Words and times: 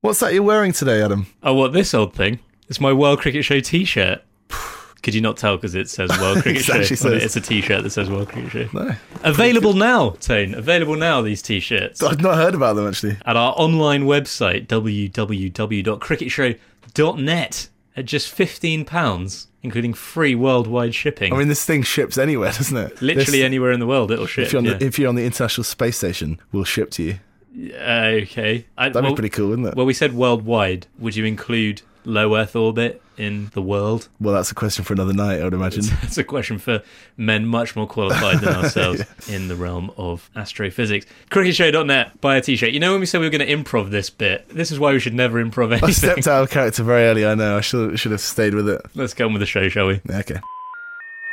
What's 0.00 0.20
that 0.20 0.32
you're 0.32 0.44
wearing 0.44 0.70
today, 0.70 1.02
Adam? 1.02 1.26
Oh, 1.42 1.54
what 1.54 1.72
this 1.72 1.92
old 1.92 2.14
thing? 2.14 2.38
It's 2.68 2.80
my 2.80 2.92
World 2.92 3.18
Cricket 3.18 3.44
Show 3.44 3.58
T-shirt. 3.58 4.22
Could 5.02 5.12
you 5.12 5.20
not 5.20 5.36
tell 5.36 5.56
because 5.56 5.74
it 5.74 5.90
says 5.90 6.08
World 6.20 6.38
Cricket 6.44 6.62
Show? 6.62 6.76
it? 6.76 6.84
says- 6.86 7.04
It's 7.24 7.34
a 7.34 7.40
T-shirt 7.40 7.82
that 7.82 7.90
says 7.90 8.08
World 8.08 8.28
Cricket 8.28 8.52
Show. 8.52 8.68
No. 8.72 8.94
Available 9.24 9.72
now, 9.72 10.10
Tone. 10.20 10.54
Available 10.54 10.94
now. 10.94 11.20
These 11.20 11.42
T-shirts 11.42 12.00
I've 12.00 12.22
not 12.22 12.36
heard 12.36 12.54
about 12.54 12.76
them 12.76 12.86
actually. 12.86 13.16
at 13.26 13.36
our 13.36 13.52
online 13.56 14.04
website 14.04 14.68
www.cricketshow.net 14.68 17.68
at 17.96 18.04
just 18.04 18.30
fifteen 18.30 18.84
pounds, 18.84 19.48
including 19.64 19.94
free 19.94 20.36
worldwide 20.36 20.94
shipping. 20.94 21.32
I 21.32 21.36
mean, 21.38 21.48
this 21.48 21.64
thing 21.64 21.82
ships 21.82 22.16
anywhere, 22.16 22.52
doesn't 22.56 22.76
it? 22.76 23.02
Literally 23.02 23.38
This- 23.38 23.44
anywhere 23.44 23.72
in 23.72 23.80
the 23.80 23.86
world, 23.88 24.12
it'll 24.12 24.26
ship. 24.26 24.46
If 24.46 24.52
you're, 24.52 24.60
on 24.60 24.64
yeah. 24.64 24.74
the, 24.74 24.86
if 24.86 24.96
you're 24.96 25.08
on 25.08 25.16
the 25.16 25.26
International 25.26 25.64
Space 25.64 25.96
Station, 25.96 26.38
we'll 26.52 26.62
ship 26.62 26.92
to 26.92 27.02
you. 27.02 27.18
Okay, 27.56 28.66
I, 28.76 28.88
That'd 28.88 29.02
well, 29.02 29.12
be 29.12 29.16
pretty 29.16 29.30
cool, 29.30 29.50
wouldn't 29.50 29.68
it? 29.68 29.74
Well, 29.74 29.86
we 29.86 29.94
said 29.94 30.14
worldwide. 30.14 30.86
Would 30.98 31.16
you 31.16 31.24
include 31.24 31.82
low 32.04 32.36
Earth 32.36 32.56
orbit 32.56 33.02
in 33.16 33.50
the 33.54 33.62
world? 33.62 34.08
Well, 34.20 34.34
that's 34.34 34.50
a 34.50 34.54
question 34.54 34.84
for 34.84 34.92
another 34.94 35.12
night, 35.12 35.40
I 35.40 35.44
would 35.44 35.54
imagine. 35.54 35.84
That's 36.02 36.18
a 36.18 36.24
question 36.24 36.58
for 36.58 36.82
men 37.16 37.46
much 37.46 37.76
more 37.76 37.86
qualified 37.86 38.40
than 38.40 38.54
ourselves 38.64 39.02
in 39.28 39.48
the 39.48 39.56
realm 39.56 39.90
of 39.96 40.30
astrophysics. 40.36 41.06
Cricketshow.net, 41.30 42.20
buy 42.20 42.36
a 42.36 42.40
t-shirt. 42.40 42.70
You 42.70 42.80
know 42.80 42.92
when 42.92 43.00
we 43.00 43.06
said 43.06 43.20
we 43.20 43.26
were 43.26 43.36
going 43.36 43.46
to 43.46 43.52
improv 43.54 43.90
this 43.90 44.10
bit? 44.10 44.48
This 44.48 44.70
is 44.70 44.78
why 44.78 44.92
we 44.92 45.00
should 45.00 45.14
never 45.14 45.42
improv 45.44 45.82
I 45.82 45.90
stepped 45.90 46.26
out 46.26 46.44
of 46.44 46.50
character 46.50 46.82
very 46.82 47.04
early. 47.04 47.26
I 47.26 47.34
know. 47.34 47.56
I 47.58 47.60
should 47.60 47.98
should 47.98 48.12
have 48.12 48.20
stayed 48.20 48.54
with 48.54 48.68
it. 48.68 48.80
Let's 48.94 49.14
get 49.14 49.24
on 49.24 49.32
with 49.32 49.40
the 49.40 49.46
show, 49.46 49.68
shall 49.68 49.88
we? 49.88 50.00
Yeah, 50.08 50.18
Okay. 50.18 50.40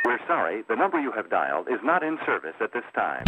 We're 0.04 0.24
sorry, 0.28 0.62
the 0.68 0.76
number 0.76 1.00
you 1.00 1.10
have 1.12 1.28
dialed 1.30 1.68
is 1.68 1.80
not 1.82 2.04
in 2.04 2.18
service 2.24 2.54
at 2.60 2.72
this 2.72 2.84
time. 2.94 3.24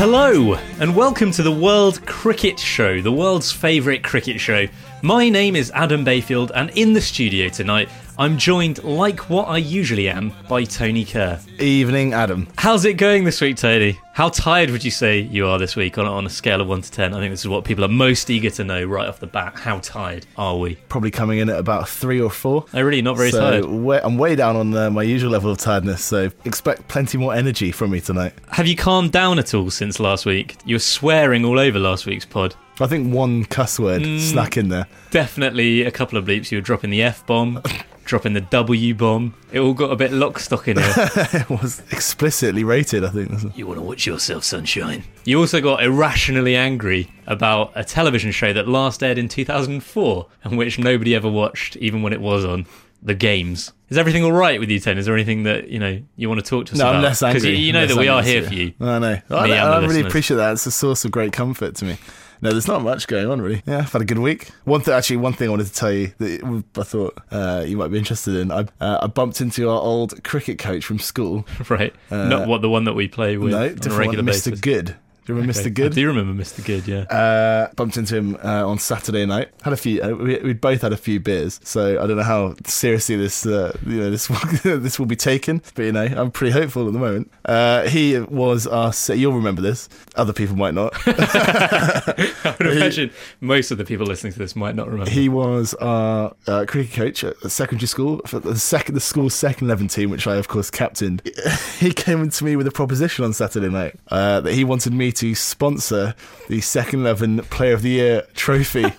Hello, 0.00 0.54
and 0.80 0.96
welcome 0.96 1.30
to 1.32 1.42
the 1.42 1.52
World 1.52 2.06
Cricket 2.06 2.58
Show, 2.58 3.02
the 3.02 3.12
world's 3.12 3.52
favourite 3.52 4.02
cricket 4.02 4.40
show. 4.40 4.64
My 5.02 5.28
name 5.28 5.54
is 5.54 5.70
Adam 5.72 6.04
Bayfield, 6.04 6.52
and 6.54 6.70
in 6.70 6.94
the 6.94 7.02
studio 7.02 7.50
tonight, 7.50 7.90
I'm 8.20 8.36
joined, 8.36 8.84
like 8.84 9.30
what 9.30 9.44
I 9.48 9.56
usually 9.56 10.06
am, 10.10 10.34
by 10.46 10.64
Tony 10.64 11.06
Kerr. 11.06 11.40
Evening, 11.58 12.12
Adam. 12.12 12.48
How's 12.58 12.84
it 12.84 12.98
going 12.98 13.24
this 13.24 13.40
week, 13.40 13.56
Tony? 13.56 13.98
How 14.12 14.28
tired 14.28 14.68
would 14.68 14.84
you 14.84 14.90
say 14.90 15.20
you 15.20 15.46
are 15.46 15.58
this 15.58 15.74
week 15.74 15.96
on, 15.96 16.04
on 16.04 16.26
a 16.26 16.28
scale 16.28 16.60
of 16.60 16.68
1 16.68 16.82
to 16.82 16.90
10? 16.90 17.14
I 17.14 17.18
think 17.18 17.32
this 17.32 17.40
is 17.40 17.48
what 17.48 17.64
people 17.64 17.82
are 17.82 17.88
most 17.88 18.28
eager 18.28 18.50
to 18.50 18.62
know 18.64 18.84
right 18.84 19.08
off 19.08 19.20
the 19.20 19.26
bat. 19.26 19.54
How 19.56 19.78
tired 19.78 20.26
are 20.36 20.58
we? 20.58 20.74
Probably 20.90 21.10
coming 21.10 21.38
in 21.38 21.48
at 21.48 21.58
about 21.58 21.88
three 21.88 22.20
or 22.20 22.28
four. 22.28 22.66
I'm 22.74 22.84
really 22.84 23.00
not 23.00 23.16
very 23.16 23.30
so 23.30 23.40
tired. 23.40 23.64
way- 23.64 24.02
I'm 24.04 24.18
way 24.18 24.36
down 24.36 24.54
on 24.54 24.76
uh, 24.76 24.90
my 24.90 25.02
usual 25.02 25.30
level 25.30 25.50
of 25.50 25.56
tiredness. 25.56 26.04
So 26.04 26.30
expect 26.44 26.88
plenty 26.88 27.16
more 27.16 27.32
energy 27.34 27.72
from 27.72 27.90
me 27.90 28.02
tonight. 28.02 28.34
Have 28.50 28.66
you 28.66 28.76
calmed 28.76 29.12
down 29.12 29.38
at 29.38 29.54
all 29.54 29.70
since 29.70 29.98
last 29.98 30.26
week? 30.26 30.58
You 30.66 30.74
were 30.74 30.80
swearing 30.80 31.42
all 31.46 31.58
over 31.58 31.78
last 31.78 32.04
week's 32.04 32.26
pod. 32.26 32.54
I 32.80 32.86
think 32.86 33.12
one 33.12 33.44
cuss 33.44 33.78
word 33.78 34.02
Mm. 34.02 34.20
snuck 34.20 34.56
in 34.56 34.68
there. 34.68 34.86
Definitely 35.10 35.82
a 35.82 35.90
couple 35.90 36.18
of 36.18 36.24
bleeps. 36.24 36.50
You 36.50 36.58
were 36.58 36.62
dropping 36.62 36.90
the 36.90 37.02
F 37.02 37.26
bomb, 37.26 37.62
dropping 38.04 38.32
the 38.32 38.40
W 38.40 38.94
bomb. 38.94 39.34
It 39.52 39.60
all 39.60 39.74
got 39.74 39.90
a 39.90 39.96
bit 39.96 40.12
lock 40.12 40.38
stock 40.38 40.66
in 40.68 40.78
here. 40.78 40.94
it 40.96 41.50
was 41.50 41.82
explicitly 41.90 42.64
rated. 42.64 43.04
I 43.04 43.10
think. 43.10 43.56
You 43.56 43.66
want 43.66 43.78
to 43.78 43.82
watch 43.84 44.06
yourself, 44.06 44.44
sunshine. 44.44 45.04
You 45.24 45.38
also 45.40 45.60
got 45.60 45.82
irrationally 45.82 46.56
angry 46.56 47.10
about 47.26 47.72
a 47.74 47.84
television 47.84 48.30
show 48.32 48.52
that 48.52 48.66
last 48.66 49.02
aired 49.02 49.18
in 49.18 49.28
2004 49.28 50.26
and 50.44 50.56
which 50.56 50.78
nobody 50.78 51.14
ever 51.14 51.28
watched, 51.30 51.76
even 51.76 52.02
when 52.02 52.12
it 52.12 52.20
was 52.20 52.44
on. 52.44 52.66
The 53.02 53.14
games. 53.14 53.72
Is 53.88 53.96
everything 53.96 54.24
all 54.24 54.32
right 54.32 54.60
with 54.60 54.68
you, 54.68 54.78
Ten? 54.78 54.98
Is 54.98 55.06
there 55.06 55.14
anything 55.14 55.44
that 55.44 55.68
you 55.68 55.78
know 55.78 56.02
you 56.16 56.28
want 56.28 56.44
to 56.44 56.48
talk 56.48 56.66
to 56.66 56.72
us 56.74 56.78
No, 56.78 56.84
about? 56.84 56.96
I'm 56.96 57.02
less 57.02 57.22
angry. 57.22 57.48
you, 57.50 57.56
you 57.56 57.72
know 57.72 57.86
that 57.86 57.96
we 57.96 58.08
are 58.08 58.22
here 58.22 58.40
this 58.42 58.50
for 58.50 58.54
you. 58.54 58.74
I 58.78 58.98
know. 58.98 59.18
I, 59.30 59.46
Me 59.46 59.52
I 59.54 59.74
and 59.76 59.84
the 59.84 59.88
really 59.88 59.88
listeners. 59.88 60.06
appreciate 60.06 60.36
that. 60.36 60.52
It's 60.52 60.66
a 60.66 60.70
source 60.70 61.06
of 61.06 61.10
great 61.10 61.32
comfort 61.32 61.76
to 61.76 61.86
me. 61.86 61.96
No, 62.42 62.50
there's 62.50 62.68
not 62.68 62.82
much 62.82 63.06
going 63.06 63.28
on 63.30 63.40
really. 63.40 63.62
Yeah, 63.66 63.78
I've 63.78 63.92
had 63.92 64.02
a 64.02 64.04
good 64.04 64.18
week. 64.18 64.48
One 64.64 64.80
thing, 64.80 64.94
actually, 64.94 65.18
one 65.18 65.32
thing 65.34 65.48
I 65.48 65.50
wanted 65.50 65.66
to 65.66 65.72
tell 65.74 65.92
you 65.92 66.12
that 66.18 66.64
I 66.76 66.82
thought 66.82 67.18
uh, 67.30 67.64
you 67.66 67.76
might 67.76 67.88
be 67.90 67.98
interested 67.98 68.34
in. 68.36 68.50
I 68.50 68.66
uh, 68.80 68.98
I 69.02 69.06
bumped 69.06 69.40
into 69.40 69.68
our 69.68 69.80
old 69.80 70.22
cricket 70.24 70.58
coach 70.58 70.84
from 70.84 70.98
school. 70.98 71.46
Right? 71.68 71.94
Not 72.10 72.48
what 72.48 72.62
the 72.62 72.70
one 72.70 72.84
that 72.84 72.94
we 72.94 73.06
play 73.06 73.36
with 73.36 73.54
Uh, 73.54 73.58
no, 73.58 73.64
on 73.64 73.70
a 73.70 73.74
different 73.74 73.98
regular 73.98 74.24
one, 74.24 74.32
Mr. 74.32 74.50
basis. 74.50 74.60
Good. 74.60 74.96
Do 75.30 75.34
you 75.36 75.40
remember 75.40 75.58
Okay. 75.60 75.70
Mr. 75.70 75.74
Good? 75.74 75.92
I 75.92 75.94
do 75.94 76.06
remember 76.08 76.42
Mr. 76.42 76.64
Good. 76.64 76.88
Yeah. 76.88 77.00
Uh, 77.02 77.72
bumped 77.76 77.96
into 77.96 78.16
him 78.16 78.36
uh, 78.42 78.66
on 78.68 78.78
Saturday 78.78 79.24
night. 79.26 79.48
Had 79.62 79.72
a 79.72 79.76
few. 79.76 80.02
Uh, 80.02 80.10
we 80.10 80.38
we 80.38 80.52
both 80.54 80.82
had 80.82 80.92
a 80.92 80.96
few 80.96 81.20
beers, 81.20 81.60
so 81.62 82.02
I 82.02 82.06
don't 82.06 82.16
know 82.16 82.22
how 82.22 82.54
seriously 82.66 83.16
this 83.16 83.46
uh, 83.46 83.76
you 83.86 83.98
know 83.98 84.10
this 84.10 84.28
will, 84.28 84.38
this 84.80 84.98
will 84.98 85.06
be 85.06 85.16
taken. 85.16 85.62
But 85.74 85.82
you 85.84 85.92
know, 85.92 86.02
I'm 86.04 86.30
pretty 86.30 86.52
hopeful 86.52 86.86
at 86.86 86.92
the 86.92 86.98
moment. 86.98 87.30
Uh, 87.44 87.88
he 87.88 88.18
was 88.18 88.66
our. 88.66 88.92
You'll 89.14 89.32
remember 89.34 89.62
this. 89.62 89.88
Other 90.16 90.32
people 90.32 90.56
might 90.56 90.74
not. 90.74 90.92
I 91.06 92.56
would 92.58 92.66
imagine 92.76 93.10
most 93.40 93.70
of 93.70 93.78
the 93.78 93.84
people 93.84 94.06
listening 94.06 94.32
to 94.32 94.38
this 94.38 94.56
might 94.56 94.74
not 94.74 94.88
remember. 94.88 95.10
he 95.10 95.28
was 95.28 95.74
our 95.74 96.34
uh, 96.46 96.64
cricket 96.66 96.92
coach 96.94 97.24
at 97.24 97.40
the 97.40 97.50
secondary 97.50 97.86
school 97.88 98.20
for 98.26 98.38
the 98.40 98.58
second 98.58 98.94
the 98.94 99.00
school's 99.00 99.34
second 99.34 99.66
eleven 99.68 99.88
team, 99.88 100.10
which 100.10 100.26
I 100.26 100.36
of 100.36 100.48
course 100.48 100.70
captained. 100.70 101.22
He 101.80 101.92
came 101.92 102.28
to 102.28 102.44
me 102.44 102.56
with 102.56 102.66
a 102.66 102.70
proposition 102.70 103.24
on 103.24 103.32
Saturday 103.32 103.68
night 103.70 103.96
uh, 104.10 104.40
that 104.42 104.52
he 104.52 104.64
wanted 104.64 104.92
me 104.92 105.12
to 105.12 105.19
sponsor 105.34 106.14
the 106.48 106.60
second 106.60 107.00
eleven 107.00 107.38
Player 107.44 107.74
of 107.74 107.82
the 107.82 107.90
Year 107.90 108.26
trophy. 108.34 108.82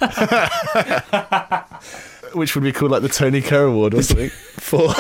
which 2.34 2.56
would 2.56 2.64
be 2.64 2.72
called 2.72 2.92
like 2.92 3.02
the 3.02 3.10
Tony 3.10 3.42
Kerr 3.42 3.66
Award 3.66 3.94
or 3.94 4.02
something 4.02 4.30
for 4.60 4.94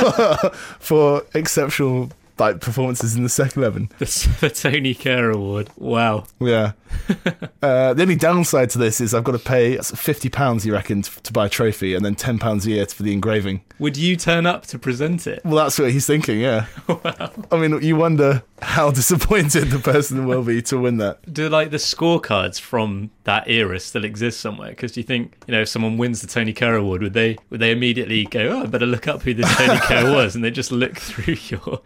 for 0.79 1.23
exceptional 1.33 2.11
like 2.41 2.59
performances 2.59 3.15
in 3.15 3.23
the 3.23 3.29
second 3.29 3.61
eleven. 3.61 3.89
the, 3.99 4.35
the 4.41 4.49
Tony 4.49 4.93
Kerr 4.93 5.29
Award. 5.29 5.69
Wow. 5.77 6.25
Yeah. 6.39 6.73
uh, 7.61 7.93
the 7.93 8.01
only 8.01 8.15
downside 8.15 8.69
to 8.71 8.77
this 8.77 8.99
is 8.99 9.13
I've 9.13 9.23
got 9.23 9.33
to 9.33 9.39
pay 9.39 9.77
fifty 9.77 10.27
pounds, 10.27 10.65
you 10.65 10.73
reckon, 10.73 11.03
t- 11.03 11.11
to 11.23 11.31
buy 11.31 11.45
a 11.45 11.49
trophy, 11.49 11.93
and 11.93 12.03
then 12.03 12.15
ten 12.15 12.39
pounds 12.39 12.65
a 12.65 12.71
year 12.71 12.85
for 12.87 13.03
the 13.03 13.13
engraving. 13.13 13.61
Would 13.79 13.95
you 13.95 14.15
turn 14.15 14.45
up 14.45 14.65
to 14.67 14.79
present 14.79 15.25
it? 15.27 15.41
Well, 15.45 15.55
that's 15.55 15.79
what 15.79 15.91
he's 15.91 16.05
thinking. 16.05 16.39
Yeah. 16.41 16.65
wow. 16.87 17.31
I 17.51 17.57
mean, 17.57 17.81
you 17.81 17.95
wonder 17.95 18.43
how 18.61 18.91
disappointed 18.91 19.71
the 19.71 19.79
person 19.79 20.27
will 20.27 20.43
be 20.43 20.61
to 20.63 20.77
win 20.77 20.97
that. 20.97 21.33
Do 21.33 21.49
like 21.49 21.71
the 21.71 21.77
scorecards 21.77 22.59
from 22.59 23.11
that 23.23 23.47
era 23.47 23.79
still 23.79 24.03
exist 24.03 24.39
somewhere? 24.39 24.71
Because 24.71 24.91
do 24.91 24.99
you 24.99 25.03
think 25.03 25.35
you 25.47 25.53
know 25.53 25.61
if 25.61 25.69
someone 25.69 25.97
wins 25.97 26.21
the 26.21 26.27
Tony 26.27 26.53
Kerr 26.53 26.75
Award, 26.75 27.01
would 27.01 27.13
they 27.13 27.37
would 27.49 27.59
they 27.59 27.71
immediately 27.71 28.25
go, 28.25 28.49
"Oh, 28.49 28.63
I 28.63 28.65
better 28.65 28.85
look 28.85 29.07
up 29.07 29.21
who 29.21 29.33
this 29.33 29.55
Tony 29.55 29.79
Kerr 29.79 30.11
was," 30.11 30.35
and 30.35 30.43
they 30.43 30.51
just 30.51 30.71
look 30.71 30.97
through 30.97 31.37
your 31.45 31.81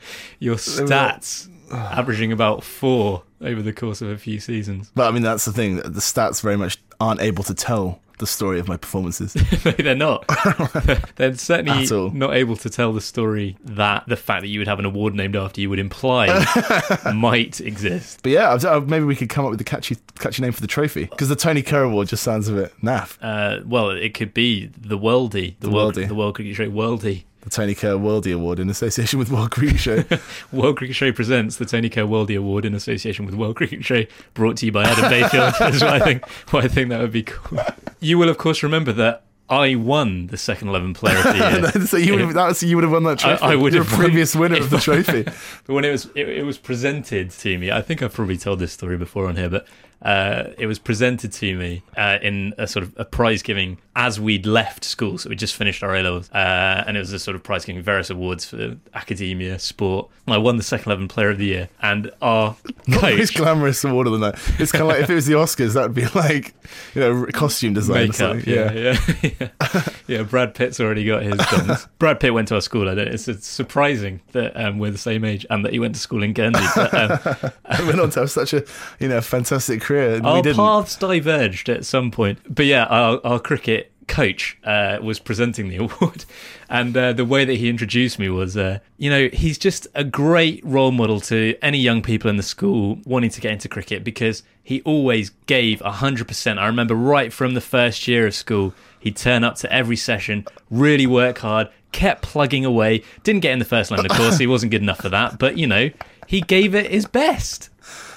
your 0.45 0.55
stats, 0.55 1.49
averaging 1.71 2.31
about 2.31 2.63
four 2.63 3.23
over 3.41 3.61
the 3.61 3.73
course 3.73 4.01
of 4.01 4.09
a 4.09 4.17
few 4.17 4.39
seasons? 4.39 4.91
But 4.95 5.07
I 5.07 5.11
mean, 5.11 5.23
that's 5.23 5.45
the 5.45 5.51
thing. 5.53 5.75
The 5.77 5.89
stats 5.89 6.41
very 6.41 6.57
much 6.57 6.77
aren't 7.01 7.19
able 7.21 7.43
to 7.43 7.53
tell 7.53 7.99
the 8.17 8.25
story 8.25 8.59
of 8.61 8.67
my 8.69 8.77
performances. 8.77 9.33
They're 9.77 9.93
not. 9.93 10.23
they're 11.17 11.33
certainly 11.35 11.85
not 12.17 12.33
able 12.33 12.55
to 12.55 12.69
tell 12.69 12.93
the 12.93 13.01
story 13.01 13.57
that 13.65 14.05
the 14.07 14.15
fact 14.15 14.41
that 14.43 14.47
you 14.47 14.59
would 14.61 14.69
have 14.69 14.79
an 14.79 14.85
award 14.85 15.13
named 15.13 15.35
after 15.35 15.59
you 15.59 15.69
would 15.69 15.79
imply 15.79 16.27
might 17.13 17.59
exist. 17.59 18.21
But 18.23 18.31
yeah, 18.31 18.53
I've- 18.53 18.65
I've- 18.65 18.85
maybe 18.85 19.03
we 19.03 19.17
could 19.17 19.27
come 19.27 19.43
up 19.43 19.51
with 19.51 19.59
a 19.59 19.65
catchy, 19.65 19.97
catchy 20.17 20.41
name 20.41 20.53
for 20.53 20.61
the 20.61 20.67
trophy 20.67 21.05
because 21.05 21.27
the 21.27 21.35
Tony 21.35 21.61
Kerr 21.61 21.83
Award 21.83 22.07
just 22.07 22.23
sounds 22.23 22.47
a 22.47 22.53
bit 22.53 22.73
naff. 22.81 23.17
Uh, 23.21 23.61
well, 23.65 23.89
it 23.89 24.13
could 24.13 24.33
be 24.33 24.67
the 24.77 24.97
Worldy, 24.97 25.55
the, 25.59 25.67
The 25.67 25.69
World, 25.71 25.95
Worldy. 25.95 26.07
the 26.07 26.15
World 26.15 26.35
Cricket 26.35 26.55
Show 26.55 26.69
Worldy. 26.69 27.25
The 27.45 27.51
Tony 27.51 27.75
Kerr 27.75 27.93
Worldy 27.93 28.33
Award 28.33 28.57
in 28.59 28.69
association 28.71 29.19
with 29.19 29.29
World 29.31 29.51
Cricket 29.51 29.79
Show. 29.79 30.03
World 30.51 30.77
Cricket 30.77 30.95
Show 30.95 31.11
presents 31.11 31.57
the 31.57 31.65
Tony 31.65 31.89
Kerr 31.89 32.01
Worldy 32.05 32.35
Award 32.37 32.65
in 32.65 32.73
association 32.73 33.23
with 33.23 33.35
World 33.35 33.55
Cricket 33.55 33.85
Show, 33.85 34.03
brought 34.33 34.57
to 34.57 34.65
you 34.65 34.71
by 34.71 34.83
Adam 34.83 35.09
Bayfield. 35.11 35.53
is 35.75 35.83
I 35.83 35.99
think. 35.99 36.23
I 36.53 36.67
think 36.67 36.89
that 36.89 37.01
would 37.01 37.11
be 37.11 37.21
cool. 37.23 37.59
You 37.99 38.17
will, 38.17 38.29
of 38.29 38.39
course, 38.39 38.63
remember 38.63 38.91
that 38.93 39.25
I 39.47 39.75
won 39.75 40.25
the 40.27 40.37
second 40.37 40.69
eleven 40.69 40.95
player 40.95 41.17
of 41.19 41.23
the 41.23 41.71
year. 41.75 41.85
so 41.85 41.97
you 41.97 42.13
would 42.13 42.21
have, 42.21 42.33
that 42.33 42.47
was, 42.47 42.63
you 42.63 42.77
would 42.77 42.83
have 42.83 42.91
won 42.91 43.03
that 43.03 43.19
trophy. 43.19 43.43
I- 43.43 43.51
I 43.51 43.55
would 43.55 43.73
You're 43.75 43.83
have 43.83 43.93
a 43.93 43.95
won- 43.95 44.05
previous 44.05 44.35
winner 44.35 44.57
of 44.57 44.71
the 44.71 44.79
trophy. 44.79 45.21
but 45.21 45.73
when 45.73 45.85
it 45.85 45.91
was 45.91 46.05
it, 46.15 46.27
it 46.27 46.43
was 46.45 46.57
presented 46.57 47.29
to 47.29 47.57
me, 47.59 47.69
I 47.69 47.83
think 47.83 48.01
I've 48.01 48.13
probably 48.13 48.37
told 48.37 48.57
this 48.57 48.73
story 48.73 48.97
before 48.97 49.27
on 49.27 49.35
here, 49.35 49.51
but 49.51 49.67
uh, 50.05 50.51
it 50.57 50.67
was 50.67 50.77
presented 50.77 51.33
to 51.33 51.57
me 51.57 51.81
uh, 51.97 52.19
in 52.21 52.53
a 52.57 52.67
sort 52.67 52.83
of 52.83 52.93
a 52.95 53.03
prize 53.03 53.41
giving 53.41 53.77
as 53.95 54.19
we'd 54.19 54.45
left 54.45 54.83
school. 54.83 55.17
So 55.17 55.29
we 55.29 55.35
just 55.35 55.55
finished 55.55 55.81
our 55.83 55.95
A 55.95 56.03
levels, 56.03 56.29
uh, 56.31 56.83
and 56.85 56.95
it 56.95 56.99
was 56.99 57.11
a 57.11 57.17
sort 57.19 57.35
of 57.35 57.43
prize 57.43 57.65
giving 57.65 57.81
various 57.81 58.09
awards 58.09 58.45
for 58.45 58.77
academia, 58.93 59.57
sport. 59.57 60.09
I 60.27 60.37
won 60.37 60.57
the 60.57 60.63
second 60.63 60.87
eleven 60.91 61.07
player 61.07 61.29
of 61.31 61.37
the 61.39 61.45
year, 61.45 61.69
and 61.81 62.11
our 62.21 62.55
Not 62.87 63.01
the 63.01 63.17
most 63.17 63.33
coach. 63.33 63.35
glamorous 63.35 63.83
award 63.83 64.07
than 64.07 64.21
that. 64.21 64.35
It's 64.59 64.71
kind 64.71 64.83
of 64.83 64.89
like 64.89 65.01
if 65.01 65.09
it 65.09 65.15
was 65.15 65.25
the 65.25 65.33
Oscars, 65.33 65.73
that 65.73 65.83
would 65.83 65.95
be 65.95 66.05
like, 66.07 66.53
you 66.93 67.01
know, 67.01 67.25
costume 67.33 67.73
design. 67.73 68.09
Makeup, 68.09 68.45
yeah, 68.45 68.71
yeah, 68.73 68.97
yeah. 69.39 69.87
yeah. 70.07 70.23
Brad 70.23 70.53
Pitt's 70.53 70.79
already 70.79 71.05
got 71.05 71.23
his 71.23 71.37
dons. 71.51 71.87
Brad 71.97 72.19
Pitt 72.19 72.33
went 72.33 72.49
to 72.49 72.55
our 72.55 72.61
school. 72.61 72.87
I 72.89 72.95
don't. 72.95 73.07
It's, 73.07 73.27
it's 73.27 73.47
surprising 73.47 74.19
that 74.33 74.55
um, 74.55 74.77
we're 74.77 74.91
the 74.91 74.97
same 74.97 75.25
age 75.25 75.45
and 75.49 75.65
that 75.65 75.73
he 75.73 75.79
went 75.79 75.95
to 75.95 76.01
school 76.01 76.21
in 76.21 76.33
Guernsey. 76.33 76.63
But, 76.75 76.93
um, 76.93 77.51
I 77.65 77.81
went 77.87 77.99
on 77.99 78.09
to 78.11 78.19
have 78.21 78.31
such 78.31 78.53
a, 78.53 78.63
you 78.99 79.07
know, 79.07 79.21
fantastic 79.21 79.81
career. 79.81 79.94
And 79.99 80.25
our 80.25 80.43
paths 80.43 80.95
diverged 80.95 81.69
at 81.69 81.85
some 81.85 82.11
point. 82.11 82.39
But 82.47 82.65
yeah, 82.65 82.85
our, 82.85 83.19
our 83.23 83.39
cricket 83.39 83.91
coach 84.07 84.57
uh, 84.63 84.99
was 85.01 85.19
presenting 85.19 85.69
the 85.69 85.77
award, 85.85 86.25
and 86.69 86.95
uh, 86.95 87.13
the 87.13 87.25
way 87.25 87.45
that 87.45 87.55
he 87.55 87.69
introduced 87.69 88.19
me 88.19 88.29
was, 88.29 88.55
uh, 88.55 88.79
you 88.97 89.09
know, 89.09 89.29
he's 89.33 89.57
just 89.57 89.87
a 89.95 90.03
great 90.03 90.63
role 90.65 90.91
model 90.91 91.19
to 91.21 91.55
any 91.61 91.77
young 91.77 92.01
people 92.01 92.29
in 92.29 92.37
the 92.37 92.43
school 92.43 92.99
wanting 93.05 93.29
to 93.31 93.41
get 93.41 93.51
into 93.51 93.67
cricket 93.67 94.03
because 94.03 94.43
he 94.63 94.81
always 94.81 95.31
gave 95.47 95.81
hundred 95.81 96.27
percent. 96.27 96.59
I 96.59 96.67
remember 96.67 96.95
right 96.95 97.31
from 97.31 97.53
the 97.53 97.61
first 97.61 98.07
year 98.07 98.27
of 98.27 98.33
school, 98.35 98.73
he'd 98.99 99.17
turn 99.17 99.43
up 99.43 99.55
to 99.57 99.71
every 99.71 99.97
session, 99.97 100.45
really 100.69 101.07
work 101.07 101.39
hard, 101.39 101.69
kept 101.91 102.21
plugging 102.21 102.65
away. 102.65 103.03
Didn't 103.23 103.41
get 103.41 103.53
in 103.53 103.59
the 103.59 103.65
first 103.65 103.91
line, 103.91 104.05
of 104.05 104.11
course. 104.11 104.37
he 104.37 104.47
wasn't 104.47 104.71
good 104.71 104.81
enough 104.81 105.01
for 105.01 105.09
that, 105.09 105.39
but 105.39 105.57
you 105.57 105.67
know, 105.67 105.89
he 106.27 106.41
gave 106.41 106.75
it 106.75 106.91
his 106.91 107.05
best. 107.05 107.69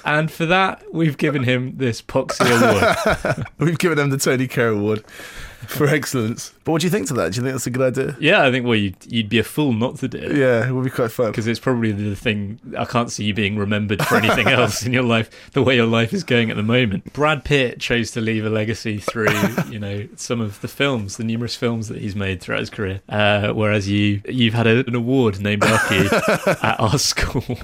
And 0.05 0.31
for 0.31 0.45
that, 0.45 0.83
we've 0.93 1.17
given 1.17 1.43
him 1.43 1.77
this 1.77 2.01
Poxy 2.01 2.45
Award. 2.45 3.47
We've 3.57 3.77
given 3.77 3.99
him 3.99 4.09
the 4.09 4.17
Tony 4.17 4.47
Kerr 4.47 4.69
Award 4.69 5.05
for 5.67 5.87
excellence. 5.87 6.53
But 6.69 6.73
what 6.73 6.81
do 6.81 6.85
you 6.85 6.91
think 6.91 7.07
to 7.07 7.15
that? 7.15 7.31
Do 7.31 7.37
you 7.37 7.41
think 7.41 7.55
that's 7.55 7.65
a 7.65 7.71
good 7.71 7.97
idea? 7.97 8.15
Yeah, 8.19 8.45
I 8.45 8.51
think 8.51 8.63
well, 8.63 8.75
you'd, 8.75 8.95
you'd 9.11 9.27
be 9.27 9.39
a 9.39 9.43
fool 9.43 9.73
not 9.73 9.95
to 9.95 10.07
do 10.07 10.19
it. 10.19 10.35
Yeah, 10.35 10.69
it 10.69 10.71
would 10.71 10.83
be 10.83 10.91
quite 10.91 11.09
fun. 11.09 11.31
Because 11.31 11.47
it's 11.47 11.59
probably 11.59 11.91
the 11.91 12.15
thing. 12.15 12.59
I 12.77 12.85
can't 12.85 13.11
see 13.11 13.23
you 13.23 13.33
being 13.33 13.57
remembered 13.57 14.05
for 14.05 14.17
anything 14.17 14.47
else 14.49 14.85
in 14.85 14.93
your 14.93 15.01
life, 15.01 15.51
the 15.53 15.63
way 15.63 15.75
your 15.75 15.87
life 15.87 16.13
is 16.13 16.23
going 16.23 16.51
at 16.51 16.57
the 16.57 16.61
moment. 16.61 17.11
Brad 17.11 17.43
Pitt 17.43 17.79
chose 17.79 18.11
to 18.11 18.21
leave 18.21 18.45
a 18.45 18.51
legacy 18.51 18.99
through, 18.99 19.33
you 19.71 19.79
know, 19.79 20.07
some 20.15 20.41
of 20.41 20.61
the 20.61 20.67
films, 20.67 21.17
the 21.17 21.23
numerous 21.23 21.55
films 21.55 21.87
that 21.87 21.97
he's 21.97 22.15
made 22.15 22.39
throughout 22.39 22.59
his 22.59 22.69
career. 22.69 23.01
Uh, 23.09 23.51
whereas 23.51 23.89
you, 23.89 24.21
you've 24.29 24.53
had 24.53 24.67
a, 24.67 24.85
an 24.85 24.93
award 24.93 25.39
named 25.39 25.63
after 25.63 26.03
you 26.03 26.09
at 26.61 26.79
our 26.79 26.99
school. 26.99 27.57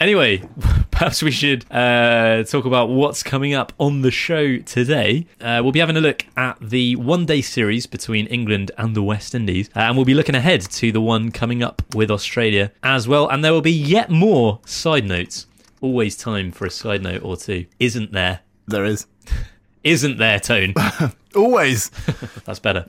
Anyway, 0.00 0.42
perhaps 0.90 1.22
we 1.22 1.30
should 1.30 1.64
uh, 1.70 2.42
talk 2.42 2.64
about 2.64 2.88
what's 2.88 3.22
coming 3.22 3.54
up 3.54 3.72
on 3.78 4.02
the 4.02 4.10
show 4.10 4.58
today. 4.58 5.24
Uh, 5.40 5.60
we'll 5.62 5.70
be 5.70 5.78
having 5.78 5.96
a 5.96 6.00
look 6.00 6.26
at 6.36 6.58
the 6.60 6.96
one 6.96 7.24
day 7.26 7.40
series 7.40 7.86
between 7.86 8.26
England 8.26 8.39
and 8.48 8.94
the 8.94 9.02
West 9.02 9.34
Indies, 9.34 9.68
uh, 9.76 9.80
and 9.80 9.96
we'll 9.96 10.04
be 10.04 10.14
looking 10.14 10.34
ahead 10.34 10.62
to 10.62 10.92
the 10.92 11.00
one 11.00 11.30
coming 11.30 11.62
up 11.62 11.82
with 11.94 12.10
Australia 12.10 12.72
as 12.82 13.06
well. 13.06 13.28
And 13.28 13.44
there 13.44 13.52
will 13.52 13.60
be 13.60 13.72
yet 13.72 14.10
more 14.10 14.60
side 14.64 15.06
notes. 15.06 15.46
Always 15.80 16.16
time 16.16 16.52
for 16.52 16.66
a 16.66 16.70
side 16.70 17.02
note 17.02 17.22
or 17.22 17.36
two, 17.36 17.66
isn't 17.78 18.12
there? 18.12 18.40
There 18.66 18.84
is. 18.84 19.06
Isn't 19.82 20.18
there, 20.18 20.38
Tone? 20.38 20.74
Always. 21.34 21.88
That's 22.44 22.58
better. 22.58 22.84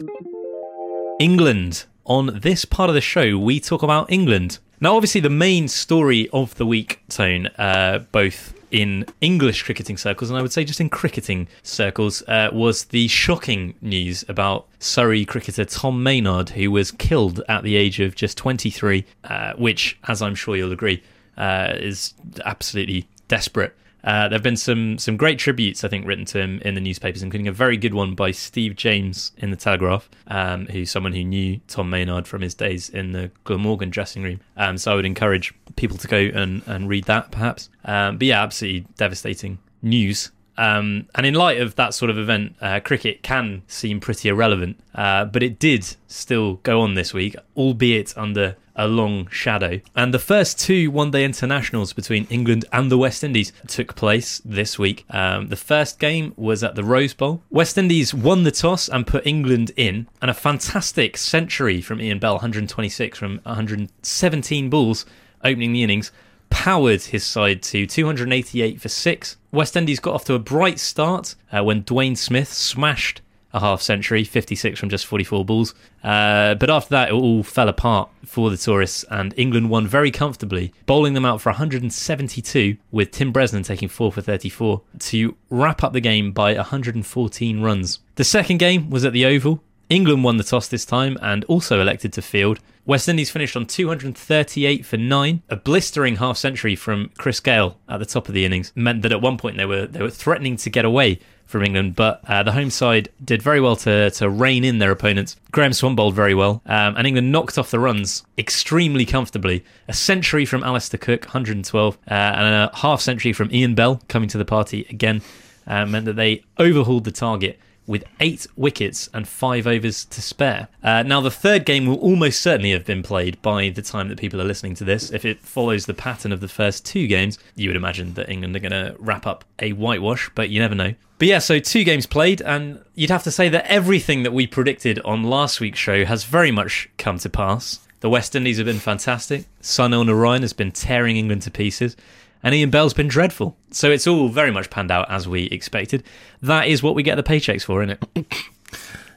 England. 1.20 1.86
On 2.04 2.40
this 2.42 2.66
part 2.66 2.90
of 2.90 2.96
the 2.96 3.02
show, 3.02 3.38
we 3.38 3.62
talk 3.62 3.82
about 3.82 4.12
England. 4.12 4.60
Now, 4.82 4.96
obviously, 4.96 5.22
the 5.22 5.30
main 5.30 5.70
story 5.70 6.28
of 6.34 6.56
the 6.56 6.66
week, 6.66 7.02
Tone, 7.08 7.48
uh, 7.58 8.00
both 8.12 8.54
in 8.72 9.06
English 9.20 9.64
cricketing 9.64 9.98
circles 9.98 10.30
and 10.30 10.40
I 10.40 10.42
would 10.42 10.52
say 10.52 10.64
just 10.64 10.82
in 10.82 10.90
cricketing 10.90 11.48
circles, 11.62 12.24
uh, 12.28 12.50
was 12.52 12.86
the 12.86 13.08
shocking 13.08 13.76
news 13.82 14.26
about 14.28 14.68
Surrey 14.80 15.26
cricketer 15.26 15.66
Tom 15.66 16.02
Maynard, 16.04 16.50
who 16.50 16.72
was 16.72 16.92
killed 16.92 17.42
at 17.48 17.64
the 17.64 17.76
age 17.76 18.00
of 18.00 18.16
just 18.16 18.38
23, 18.38 19.06
uh, 19.26 19.54
which, 19.54 19.98
as 20.08 20.22
I'm 20.22 20.36
sure 20.36 20.56
you'll 20.56 20.72
agree, 20.72 21.04
uh, 21.38 21.74
is 21.76 22.14
absolutely 22.46 23.08
desperate. 23.28 23.76
Uh, 24.04 24.28
there 24.28 24.38
have 24.38 24.44
been 24.44 24.58
some 24.58 24.98
some 24.98 25.18
great 25.18 25.40
tributes, 25.40 25.84
I 25.84 25.88
think, 25.88 26.06
written 26.06 26.26
to 26.26 26.40
him 26.40 26.60
in 26.64 26.76
the 26.76 26.82
newspapers, 26.82 27.24
including 27.24 27.48
a 27.48 27.52
very 27.52 27.78
good 27.78 27.94
one 27.94 28.16
by 28.16 28.32
Steve 28.32 28.76
James 28.76 29.32
in 29.38 29.52
the 29.52 29.58
Telegraph, 29.58 30.10
um, 30.28 30.66
who's 30.68 30.90
someone 30.90 31.14
who 31.14 31.24
knew 31.24 31.60
Tom 31.68 31.90
Maynard 31.90 32.28
from 32.28 32.42
his 32.42 32.54
days 32.56 32.90
in 32.90 33.12
the 33.12 33.32
Glamorgan 33.44 33.90
dressing 33.90 34.24
room. 34.24 34.40
Um, 34.58 34.78
so 34.78 34.92
I 34.92 34.96
would 34.96 35.06
encourage 35.06 35.54
people 35.76 35.98
to 35.98 36.08
go 36.08 36.18
and, 36.18 36.62
and 36.66 36.90
read 36.90 37.06
that, 37.06 37.32
perhaps. 37.32 37.70
Um, 37.86 38.18
but 38.18 38.28
yeah, 38.28 38.42
absolutely 38.42 38.88
devastating 38.98 39.60
news. 39.82 40.32
Um, 40.58 41.08
and 41.16 41.26
in 41.26 41.34
light 41.34 41.60
of 41.60 41.76
that 41.76 41.94
sort 41.94 42.12
of 42.12 42.18
event, 42.18 42.56
uh, 42.62 42.80
cricket 42.82 43.24
can 43.24 43.64
seem 43.68 44.00
pretty 44.00 44.30
irrelevant, 44.30 44.80
uh, 44.94 45.26
but 45.26 45.42
it 45.42 45.58
did 45.60 45.96
still 46.08 46.56
go 46.58 46.82
on 46.82 46.94
this 46.94 47.14
week, 47.14 47.36
albeit 47.56 48.16
under 48.18 48.58
a 48.76 48.88
long 48.88 49.28
shadow. 49.28 49.80
And 49.96 50.14
the 50.14 50.20
first 50.20 50.60
two 50.60 50.92
one 50.92 51.12
day 51.12 51.24
internationals 51.24 51.94
between 51.94 52.26
England 52.30 52.66
and 52.72 52.92
the 52.92 52.98
West 52.98 53.24
Indies 53.24 53.52
took 53.68 53.96
place 53.96 54.42
this 54.46 54.78
week. 54.80 55.06
Um, 55.10 55.48
the 55.50 55.56
first 55.56 56.00
game 56.00 56.34
was 56.36 56.64
at 56.64 56.76
the 56.76 56.84
Rose 56.84 57.14
Bowl. 57.14 57.42
West 57.50 57.78
Indies 57.78 58.14
won 58.14 58.44
the 58.44 58.52
toss 58.52 58.90
and 58.90 59.08
put 59.08 59.26
England 59.26 59.72
in, 59.76 60.08
and 60.22 60.32
a 60.32 60.36
fantastic 60.36 61.18
century 61.18 61.82
from 61.82 62.02
Ian 62.02 62.20
Bell, 62.20 62.36
126 62.36 63.18
from 63.18 63.40
117 63.44 64.70
balls 64.70 65.06
opening 65.44 65.74
the 65.74 65.84
innings 65.84 66.12
powered 66.52 67.02
his 67.02 67.26
side 67.26 67.64
to 67.64 67.88
288 67.88 68.80
for 68.80 68.90
six. 68.90 69.38
West 69.52 69.76
Indies 69.76 70.00
got 70.00 70.14
off 70.14 70.26
to 70.26 70.36
a 70.36 70.40
bright 70.40 70.80
start 70.80 71.36
uh, 71.52 71.64
when 71.64 71.84
Dwayne 71.84 72.18
Smith 72.18 72.54
smashed 72.54 73.22
a 73.54 73.60
half 73.60 73.82
century, 73.82 74.24
56 74.24 74.80
from 74.80 74.90
just 74.90 75.06
44 75.06 75.46
balls. 75.46 75.74
Uh, 76.04 76.56
but 76.56 76.70
after 76.70 76.90
that, 76.92 77.10
it 77.10 77.14
all 77.14 77.44
fell 77.44 77.70
apart 77.70 78.10
for 78.26 78.50
the 78.50 78.58
tourists, 78.58 79.06
and 79.10 79.34
England 79.38 79.70
won 79.70 79.88
very 79.88 80.12
comfortably, 80.12 80.74
bowling 80.86 81.14
them 81.14 81.26
out 81.26 81.42
for 81.42 81.50
172, 81.50 82.78
with 82.92 83.12
Tim 83.12 83.34
Bresnan 83.34 83.66
taking 83.66 83.90
4 83.90 84.12
for 84.12 84.22
34 84.22 84.82
to 85.00 85.36
wrap 85.50 85.84
up 85.84 85.94
the 85.94 86.02
game 86.02 86.32
by 86.32 86.54
114 86.56 87.62
runs. 87.62 88.00
The 88.16 88.24
second 88.24 88.58
game 88.58 88.90
was 88.90 89.06
at 89.06 89.14
the 89.14 89.26
Oval. 89.26 89.62
England 89.90 90.24
won 90.24 90.38
the 90.38 90.44
toss 90.44 90.70
this 90.70 90.86
time 90.86 91.18
and 91.22 91.44
also 91.46 91.82
elected 91.82 92.14
to 92.14 92.22
field. 92.22 92.60
West 92.86 93.08
Indies 93.08 93.30
finished 93.30 93.56
on 93.56 93.66
238 93.66 94.86
for 94.86 94.98
nine. 94.98 95.44
A 95.50 95.56
blistering 95.56 96.16
half 96.16 96.38
century 96.38 96.76
from 96.76 97.12
Chris 97.18 97.40
Gayle 97.40 97.78
at 97.88 98.00
the 98.00 98.06
top 98.06 98.28
of 98.28 98.34
the 98.34 98.46
innings 98.46 98.72
meant 98.76 99.04
that 99.04 99.12
at 99.12 99.22
one 99.22 99.38
point 99.38 99.58
they 99.58 99.66
were 99.66 99.86
they 99.86 100.02
were 100.02 100.10
threatening 100.10 100.58
to 100.58 100.70
get 100.70 100.86
away 100.86 101.20
from 101.46 101.64
England, 101.64 101.96
but 101.96 102.22
uh, 102.28 102.42
the 102.42 102.54
home 102.54 102.70
side 102.70 103.10
did 103.24 103.42
very 103.42 103.60
well 103.62 103.76
to 103.76 104.10
to 104.12 104.30
rein 104.30 104.64
in 104.64 104.80
their 104.80 104.92
opponents. 104.92 105.36
Graeme 105.52 105.74
Swann 105.74 105.96
bowled 105.96 106.16
very 106.16 106.34
well, 106.34 106.62
um, 106.66 106.96
and 106.98 107.06
England 107.06 107.32
knocked 107.32 107.58
off 107.58 107.72
the 107.72 107.80
runs 107.80 108.24
extremely 108.38 109.06
comfortably. 109.06 109.64
A 109.88 109.94
century 109.94 110.46
from 110.46 110.64
Alastair 110.64 110.98
Cook, 110.98 111.26
112, 111.26 111.98
uh, 112.10 112.14
and 112.14 112.56
a 112.56 112.72
half 112.78 113.02
century 113.02 113.34
from 113.34 113.54
Ian 113.54 113.76
Bell 113.76 114.02
coming 114.08 114.30
to 114.30 114.38
the 114.38 114.46
party 114.46 114.88
again 114.90 115.22
uh, 115.68 115.86
meant 115.86 116.06
that 116.06 116.16
they 116.16 116.44
overhauled 116.58 117.04
the 117.04 117.12
target 117.12 117.60
with 117.92 118.06
eight 118.20 118.48
wickets 118.56 119.10
and 119.14 119.28
five 119.28 119.68
overs 119.68 120.06
to 120.06 120.22
spare. 120.22 120.70
Uh, 120.82 121.04
now, 121.04 121.22
the 121.22 121.30
third 121.30 121.66
game 121.66 121.86
will 121.86 122.00
almost 122.00 122.42
certainly 122.42 122.72
have 122.72 122.86
been 122.86 123.04
played 123.04 123.40
by 123.42 123.70
the 123.70 123.82
time 123.82 124.08
that 124.08 124.18
people 124.18 124.42
are 124.42 124.46
listening 124.46 124.74
to 124.76 124.84
this. 124.84 125.12
If 125.12 125.26
it 125.26 125.42
follows 125.42 125.86
the 125.86 125.94
pattern 125.94 126.32
of 126.32 126.40
the 126.40 126.48
first 126.48 126.86
two 126.86 127.06
games, 127.06 127.38
you 127.56 127.70
would 127.70 127.76
imagine 127.76 128.14
that 128.16 128.30
England 128.30 128.56
are 128.56 128.60
going 128.60 128.72
to 128.72 128.96
wrap 128.98 129.28
up 129.28 129.46
a 129.60 129.74
whitewash, 129.74 130.32
but 130.34 130.50
you 130.50 130.60
never 130.60 130.74
know. 130.74 130.96
But 131.20 131.28
yeah, 131.28 131.40
so 131.40 131.60
two 131.60 131.84
games 131.84 132.08
played, 132.08 132.42
and 132.42 132.84
you'd 132.96 133.12
have 133.12 133.24
to 133.24 133.32
say 133.32 133.50
that 133.50 133.68
everything 133.68 134.24
that 134.24 134.34
we 134.34 134.48
predicted 134.48 135.00
on 135.06 135.24
last 135.24 135.60
week's 135.60 135.78
show 135.78 136.06
has 136.06 136.24
very 136.24 136.50
much 136.50 136.90
come 136.98 137.20
to 137.20 137.30
pass. 137.30 137.80
The 138.00 138.10
West 138.10 138.36
Indies 138.36 138.58
have 138.58 138.66
been 138.66 138.80
fantastic. 138.80 139.46
Sunil 139.62 140.06
Narayan 140.06 140.42
has 140.42 140.54
been 140.54 140.72
tearing 140.72 141.18
England 141.18 141.44
to 141.44 141.52
pieces 141.52 141.96
and 142.44 142.56
Ian 142.56 142.70
Bell's 142.70 142.94
been 142.94 143.08
dreadful. 143.08 143.58
So 143.72 143.90
it's 143.92 144.08
all 144.08 144.30
very 144.30 144.52
much 144.52 144.70
panned 144.70 144.92
out 144.92 145.10
as 145.10 145.28
we 145.28 145.44
expected. 145.46 146.04
That 146.42 146.68
is 146.68 146.82
what 146.84 146.96
we 146.96 147.04
get 147.04 147.16
the 147.16 147.24
paychecks 147.24 147.64
for, 147.64 147.84
isn't 147.84 147.98
it? 148.16 148.28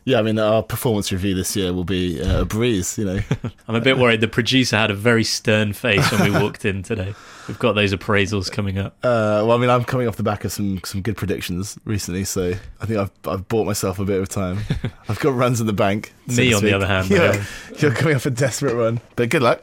Yeah, 0.06 0.18
I 0.18 0.22
mean, 0.22 0.38
our 0.38 0.62
performance 0.62 1.10
review 1.10 1.34
this 1.34 1.56
year 1.56 1.72
will 1.72 1.84
be 1.84 2.20
uh, 2.20 2.42
a 2.42 2.44
breeze, 2.44 2.98
you 2.98 3.06
know. 3.06 3.20
I'm 3.68 3.74
a 3.74 3.80
bit 3.80 3.96
worried. 3.96 4.20
The 4.20 4.28
producer 4.28 4.76
had 4.76 4.90
a 4.90 4.94
very 4.94 5.24
stern 5.24 5.72
face 5.72 6.12
when 6.12 6.30
we 6.30 6.38
walked 6.42 6.66
in 6.66 6.82
today. 6.82 7.14
We've 7.48 7.58
got 7.58 7.72
those 7.72 7.94
appraisals 7.94 8.52
coming 8.52 8.76
up. 8.76 8.98
Uh, 9.02 9.40
well, 9.46 9.52
I 9.52 9.56
mean, 9.56 9.70
I'm 9.70 9.82
coming 9.82 10.06
off 10.06 10.16
the 10.16 10.22
back 10.22 10.44
of 10.44 10.52
some, 10.52 10.78
some 10.84 11.00
good 11.00 11.16
predictions 11.16 11.78
recently, 11.86 12.24
so 12.24 12.52
I 12.82 12.86
think 12.86 12.98
I've 12.98 13.10
I've 13.26 13.48
bought 13.48 13.64
myself 13.64 13.98
a 13.98 14.04
bit 14.04 14.20
of 14.20 14.28
time. 14.28 14.58
I've 15.08 15.20
got 15.20 15.32
runs 15.34 15.62
in 15.62 15.66
the 15.66 15.72
bank. 15.72 16.12
so 16.28 16.42
Me, 16.42 16.52
on 16.52 16.62
the 16.62 16.74
other 16.74 16.86
hand, 16.86 17.08
yeah, 17.08 17.32
though. 17.32 17.42
you're 17.78 17.94
coming 17.94 18.14
off 18.14 18.26
a 18.26 18.30
desperate 18.30 18.74
run, 18.74 19.00
but 19.16 19.30
good 19.30 19.42
luck. 19.42 19.62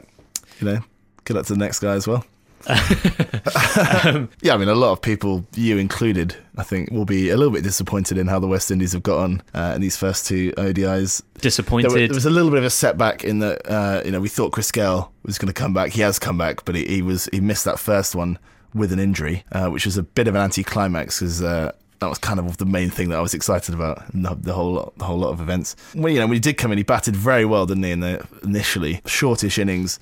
You 0.58 0.66
know, 0.66 0.78
good 1.22 1.36
luck 1.36 1.46
to 1.46 1.52
the 1.52 1.58
next 1.60 1.78
guy 1.78 1.92
as 1.92 2.08
well. 2.08 2.24
yeah, 4.42 4.54
I 4.54 4.56
mean, 4.56 4.68
a 4.68 4.74
lot 4.74 4.92
of 4.92 5.02
people, 5.02 5.44
you 5.54 5.78
included, 5.78 6.36
I 6.56 6.62
think, 6.62 6.90
will 6.90 7.04
be 7.04 7.30
a 7.30 7.36
little 7.36 7.52
bit 7.52 7.62
disappointed 7.62 8.18
in 8.18 8.26
how 8.26 8.38
the 8.38 8.46
West 8.46 8.70
Indies 8.70 8.92
have 8.92 9.02
got 9.02 9.18
on 9.18 9.42
uh, 9.54 9.72
in 9.74 9.80
these 9.80 9.96
first 9.96 10.26
two 10.26 10.52
ODIs. 10.56 11.22
There, 11.34 11.40
Disappointed. 11.42 11.92
were- 11.92 11.98
there 12.06 12.14
was 12.14 12.26
a 12.26 12.30
little 12.30 12.50
bit 12.50 12.58
of 12.58 12.64
a 12.64 12.70
setback 12.70 13.24
in 13.24 13.40
that, 13.40 13.68
uh, 13.70 14.02
you 14.04 14.10
know, 14.10 14.20
we 14.20 14.28
thought 14.28 14.52
Chris 14.52 14.70
Gayle 14.70 15.12
was 15.24 15.38
going 15.38 15.48
to 15.52 15.52
come 15.52 15.74
back. 15.74 15.92
He 15.92 16.00
has 16.02 16.18
come 16.18 16.38
back, 16.38 16.64
but 16.64 16.74
he, 16.74 16.84
he 16.86 17.02
was 17.02 17.26
he 17.32 17.40
missed 17.40 17.64
that 17.64 17.78
first 17.78 18.14
one 18.14 18.38
with 18.74 18.92
an 18.92 18.98
injury, 18.98 19.44
uh, 19.52 19.68
which 19.68 19.84
was 19.84 19.96
a 19.96 20.02
bit 20.02 20.28
of 20.28 20.34
an 20.34 20.40
anticlimax 20.42 21.18
because 21.18 21.42
uh, 21.42 21.72
that 21.98 22.08
was 22.08 22.18
kind 22.18 22.38
of 22.40 22.56
the 22.56 22.64
main 22.66 22.90
thing 22.90 23.10
that 23.10 23.18
I 23.18 23.20
was 23.20 23.34
excited 23.34 23.74
about 23.74 24.02
in 24.14 24.22
the, 24.22 24.34
the 24.34 24.52
whole 24.54 24.72
lot, 24.72 24.96
the 24.98 25.04
whole 25.04 25.18
lot 25.18 25.30
of 25.30 25.40
events. 25.40 25.76
Well, 25.94 26.12
you 26.12 26.18
know, 26.20 26.26
when 26.26 26.34
he 26.34 26.40
did 26.40 26.56
come 26.56 26.72
in, 26.72 26.78
he 26.78 26.84
batted 26.84 27.14
very 27.16 27.44
well, 27.44 27.66
didn't 27.66 27.82
he? 27.84 27.90
In 27.90 28.00
the 28.00 28.26
initially 28.42 29.00
shortish 29.06 29.58
innings 29.58 29.98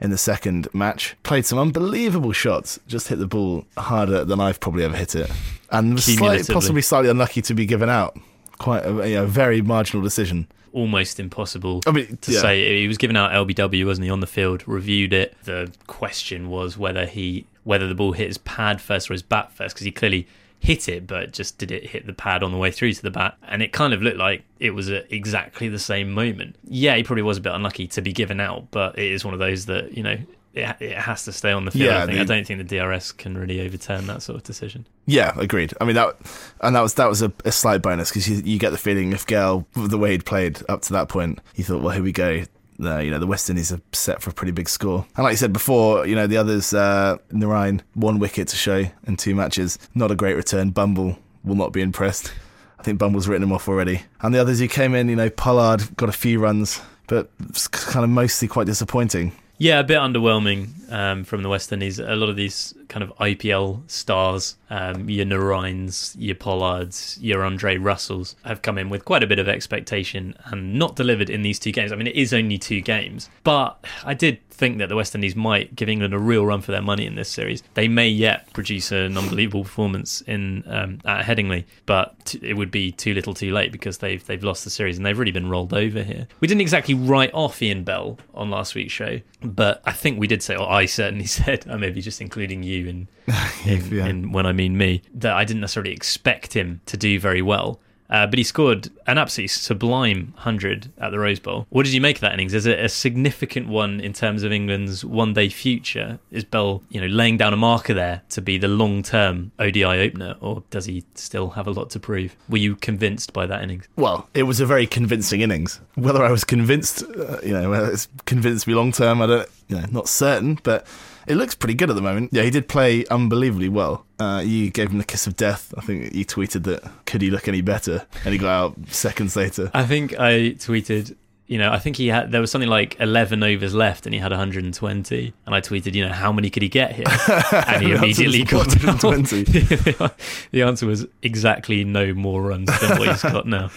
in 0.00 0.10
the 0.10 0.18
second 0.18 0.68
match, 0.74 1.16
played 1.22 1.46
some 1.46 1.58
unbelievable 1.58 2.32
shots, 2.32 2.78
just 2.86 3.08
hit 3.08 3.18
the 3.18 3.26
ball 3.26 3.64
harder 3.78 4.24
than 4.24 4.40
I've 4.40 4.60
probably 4.60 4.84
ever 4.84 4.96
hit 4.96 5.14
it, 5.14 5.30
and 5.70 5.94
was 5.94 6.04
slightly, 6.04 6.52
possibly 6.52 6.82
slightly 6.82 7.10
unlucky 7.10 7.42
to 7.42 7.54
be 7.54 7.66
given 7.66 7.88
out. 7.88 8.18
Quite 8.58 8.84
a, 8.84 9.08
you 9.08 9.14
know, 9.16 9.26
very 9.26 9.62
marginal 9.62 10.02
decision. 10.02 10.46
almost 10.72 11.18
impossible 11.18 11.82
I 11.86 11.92
mean, 11.92 12.18
to 12.18 12.32
yeah. 12.32 12.40
say. 12.40 12.80
He 12.80 12.88
was 12.88 12.98
given 12.98 13.16
out 13.16 13.32
LBW, 13.32 13.86
wasn't 13.86 14.04
he, 14.04 14.10
on 14.10 14.20
the 14.20 14.26
field? 14.26 14.66
Reviewed 14.66 15.12
it. 15.12 15.36
The 15.44 15.72
question 15.86 16.48
was 16.50 16.76
whether 16.76 17.06
he 17.06 17.46
whether 17.64 17.88
the 17.88 17.94
ball 17.94 18.12
hit 18.12 18.26
his 18.26 18.38
pad 18.38 18.80
first 18.80 19.10
or 19.10 19.14
his 19.14 19.22
bat 19.22 19.50
first, 19.52 19.74
because 19.74 19.86
he 19.86 19.90
clearly 19.90 20.26
hit 20.64 20.88
it, 20.88 21.06
but 21.06 21.32
just 21.32 21.58
did 21.58 21.70
it 21.70 21.84
hit 21.90 22.06
the 22.06 22.12
pad 22.14 22.42
on 22.42 22.50
the 22.50 22.58
way 22.58 22.70
through 22.70 22.92
to 22.94 23.02
the 23.02 23.10
bat? 23.10 23.36
And 23.46 23.62
it 23.62 23.72
kind 23.72 23.92
of 23.92 24.00
looked 24.02 24.16
like 24.16 24.44
it 24.58 24.70
was 24.70 24.90
at 24.90 25.12
exactly 25.12 25.68
the 25.68 25.78
same 25.78 26.10
moment. 26.12 26.56
Yeah, 26.64 26.96
he 26.96 27.02
probably 27.02 27.22
was 27.22 27.36
a 27.36 27.40
bit 27.42 27.52
unlucky 27.52 27.86
to 27.88 28.00
be 28.02 28.12
given 28.12 28.40
out, 28.40 28.70
but 28.70 28.98
it 28.98 29.12
is 29.12 29.24
one 29.24 29.34
of 29.34 29.40
those 29.40 29.66
that 29.66 29.96
you 29.96 30.02
know. 30.02 30.16
It, 30.56 30.76
it 30.78 30.96
has 30.96 31.24
to 31.24 31.32
stay 31.32 31.50
on 31.50 31.64
the 31.64 31.72
field. 31.72 31.86
Yeah, 31.86 32.04
I, 32.04 32.06
think. 32.06 32.14
the- 32.16 32.20
I 32.20 32.24
don't 32.36 32.46
think 32.46 32.68
the 32.68 32.78
DRS 32.78 33.10
can 33.10 33.36
really 33.36 33.60
overturn 33.60 34.06
that 34.06 34.22
sort 34.22 34.36
of 34.36 34.44
decision. 34.44 34.86
Yeah, 35.04 35.32
agreed. 35.36 35.74
I 35.80 35.84
mean 35.84 35.96
that, 35.96 36.16
and 36.60 36.76
that 36.76 36.80
was 36.80 36.94
that 36.94 37.08
was 37.08 37.22
a, 37.22 37.32
a 37.44 37.50
slight 37.50 37.82
bonus 37.82 38.10
because 38.10 38.28
you, 38.28 38.36
you 38.36 38.56
get 38.60 38.70
the 38.70 38.78
feeling 38.78 39.12
if 39.12 39.26
Gayle, 39.26 39.66
the 39.74 39.98
way 39.98 40.12
he'd 40.12 40.24
played 40.24 40.60
up 40.68 40.82
to 40.82 40.92
that 40.92 41.08
point, 41.08 41.40
you 41.56 41.64
thought, 41.64 41.82
well, 41.82 41.92
here 41.92 42.04
we 42.04 42.12
go. 42.12 42.44
You 42.78 43.10
know, 43.10 43.18
the 43.18 43.26
West 43.26 43.48
Indies 43.48 43.72
are 43.72 43.80
set 43.92 44.22
for 44.22 44.30
a 44.30 44.32
pretty 44.32 44.52
big 44.52 44.68
score. 44.68 45.06
And 45.16 45.24
like 45.24 45.32
you 45.32 45.36
said 45.38 45.52
before, 45.52 46.06
you 46.06 46.14
know, 46.14 46.26
the 46.26 46.36
others, 46.36 46.74
uh, 46.74 47.18
Narayan, 47.30 47.82
one 47.94 48.18
wicket 48.18 48.48
to 48.48 48.56
show 48.56 48.84
in 49.06 49.16
two 49.16 49.34
matches. 49.34 49.78
Not 49.94 50.10
a 50.10 50.16
great 50.16 50.34
return. 50.34 50.70
Bumble 50.70 51.18
will 51.44 51.54
not 51.54 51.72
be 51.72 51.82
impressed. 51.82 52.32
I 52.78 52.82
think 52.82 52.98
Bumble's 52.98 53.28
written 53.28 53.44
him 53.44 53.52
off 53.52 53.68
already. 53.68 54.02
And 54.20 54.34
the 54.34 54.40
others 54.40 54.58
who 54.58 54.68
came 54.68 54.94
in, 54.94 55.08
you 55.08 55.16
know, 55.16 55.30
Pollard 55.30 55.96
got 55.96 56.08
a 56.08 56.12
few 56.12 56.38
runs, 56.38 56.80
but 57.06 57.30
it's 57.48 57.68
kind 57.68 58.04
of 58.04 58.10
mostly 58.10 58.48
quite 58.48 58.66
disappointing. 58.66 59.32
Yeah, 59.56 59.78
a 59.78 59.84
bit 59.84 59.98
underwhelming 59.98 60.92
um, 60.92 61.24
from 61.24 61.42
the 61.42 61.48
West 61.48 61.72
Indies. 61.72 61.98
A 61.98 62.16
lot 62.16 62.28
of 62.28 62.36
these 62.36 62.74
kind 62.94 63.02
of 63.02 63.12
IPL 63.18 63.90
stars, 63.90 64.56
um, 64.70 65.10
your 65.10 65.26
Narines, 65.26 66.14
your 66.16 66.36
Pollards, 66.36 67.18
your 67.20 67.42
Andre 67.42 67.76
Russells, 67.76 68.36
have 68.44 68.62
come 68.62 68.78
in 68.78 68.88
with 68.88 69.04
quite 69.04 69.24
a 69.24 69.26
bit 69.26 69.40
of 69.40 69.48
expectation 69.48 70.36
and 70.44 70.78
not 70.78 70.94
delivered 70.94 71.28
in 71.28 71.42
these 71.42 71.58
two 71.58 71.72
games. 71.72 71.90
I 71.90 71.96
mean, 71.96 72.06
it 72.06 72.14
is 72.14 72.32
only 72.32 72.56
two 72.56 72.80
games, 72.80 73.28
but 73.42 73.84
I 74.04 74.14
did 74.14 74.38
think 74.54 74.78
that 74.78 74.88
the 74.88 74.94
West 74.94 75.14
Indies 75.14 75.34
might 75.34 75.74
give 75.74 75.88
England 75.88 76.14
a 76.14 76.18
real 76.18 76.46
run 76.46 76.60
for 76.60 76.70
their 76.70 76.82
money 76.82 77.04
in 77.04 77.16
this 77.16 77.28
series. 77.28 77.64
They 77.74 77.88
may 77.88 78.08
yet 78.08 78.52
produce 78.52 78.92
an 78.92 79.18
unbelievable 79.18 79.64
performance 79.64 80.20
in 80.22 80.62
um, 80.68 81.00
at 81.04 81.24
Headingley, 81.24 81.64
but 81.86 82.36
it 82.40 82.54
would 82.54 82.70
be 82.70 82.92
too 82.92 83.12
little, 83.12 83.34
too 83.34 83.52
late 83.52 83.72
because 83.72 83.98
they've 83.98 84.24
they've 84.24 84.44
lost 84.44 84.62
the 84.62 84.70
series 84.70 84.96
and 84.96 85.04
they've 85.04 85.18
really 85.18 85.32
been 85.32 85.50
rolled 85.50 85.74
over 85.74 86.02
here. 86.02 86.28
We 86.38 86.46
didn't 86.46 86.60
exactly 86.60 86.94
write 86.94 87.32
off 87.34 87.60
Ian 87.60 87.82
Bell 87.82 88.18
on 88.34 88.50
last 88.50 88.76
week's 88.76 88.92
show, 88.92 89.20
but 89.42 89.82
I 89.84 89.92
think 89.92 90.20
we 90.20 90.28
did 90.28 90.42
say, 90.42 90.54
or 90.54 90.70
I 90.70 90.86
certainly 90.86 91.26
said, 91.38 91.66
I 91.68 91.76
maybe 91.76 92.00
just 92.00 92.20
including 92.20 92.62
you 92.62 92.83
in, 92.88 93.08
in, 93.66 93.94
Yeah. 93.94 94.06
in 94.06 94.32
when 94.32 94.46
I 94.46 94.52
mean 94.52 94.76
me, 94.76 95.02
that 95.14 95.34
I 95.34 95.44
didn't 95.44 95.60
necessarily 95.60 95.92
expect 95.92 96.54
him 96.54 96.80
to 96.86 96.96
do 96.96 97.18
very 97.20 97.42
well. 97.42 97.80
Uh, 98.10 98.26
but 98.26 98.38
he 98.38 98.44
scored 98.44 98.90
an 99.06 99.16
absolutely 99.16 99.48
sublime 99.48 100.32
100 100.34 100.92
at 100.98 101.10
the 101.10 101.18
Rose 101.18 101.40
Bowl. 101.40 101.66
What 101.70 101.84
did 101.84 101.94
you 101.94 102.02
make 102.02 102.16
of 102.18 102.20
that 102.20 102.34
innings? 102.34 102.52
Is 102.52 102.66
it 102.66 102.78
a 102.78 102.88
significant 102.88 103.66
one 103.66 103.98
in 103.98 104.12
terms 104.12 104.42
of 104.42 104.52
England's 104.52 105.04
one 105.06 105.32
day 105.32 105.48
future? 105.48 106.18
Is 106.30 106.44
Bell, 106.44 106.82
you 106.90 107.00
know, 107.00 107.06
laying 107.06 107.38
down 107.38 107.54
a 107.54 107.56
marker 107.56 107.94
there 107.94 108.20
to 108.28 108.42
be 108.42 108.58
the 108.58 108.68
long 108.68 109.02
term 109.02 109.52
ODI 109.58 109.84
opener, 109.84 110.36
or 110.40 110.62
does 110.70 110.84
he 110.84 111.02
still 111.14 111.50
have 111.50 111.66
a 111.66 111.70
lot 111.70 111.88
to 111.90 111.98
prove? 111.98 112.36
Were 112.48 112.58
you 112.58 112.76
convinced 112.76 113.32
by 113.32 113.46
that 113.46 113.62
innings? 113.62 113.88
Well, 113.96 114.28
it 114.34 114.42
was 114.42 114.60
a 114.60 114.66
very 114.66 114.86
convincing 114.86 115.40
innings. 115.40 115.80
Whether 115.94 116.22
I 116.22 116.30
was 116.30 116.44
convinced, 116.44 117.02
uh, 117.04 117.38
you 117.42 117.54
know, 117.54 117.70
whether 117.70 117.90
it's 117.90 118.06
convinced 118.26 118.66
me 118.66 118.74
long 118.74 118.92
term, 118.92 119.22
I 119.22 119.26
don't, 119.26 119.48
you 119.68 119.76
know, 119.76 119.86
not 119.90 120.08
certain, 120.08 120.60
but 120.62 120.86
it 121.26 121.36
looks 121.36 121.54
pretty 121.54 121.74
good 121.74 121.90
at 121.90 121.96
the 121.96 122.02
moment. 122.02 122.30
Yeah, 122.32 122.42
he 122.42 122.50
did 122.50 122.68
play 122.68 123.04
unbelievably 123.06 123.68
well. 123.68 124.04
Uh, 124.18 124.42
you 124.44 124.70
gave 124.70 124.90
him 124.90 124.98
the 124.98 125.04
kiss 125.04 125.26
of 125.26 125.36
death. 125.36 125.74
I 125.76 125.80
think 125.80 126.14
you 126.14 126.24
tweeted 126.24 126.64
that 126.64 126.82
could 127.06 127.22
he 127.22 127.30
look 127.30 127.48
any 127.48 127.60
better, 127.60 128.06
and 128.24 128.32
he 128.32 128.38
got 128.38 128.50
out 128.50 128.76
seconds 128.88 129.36
later. 129.36 129.70
I 129.74 129.84
think 129.84 130.18
I 130.18 130.54
tweeted, 130.56 131.16
you 131.46 131.58
know, 131.58 131.70
I 131.70 131.78
think 131.78 131.96
he 131.96 132.08
had, 132.08 132.32
there 132.32 132.40
was 132.40 132.50
something 132.50 132.70
like 132.70 132.98
11 133.00 133.42
overs 133.42 133.74
left 133.74 134.06
and 134.06 134.14
he 134.14 134.20
had 134.20 134.30
120. 134.30 135.34
And 135.46 135.54
I 135.54 135.60
tweeted, 135.60 135.94
you 135.94 136.06
know, 136.06 136.12
how 136.12 136.32
many 136.32 136.48
could 136.48 136.62
he 136.62 136.68
get 136.68 136.94
here? 136.94 137.04
And 137.52 137.82
he 137.84 137.92
immediately 137.92 138.44
got 138.44 138.68
120. 138.68 139.42
the 140.52 140.62
answer 140.62 140.86
was 140.86 141.06
exactly 141.22 141.84
no 141.84 142.14
more 142.14 142.42
runs 142.42 142.68
than 142.80 142.98
what 142.98 143.08
he's 143.08 143.22
got 143.22 143.46
now. 143.46 143.70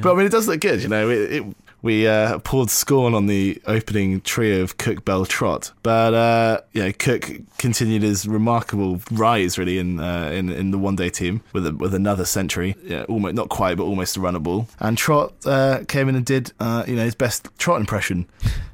But 0.00 0.12
I 0.12 0.16
mean, 0.16 0.26
it 0.26 0.32
does 0.32 0.48
look 0.48 0.60
good. 0.60 0.82
You 0.82 0.88
know, 0.88 1.08
it, 1.10 1.32
it, 1.32 1.56
we 1.82 2.06
uh, 2.06 2.38
poured 2.38 2.70
scorn 2.70 3.12
on 3.12 3.26
the 3.26 3.60
opening 3.66 4.20
trio 4.20 4.62
of 4.62 4.78
Cook, 4.78 5.04
Bell, 5.04 5.26
Trott, 5.26 5.72
but 5.82 6.14
uh, 6.14 6.60
know, 6.84 6.92
Cook 6.92 7.30
continued 7.58 8.02
his 8.02 8.26
remarkable 8.26 9.00
rise 9.10 9.58
really 9.58 9.78
in 9.78 9.98
uh, 10.00 10.30
in, 10.32 10.48
in 10.48 10.70
the 10.70 10.78
one 10.78 10.96
day 10.96 11.10
team 11.10 11.42
with 11.52 11.66
a, 11.66 11.72
with 11.72 11.92
another 11.94 12.24
century. 12.24 12.76
Yeah, 12.84 13.02
almost 13.04 13.34
not 13.34 13.48
quite, 13.48 13.76
but 13.76 13.84
almost 13.84 14.16
a 14.16 14.20
runner 14.20 14.38
ball. 14.38 14.68
And 14.78 14.96
Trott 14.96 15.32
uh, 15.44 15.80
came 15.88 16.08
in 16.08 16.14
and 16.14 16.24
did 16.24 16.52
uh, 16.60 16.84
you 16.86 16.94
know 16.96 17.04
his 17.04 17.16
best 17.16 17.48
Trott 17.58 17.80
impression 17.80 18.26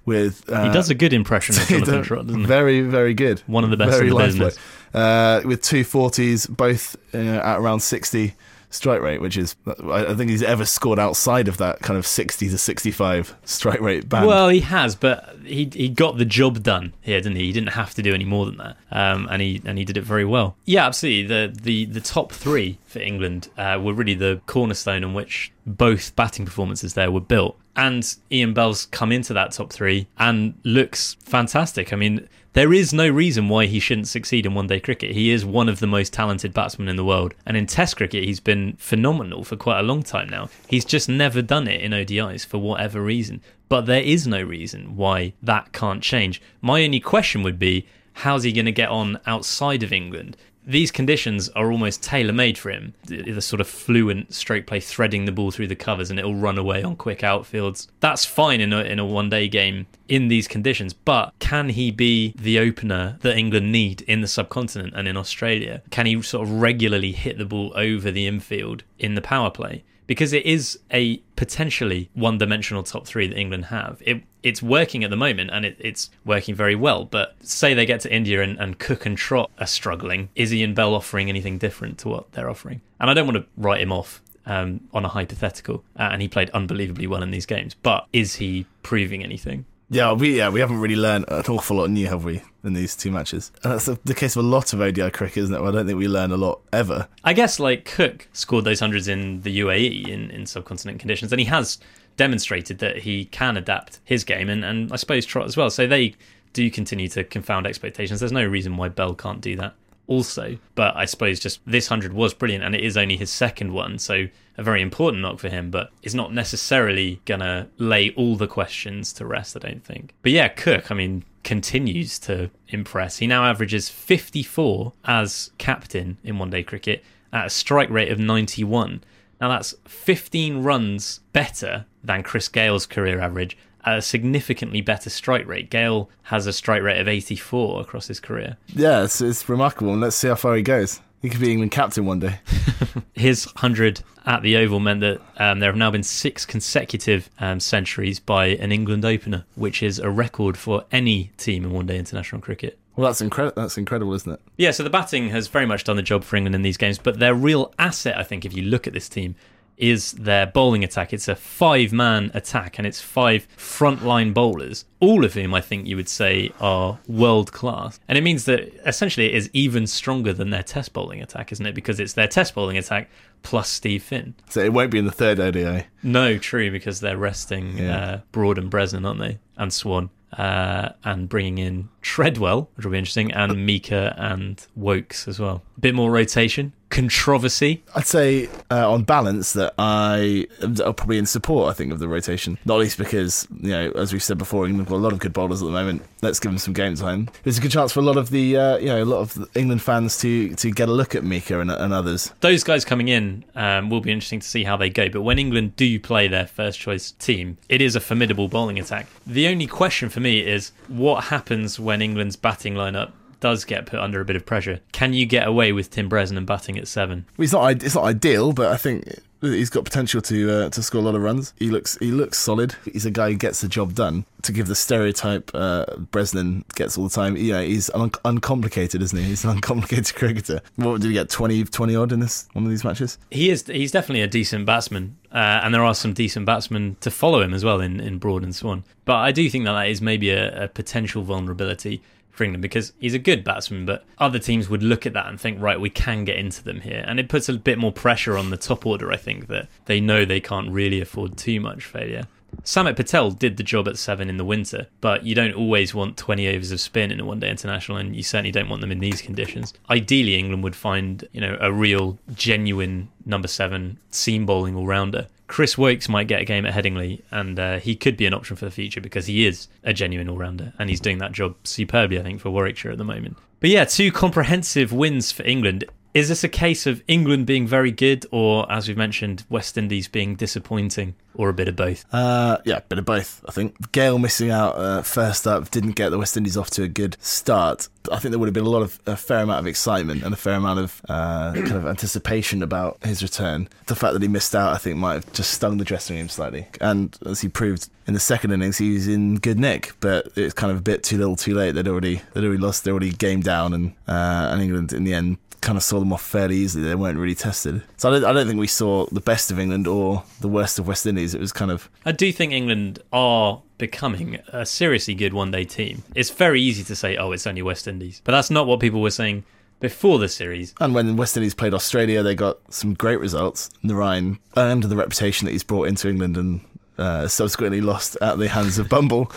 with. 0.05 0.49
Uh, 0.51 0.65
He 0.65 0.73
does 0.73 0.91
a 0.91 0.95
good 0.95 1.13
impression 1.13 1.57
of 1.57 1.63
Jonathan 1.69 2.03
Trott, 2.03 2.27
doesn't 2.27 2.41
he? 2.43 2.47
Very, 2.47 2.83
very 2.83 3.15
good. 3.15 3.41
One 3.47 3.65
of 3.65 3.71
the 3.71 3.77
best 3.79 3.93
very 3.93 4.09
in 4.09 4.15
the 4.15 4.23
business. 4.23 4.59
Uh, 4.93 5.43
with 5.45 5.63
two 5.63 5.85
forties, 5.85 6.47
both 6.47 6.97
uh, 7.15 7.19
at 7.19 7.59
around 7.59 7.81
sixty 7.81 8.35
strike 8.71 9.01
rate, 9.01 9.21
which 9.21 9.37
is 9.37 9.57
I 9.67 10.15
think 10.15 10.31
he's 10.31 10.43
ever 10.43 10.65
scored 10.65 10.99
outside 10.99 11.49
of 11.49 11.57
that 11.59 11.81
kind 11.81 11.99
of 11.99 12.07
sixty 12.07 12.49
to 12.49 12.59
sixty-five 12.59 13.35
strike 13.45 13.81
rate 13.81 14.09
band. 14.09 14.27
Well, 14.27 14.49
he 14.49 14.61
has, 14.61 14.95
but 14.95 15.37
he 15.45 15.71
he 15.73 15.89
got 15.89 16.19
the 16.19 16.25
job 16.25 16.63
done 16.63 16.93
here, 17.01 17.21
didn't 17.21 17.37
he? 17.37 17.47
He 17.47 17.53
didn't 17.53 17.71
have 17.71 17.95
to 17.95 18.03
do 18.03 18.15
any 18.15 18.25
more 18.25 18.47
than 18.47 18.59
that, 18.59 18.77
um, 18.91 19.29
and 19.31 19.43
he 19.43 19.63
and 19.65 19.79
he 19.79 19.85
did 19.85 19.97
it 19.97 20.05
very 20.05 20.25
well. 20.25 20.57
Yeah, 20.65 20.87
absolutely. 20.87 21.27
The 21.27 21.61
the 21.61 21.85
the 21.87 22.01
top 22.01 22.33
three 22.33 22.79
for 22.87 22.99
England 23.01 23.49
uh, 23.57 23.81
were 23.83 23.95
really 23.95 24.15
the 24.15 24.41
cornerstone 24.47 25.05
on 25.05 25.15
which 25.15 25.53
both 25.67 26.15
batting 26.17 26.45
performances 26.45 26.95
there 26.95 27.11
were 27.11 27.21
built. 27.21 27.59
And 27.79 28.15
Ian 28.31 28.53
Bell's 28.53 28.87
come 28.87 29.13
into 29.13 29.33
that 29.33 29.53
top 29.53 29.73
three 29.73 30.09
and 30.19 30.55
looks 30.65 31.17
fantastic. 31.25 31.93
I 31.93 31.97
mean. 31.97 32.29
There 32.55 32.73
is 32.73 32.93
no 32.93 33.09
reason 33.09 33.49
why 33.49 33.67
he 33.67 33.79
shouldn't 33.79 34.09
succeed 34.09 34.45
in 34.45 34.55
one 34.55 34.67
day 34.67 34.81
cricket. 34.81 35.13
He 35.13 35.31
is 35.31 35.45
one 35.45 35.69
of 35.69 35.79
the 35.79 35.87
most 35.87 36.13
talented 36.13 36.53
batsmen 36.53 36.89
in 36.89 36.97
the 36.97 37.05
world. 37.05 37.35
And 37.47 37.57
in 37.57 37.67
Test 37.67 37.97
cricket, 37.99 38.25
he's 38.25 38.41
been 38.41 38.73
phenomenal 38.79 39.45
for 39.45 39.55
quite 39.55 39.79
a 39.79 39.85
long 39.85 40.03
time 40.03 40.29
now. 40.29 40.49
He's 40.67 40.85
just 40.85 41.09
never 41.09 41.41
done 41.41 41.69
it 41.69 41.83
in 41.83 41.93
ODIs 41.93 42.45
for 42.45 42.59
whatever 42.59 43.01
reason. 43.01 43.43
But 43.69 43.83
there 43.83 44.03
is 44.03 44.27
no 44.27 44.43
reason 44.43 44.97
why 44.97 45.35
that 45.43 45.73
can't 45.73 46.03
change. 46.03 46.43
My 46.61 46.83
only 46.83 46.99
question 46.99 47.45
would 47.45 47.61
be 47.61 47.87
how's 48.15 48.43
he 48.43 48.53
going 48.53 48.65
to 48.67 48.73
get 48.73 48.89
on 48.89 49.21
outside 49.27 49.85
of 49.85 49.93
England? 49.93 50.37
These 50.69 50.91
conditions 50.91 51.49
are 51.51 51.73
almost 51.73 52.03
tailor 52.03 52.35
made 52.35 52.59
for 52.59 52.71
him. 52.71 52.93
The 53.07 53.33
the 53.33 53.41
sort 53.41 53.61
of 53.63 53.67
fluent 53.67 54.35
stroke 54.35 54.67
play, 54.67 54.81
threading 54.81 55.25
the 55.25 55.33
ball 55.33 55.51
through 55.51 55.69
the 55.69 55.75
covers, 55.75 56.11
and 56.11 56.19
it'll 56.19 56.35
run 56.35 56.59
away 56.59 56.83
on 56.83 56.95
quick 56.95 57.21
outfields. 57.21 57.89
That's 58.01 58.27
fine 58.27 58.61
in 58.61 58.75
a, 58.75 58.81
in 58.81 58.99
a 58.99 59.07
one 59.07 59.31
day 59.31 59.49
game 59.49 59.87
in 60.09 60.29
these 60.29 60.47
conditions, 60.47 60.93
but 60.93 61.33
can 61.39 61.71
he 61.71 61.91
be 61.91 62.35
the 62.37 62.59
opener 62.59 63.19
that 63.23 63.37
England 63.37 63.73
need 63.73 64.03
in 64.03 64.21
the 64.21 64.29
subcontinent 64.29 64.93
and 64.95 65.09
in 65.09 65.17
Australia? 65.17 65.83
Can 65.91 66.05
he 66.05 66.21
sort 66.21 66.47
of 66.47 66.53
regularly 66.61 67.13
hit 67.13 67.39
the 67.39 67.47
ball 67.47 67.73
over 67.75 68.11
the 68.11 68.27
infield 68.27 68.85
in 68.99 69.15
the 69.15 69.23
power 69.23 69.51
play? 69.51 69.85
Because 70.07 70.33
it 70.33 70.47
is 70.47 70.79
a 70.91 71.19
potentially 71.37 72.11
one 72.15 72.39
dimensional 72.39 72.83
top 72.83 73.07
three 73.07 73.27
that 73.27 73.39
England 73.39 73.67
have. 73.67 74.03
It 74.05 74.23
it's 74.43 74.63
working 74.63 75.05
at 75.05 75.11
the 75.11 75.17
moment 75.17 75.51
and 75.53 75.65
it, 75.65 75.77
it's 75.79 76.11
working 76.25 76.55
very 76.55 76.75
well. 76.75 77.05
But 77.05 77.37
say 77.41 77.75
they 77.75 77.87
get 77.87 78.01
to 78.01 78.13
India 78.13 78.43
and, 78.43 78.59
and 78.59 78.79
Cook 78.79 79.07
and 79.07 79.17
Trott 79.17 79.51
are 79.59 79.67
struggling, 79.67 80.29
is 80.35 80.53
Ian 80.53 80.75
Bell 80.75 80.95
offering 80.95 81.29
anything 81.29 81.59
different 81.59 81.99
to 81.99 82.09
what 82.09 82.33
they're 82.33 82.51
offering? 82.51 82.81
And 83.01 83.11
I 83.11 83.15
don't 83.15 83.27
want 83.27 83.39
to 83.39 83.47
write 83.57 83.81
him 83.81 83.93
off 83.93 84.23
um, 84.47 84.81
on 84.95 85.05
a 85.05 85.09
hypothetical, 85.09 85.85
uh, 85.99 86.09
and 86.13 86.23
he 86.23 86.29
played 86.29 86.51
unbelievably 86.51 87.07
well 87.07 87.23
in 87.23 87.31
these 87.31 87.47
games. 87.47 87.75
But 87.75 88.07
is 88.13 88.37
he 88.37 88.67
proving 88.83 89.23
anything? 89.23 89.67
yeah, 89.91 90.13
we 90.13 90.37
yeah 90.37 90.51
we 90.51 90.61
haven't 90.61 90.81
really 90.81 90.97
learned 90.97 91.25
an 91.29 91.45
awful 91.49 91.79
lot 91.79 91.91
new, 91.91 92.07
have 92.07 92.25
we, 92.25 92.43
in 92.63 92.75
these 92.75 92.95
two 92.95 93.11
matches? 93.11 93.51
And 93.63 93.73
that's 93.73 93.87
the, 93.87 93.99
the 94.05 94.15
case 94.15 94.37
of 94.37 94.45
a 94.45 94.49
lot 94.49 94.73
of 94.73 94.81
ODI 94.81 95.11
cricket, 95.11 95.39
isn't 95.45 95.55
it? 95.55 95.61
Well, 95.61 95.71
I 95.71 95.75
don't 95.75 95.87
think 95.87 95.99
we 95.99 96.09
learn 96.09 96.31
a 96.31 96.37
lot 96.37 96.61
ever. 96.73 97.09
I 97.25 97.33
guess 97.33 97.59
like 97.59 97.85
Cook 97.85 98.29
scored 98.33 98.65
those 98.65 98.81
hundreds 98.81 99.09
in 99.09 99.43
the 99.43 99.61
UAE 99.61 100.09
in, 100.09 100.31
in 100.31 100.47
subcontinent 100.47 101.01
conditions, 101.01 101.33
and 101.33 101.41
he 101.41 101.47
has 101.47 101.79
demonstrated 102.19 102.79
that 102.81 102.99
he 102.99 103.25
can 103.27 103.57
adapt 103.57 104.01
his 104.05 104.25
game, 104.25 104.51
and, 104.51 104.63
and 104.63 104.93
I 104.93 104.97
suppose 104.97 105.25
Trott 105.25 105.47
as 105.47 105.57
well. 105.57 105.71
So 105.71 105.87
they 105.87 106.15
do 106.53 106.71
continue 106.71 107.09
to 107.09 107.25
confound 107.25 107.67
expectations. 107.67 108.21
There's 108.21 108.33
no 108.33 108.45
reason 108.45 108.77
why 108.77 108.89
Bell 108.89 109.15
can't 109.15 109.41
do 109.41 109.57
that 109.57 109.75
also. 110.07 110.59
But 110.75 110.97
I 110.97 111.05
suppose 111.05 111.39
just 111.39 111.61
this 111.65 111.89
100 111.89 112.13
was 112.13 112.35
brilliant, 112.35 112.65
and 112.65 112.75
it 112.75 112.83
is 112.83 112.97
only 112.97 113.17
his 113.17 113.31
second 113.31 113.73
one, 113.73 113.99
so 113.99 114.27
a 114.57 114.63
very 114.63 114.83
important 114.83 115.23
knock 115.23 115.39
for 115.39 115.49
him, 115.49 115.71
but 115.71 115.91
it's 116.03 116.15
not 116.15 116.35
necessarily 116.35 117.21
going 117.25 117.41
to 117.41 117.69
lay 117.79 118.11
all 118.11 118.37
the 118.37 118.49
questions 118.49 119.13
to 119.15 119.25
rest, 119.25 119.57
I 119.57 119.61
don't 119.61 119.85
think. 119.85 120.15
But 120.23 120.33
yeah, 120.33 120.49
Cook, 120.49 120.91
I 120.91 120.95
mean, 120.95 121.25
continues 121.45 122.19
to 122.21 122.51
impress. 122.69 123.19
He 123.19 123.27
now 123.29 123.45
averages 123.45 123.89
54 123.89 124.93
as 125.05 125.53
captain 125.59 126.19
in 126.25 126.39
one 126.39 126.51
day 126.51 126.65
cricket 126.65 127.05
at 127.33 127.47
a 127.47 127.51
strike 127.51 127.91
rate 127.91 128.11
of 128.11 128.19
91. 128.19 129.05
Now 129.41 129.49
that's 129.49 129.75
15 129.87 130.63
runs 130.63 131.21
better 131.33 131.87
than 132.09 132.25
Chris 132.25 132.49
Gayle's 132.49 132.87
career 132.87 133.21
average 133.21 133.57
at 133.85 133.99
a 133.99 134.03
significantly 134.03 134.81
better 134.81 135.09
strike 135.09 135.47
rate. 135.47 135.71
Gayle 135.71 136.11
has 136.25 136.49
a 136.49 136.53
strike 136.53 136.83
rate 136.83 137.01
of 137.01 137.07
84 137.07 137.81
across 137.81 138.09
his 138.09 138.19
career. 138.19 138.57
Yeah, 138.67 139.05
it's, 139.05 139.21
it's 139.21 139.49
remarkable. 139.49 139.93
And 139.93 140.01
let's 140.01 140.17
see 140.17 140.27
how 140.27 140.35
far 140.35 140.57
he 140.57 140.63
goes. 140.63 141.01
He 141.23 141.29
could 141.29 141.41
be 141.41 141.51
England 141.53 141.73
captain 141.73 142.05
one 142.05 142.19
day. 142.19 142.41
His 143.15 143.47
100 143.47 144.03
at 144.25 144.43
the 144.43 144.57
Oval 144.57 144.81
meant 144.81 145.01
that 145.01 145.21
um, 145.37 145.59
there 145.59 145.71
have 145.71 145.77
now 145.77 145.91
been 145.91 146.03
six 146.03 146.45
consecutive 146.45 147.29
um, 147.41 147.61
centuries 147.61 148.21
by 148.21 148.47
an 148.47 148.73
England 148.73 149.05
opener, 149.05 149.45
which 149.55 149.83
is 149.83 149.99
a 149.99 150.11
record 150.11 150.57
for 150.57 150.85
any 150.93 151.31
team 151.37 151.65
in 151.65 151.73
one 151.73 151.87
day 151.87 151.99
international 151.99 152.41
cricket. 152.41 152.79
Well, 152.97 153.07
that's 153.07 153.21
incredible. 153.21 153.63
That's 153.63 153.79
incredible, 153.79 154.15
isn't 154.15 154.33
it? 154.33 154.41
Yeah, 154.57 154.73
so 154.73 154.83
the 154.83 154.91
batting 154.91 155.31
has 155.31 155.49
very 155.49 155.67
much 155.67 155.85
done 155.85 155.97
the 155.97 156.03
job 156.03 156.25
for 156.25 156.37
England 156.37 156.55
in 156.55 156.63
these 156.63 156.77
games, 156.77 156.99
but 156.99 157.19
their 157.19 157.35
real 157.35 157.73
asset, 157.79 158.17
I 158.19 158.23
think, 158.23 158.45
if 158.45 158.55
you 158.55 158.63
look 158.63 158.87
at 158.87 158.93
this 158.93 159.09
team, 159.09 159.37
is 159.79 160.13
their 160.13 160.45
bowling 160.47 160.83
attack. 160.85 161.13
It's 161.13 161.29
a 161.29 161.37
five 161.37 161.93
man 161.93 162.31
attack 162.35 162.79
and 162.79 162.87
it's 162.87 163.01
five 163.01 163.47
frontline 163.57 164.35
bowlers, 164.35 164.85
all 165.01 165.25
of 165.25 165.35
whom 165.35 165.55
I 165.55 165.61
think 165.61 165.87
you 165.87 165.95
would 165.97 166.09
say 166.09 166.51
are 166.61 166.99
world 167.07 167.53
class. 167.53 168.01
And 168.09 168.19
it 168.19 168.23
means 168.23 168.45
that 168.47 168.73
essentially 168.87 169.27
it 169.29 169.35
is 169.35 169.49
even 169.53 169.87
stronger 169.87 170.33
than 170.33 170.51
their 170.51 170.63
test 170.65 170.93
bowling 170.93 171.23
attack, 171.23 171.53
isn't 171.53 171.65
it? 171.65 171.75
Because 171.75 172.01
it's 172.01 172.15
their 172.15 172.27
test 172.29 172.55
bowling 172.55 172.77
attack 172.77 173.09
plus 173.43 173.69
Steve 173.69 174.03
Finn. 174.03 174.35
So 174.49 174.61
it 174.61 174.73
won't 174.73 174.91
be 174.91 174.99
in 174.99 175.05
the 175.05 175.13
third 175.13 175.39
ODI. 175.39 175.87
No, 176.03 176.39
true, 176.39 176.71
because 176.73 176.99
they're 177.01 177.17
resting 177.17 177.79
Yeah. 177.79 177.97
uh, 177.97 178.21
Broad 178.33 178.59
and 178.59 178.71
Bresnan, 178.71 179.07
aren't 179.07 179.21
they? 179.21 179.39
And 179.57 179.73
Swann. 179.73 180.11
Uh, 180.37 180.91
and 181.05 181.27
bringing 181.27 181.57
in 181.57 181.89
Treadwell, 182.03 182.69
which 182.75 182.85
will 182.85 182.93
be 182.93 182.99
interesting, 182.99 183.33
and 183.33 183.65
Meaker 183.67 184.13
and 184.19 184.67
Woakes 184.77 185.27
as 185.27 185.41
well. 185.41 185.63
A 185.79 185.81
bit 185.81 185.95
more 185.95 186.11
rotation, 186.11 186.75
controversy. 186.91 187.83
I'd 187.95 188.07
say 188.07 188.49
uh, 188.71 188.91
on 188.91 189.05
balance 189.05 189.53
that 189.53 189.75
I 189.79 190.47
am 190.63 190.75
probably 190.75 191.19
in 191.19 191.27
support. 191.27 191.71
I 191.71 191.75
think 191.75 191.93
of 191.93 191.99
the 191.99 192.09
rotation, 192.09 192.59
not 192.65 192.79
least 192.79 192.99
because 192.99 193.47
you 193.61 193.71
know, 193.71 193.91
as 193.93 194.13
we've 194.13 194.23
said 194.23 194.39
before, 194.39 194.67
England 194.67 194.89
have 194.89 194.91
got 194.91 194.97
a 194.97 195.05
lot 195.05 195.13
of 195.13 195.19
good 195.19 195.33
bowlers 195.33 195.63
at 195.63 195.67
the 195.67 195.73
moment. 195.73 196.03
Let's 196.23 196.41
give 196.41 196.51
them 196.51 196.59
some 196.59 196.75
game 196.75 196.95
time. 196.95 197.29
It's 197.45 197.59
a 197.59 197.61
good 197.61 197.71
chance 197.71 197.93
for 197.93 198.01
a 198.01 198.03
lot 198.03 198.17
of 198.17 198.31
the 198.31 198.57
uh, 198.57 198.77
you 198.79 198.87
know 198.87 199.03
a 199.03 199.05
lot 199.05 199.21
of 199.21 199.49
England 199.57 199.83
fans 199.83 200.19
to 200.19 200.55
to 200.57 200.71
get 200.71 200.89
a 200.89 200.93
look 200.93 201.15
at 201.15 201.25
Meaker 201.25 201.61
and, 201.61 201.71
and 201.71 201.93
others. 201.93 202.33
Those 202.41 202.65
guys 202.65 202.85
coming 202.85 203.09
in 203.09 203.45
um, 203.55 203.91
will 203.91 204.01
be 204.01 204.11
interesting 204.11 204.41
to 204.41 204.47
see 204.47 204.65
how 204.65 204.77
they 204.77 204.91
go. 204.91 205.09
But 205.09 205.23
when 205.23 205.39
England 205.39 205.77
do 205.77 205.99
play 206.01 206.29
their 206.29 206.47
first 206.47 206.79
choice 206.79 207.13
team, 207.13 207.59
it 207.69 207.81
is 207.81 207.97
a 207.97 208.01
formidable 208.01 208.49
bowling 208.49 208.79
attack. 208.79 209.07
The 209.27 209.49
only 209.49 209.67
question 209.67 210.09
for 210.09 210.21
me 210.21 210.41
is 210.41 210.73
what 210.89 211.25
happens 211.25 211.79
when 211.79 212.03
England's 212.03 212.37
batting 212.37 212.75
lineup 212.75 213.13
does 213.41 213.65
get 213.65 213.87
put 213.87 214.01
under 214.01 214.21
a 214.21 214.25
bit 214.25 214.37
of 214.37 214.45
pressure. 214.47 214.81
Can 214.93 215.13
you 215.13 215.27
get 215.27 215.47
away 215.47 215.73
with 215.73 215.91
Tim 215.91 216.09
Bresnan 216.09 216.47
batting 216.47 216.79
at 216.79 216.89
seven? 216.89 217.27
Well, 217.37 217.45
it's 217.45 217.53
not 217.53 217.83
it's 217.83 217.95
not 217.95 218.05
ideal, 218.05 218.53
but 218.53 218.73
I 218.73 218.77
think 218.77 219.05
he's 219.41 219.71
got 219.71 219.85
potential 219.85 220.21
to 220.21 220.51
uh, 220.51 220.71
to 220.71 220.83
score 220.83 221.01
a 221.01 221.05
lot 221.05 221.15
of 221.15 221.23
runs. 221.23 221.55
He 221.59 221.71
looks 221.71 221.97
he 221.99 222.11
looks 222.11 222.39
solid. 222.39 222.75
He's 222.85 223.07
a 223.07 223.11
guy 223.11 223.31
who 223.31 223.37
gets 223.37 223.61
the 223.61 223.69
job 223.69 223.95
done. 223.95 224.25
To 224.43 224.53
give 224.53 224.67
the 224.69 224.75
stereotype 224.75 225.51
uh, 225.55 225.85
Bresnan 226.13 226.65
gets 226.75 226.97
all 226.97 227.05
the 227.05 227.15
time, 227.15 227.37
yeah, 227.37 227.61
he's 227.61 227.91
un- 227.91 228.13
uncomplicated, 228.25 229.03
isn't 229.03 229.19
he? 229.19 229.25
He's 229.25 229.45
an 229.45 229.51
uncomplicated 229.57 230.15
cricketer. 230.15 230.61
What 230.77 231.01
did 231.01 231.09
he 231.09 231.13
get 231.13 231.29
20, 231.29 231.65
20 231.65 231.97
odd 231.97 232.13
in 232.13 232.21
this 232.21 232.49
one 232.53 232.65
of 232.65 232.71
these 232.71 232.85
matches? 232.85 233.19
He 233.31 233.51
is 233.51 233.67
he's 233.67 233.93
definitely 233.93 234.23
a 234.23 234.29
decent 234.29 234.67
batsman, 234.67 235.17
uh, 235.33 235.61
and 235.63 235.75
there 235.75 235.85
are 235.85 235.95
some 235.95 236.13
decent 236.13 236.47
batsmen 236.47 236.97
to 237.01 237.11
follow 237.11 237.41
him 237.41 237.53
as 237.53 237.65
well 237.65 237.81
in, 237.81 238.01
in 238.01 238.19
Broad 238.19 238.43
and 238.43 238.55
Swann. 238.55 238.85
But 239.05 239.17
I 239.17 239.33
do 239.33 239.49
think 239.49 239.65
that 239.65 239.73
that 239.73 239.89
is 239.89 240.01
maybe 240.01 240.31
a, 240.31 240.65
a 240.65 240.69
potential 240.69 241.23
vulnerability 241.23 242.03
for 242.39 242.45
England 242.45 242.63
because 242.63 242.93
he's 242.99 243.15
a 243.15 243.19
good 243.19 243.45
batsman, 243.45 243.85
but 243.85 244.07
other 244.17 244.39
teams 244.39 244.71
would 244.71 244.83
look 244.83 245.05
at 245.05 245.13
that 245.13 245.27
and 245.27 245.39
think, 245.39 245.61
right, 245.61 245.79
we 245.79 245.91
can 245.91 246.25
get 246.25 246.37
into 246.37 246.65
them 246.65 246.81
here, 246.81 247.05
and 247.07 247.21
it 247.21 247.29
puts 247.29 247.49
a 247.49 247.55
bit 247.55 247.77
more 247.79 247.93
pressure 247.93 248.39
on 248.39 248.49
the 248.49 248.57
top 248.57 248.87
order. 248.87 249.13
I 249.13 249.17
think 249.17 249.49
that 249.49 249.69
they 249.85 250.01
know 250.01 250.25
they 250.25 250.41
can't 250.41 250.71
really 250.71 251.01
afford 251.01 251.37
too 251.37 251.61
much 251.61 251.85
failure. 251.85 252.27
Samit 252.65 252.97
Patel 252.97 253.31
did 253.31 253.57
the 253.57 253.63
job 253.63 253.87
at 253.89 253.99
seven 253.99 254.31
in 254.31 254.39
the 254.39 254.45
winter, 254.45 254.87
but 255.01 255.25
you 255.25 255.35
don't 255.35 255.53
always 255.53 255.95
want 255.95 256.17
20 256.17 256.49
overs 256.49 256.73
of 256.73 256.81
spin 256.81 257.11
in 257.11 257.21
a 257.21 257.25
one 257.25 257.41
day 257.41 257.51
international, 257.51 257.99
and 257.99 258.17
you 258.17 258.23
certainly 258.23 258.51
don't 258.51 258.69
want 258.69 258.81
them 258.81 258.93
in 258.93 259.01
these 259.01 259.21
conditions. 259.21 259.75
Ideally, 259.91 260.37
England 260.39 260.63
would 260.65 260.77
find, 260.77 261.29
you 261.33 261.41
know, 261.41 261.59
a 261.61 261.71
real, 261.73 262.19
genuine 262.35 263.09
number 263.27 263.49
seven 263.49 263.99
seam 264.11 264.47
bowling 264.47 264.75
all 264.77 264.87
rounder. 264.87 265.27
Chris 265.49 265.77
Woakes 265.77 266.09
might 266.09 266.29
get 266.29 266.43
a 266.43 266.45
game 266.45 266.65
at 266.67 266.75
Headingley, 266.75 267.23
and 267.31 267.59
uh, 267.59 267.79
he 267.79 267.97
could 267.97 268.17
be 268.17 268.27
an 268.27 268.35
option 268.35 268.55
for 268.55 268.67
the 268.67 268.71
future 268.71 269.01
because 269.01 269.27
he 269.27 269.47
is 269.47 269.67
a 269.83 269.93
genuine 269.93 270.29
all 270.29 270.37
rounder, 270.37 270.73
and 270.79 270.89
he's 270.89 271.01
doing 271.01 271.19
that 271.19 271.33
job 271.33 271.57
superbly, 271.65 272.21
I 272.21 272.23
think, 272.23 272.41
for 272.41 272.51
Warwickshire 272.51 272.93
at 272.93 272.99
the 272.99 273.05
moment. 273.05 273.37
But 273.61 273.71
yeah, 273.71 273.85
two 273.85 274.13
comprehensive 274.13 274.93
wins 274.93 275.33
for 275.33 275.43
England. 275.45 275.85
Is 276.15 276.29
this 276.29 276.43
a 276.43 276.49
case 276.49 276.87
of 276.87 277.03
England 277.07 277.47
being 277.47 277.67
very 277.67 277.91
good, 277.91 278.27
or 278.31 278.71
as 278.73 278.89
we've 278.89 278.97
mentioned, 278.97 279.45
West 279.49 279.77
Indies 279.77 280.09
being 280.09 280.37
disappointing, 280.37 281.15
or 281.35 281.49
a 281.49 281.53
bit 281.53 281.69
of 281.69 281.77
both? 281.77 282.05
Uh, 282.13 282.59
yeah, 282.65 282.79
a 282.79 282.81
bit 282.81 282.99
of 282.99 283.05
both. 283.05 283.45
I 283.47 283.53
think 283.53 283.93
Gayle 283.93 284.19
missing 284.19 284.51
out 284.51 284.77
uh, 284.77 285.03
first 285.03 285.47
up 285.47 285.71
didn't 285.71 285.93
get 285.93 286.09
the 286.09 286.19
West 286.19 286.37
Indies 286.37 286.57
off 286.57 286.71
to 286.71 286.83
a 286.83 286.89
good 286.89 287.17
start. 287.21 287.89
I 288.11 288.19
think 288.19 288.31
there 288.31 288.39
would 288.39 288.47
have 288.47 288.55
been 288.55 288.65
a 288.65 288.71
lot 288.71 288.83
of 288.83 288.99
a 289.07 289.17
fair 289.17 289.41
amount 289.41 289.61
of 289.61 289.67
excitement 289.67 290.23
and 290.25 290.33
a 290.33 290.37
fair 290.37 290.55
amount 290.55 290.81
of 290.81 291.03
uh, 291.11 291.53
kind 291.53 291.73
of 291.73 291.87
anticipation 291.87 292.63
about 292.63 293.05
his 293.05 293.23
return. 293.23 293.69
The 293.87 293.95
fact 293.95 294.15
that 294.15 294.23
he 294.23 294.29
missed 294.29 294.57
out, 294.57 294.73
I 294.73 294.79
think, 294.79 294.97
might 294.97 295.15
have 295.15 295.33
just 295.35 295.53
stung 295.53 295.77
the 295.77 295.85
dressing 295.85 296.17
room 296.17 296.31
slightly. 296.31 296.69
And 296.81 297.17
as 297.27 297.43
he 297.43 297.49
proved 297.49 297.91
in 298.07 298.15
the 298.15 298.21
second 298.21 298.53
innings, 298.53 298.79
he 298.79 298.95
was 298.95 299.07
in 299.07 299.37
good 299.37 299.59
nick, 299.59 299.93
but 300.01 300.31
it's 300.37 300.55
kind 300.55 300.73
of 300.73 300.79
a 300.79 300.83
bit 300.83 301.03
too 301.03 301.19
little, 301.19 301.37
too 301.37 301.55
late. 301.55 301.73
They'd 301.73 301.87
already 301.87 302.23
they'd 302.33 302.45
already 302.45 302.59
lost, 302.59 302.85
they'd 302.85 302.93
already 302.93 303.13
game 303.13 303.43
down, 303.43 303.75
and 303.75 303.93
uh, 304.09 304.49
and 304.53 304.63
England 304.63 304.95
in 304.95 305.05
the 305.05 305.13
end 305.13 305.37
kind 305.69 305.77
of 305.77 305.83
saw 305.83 305.99
them 305.99 306.15
off 306.15 306.23
fairly 306.23 306.57
easily. 306.57 306.89
They 306.89 306.95
weren't 306.95 307.19
really 307.19 307.35
tested. 307.35 307.83
So 307.99 308.09
I 308.09 308.13
don't, 308.13 308.25
I 308.25 308.33
don't 308.33 308.47
think 308.47 308.59
we 308.59 308.67
saw 308.67 309.05
the 309.13 309.21
best 309.21 309.51
of 309.51 309.61
England 309.61 309.87
or 309.87 310.25
the 310.41 310.49
worst 310.49 310.79
of 310.79 310.89
West 310.89 311.05
Indies. 311.05 311.35
It 311.35 311.41
was 311.43 311.53
kind 311.53 311.71
of 311.71 311.91
I 312.07 312.13
do 312.13 312.33
think 312.33 312.55
England 312.55 313.03
are 313.13 313.61
becoming 313.77 314.37
a 314.49 314.65
seriously 314.65 315.15
good 315.15 315.35
one 315.35 315.51
day 315.51 315.65
team. 315.65 316.05
It's 316.15 316.31
very 316.31 316.63
easy 316.63 316.85
to 316.85 316.97
say, 316.97 317.19
oh, 317.19 317.33
it's 317.33 317.47
only 317.47 317.61
West 317.61 317.87
Indies. 317.87 318.23
But 318.25 318.33
that's 318.33 318.51
not 318.51 318.67
what 318.67 318.81
people 318.81 319.03
were 319.03 319.11
saying 319.11 319.45
before 319.79 320.19
the 320.19 320.29
series. 320.29 320.75
And 320.81 320.95
when 320.95 321.17
West 321.17 321.37
Indies 321.37 321.55
played 321.55 321.75
Australia, 321.75 322.23
they 322.23 322.35
got 322.35 322.57
some 322.73 322.95
great 322.95 323.21
results. 323.21 323.69
Narayan 323.83 324.39
earned 324.57 324.85
the 324.85 324.97
reputation 324.97 325.45
that 325.45 325.53
he's 325.53 325.65
brought 325.65 325.89
into 325.89 326.09
England 326.09 326.39
and 326.39 326.63
uh, 326.99 327.29
subsequently 327.29 327.81
lost 327.81 328.17
at 328.21 328.39
the 328.39 328.49
hands 328.49 328.79
of 328.79 328.89
Bumble. 328.89 329.27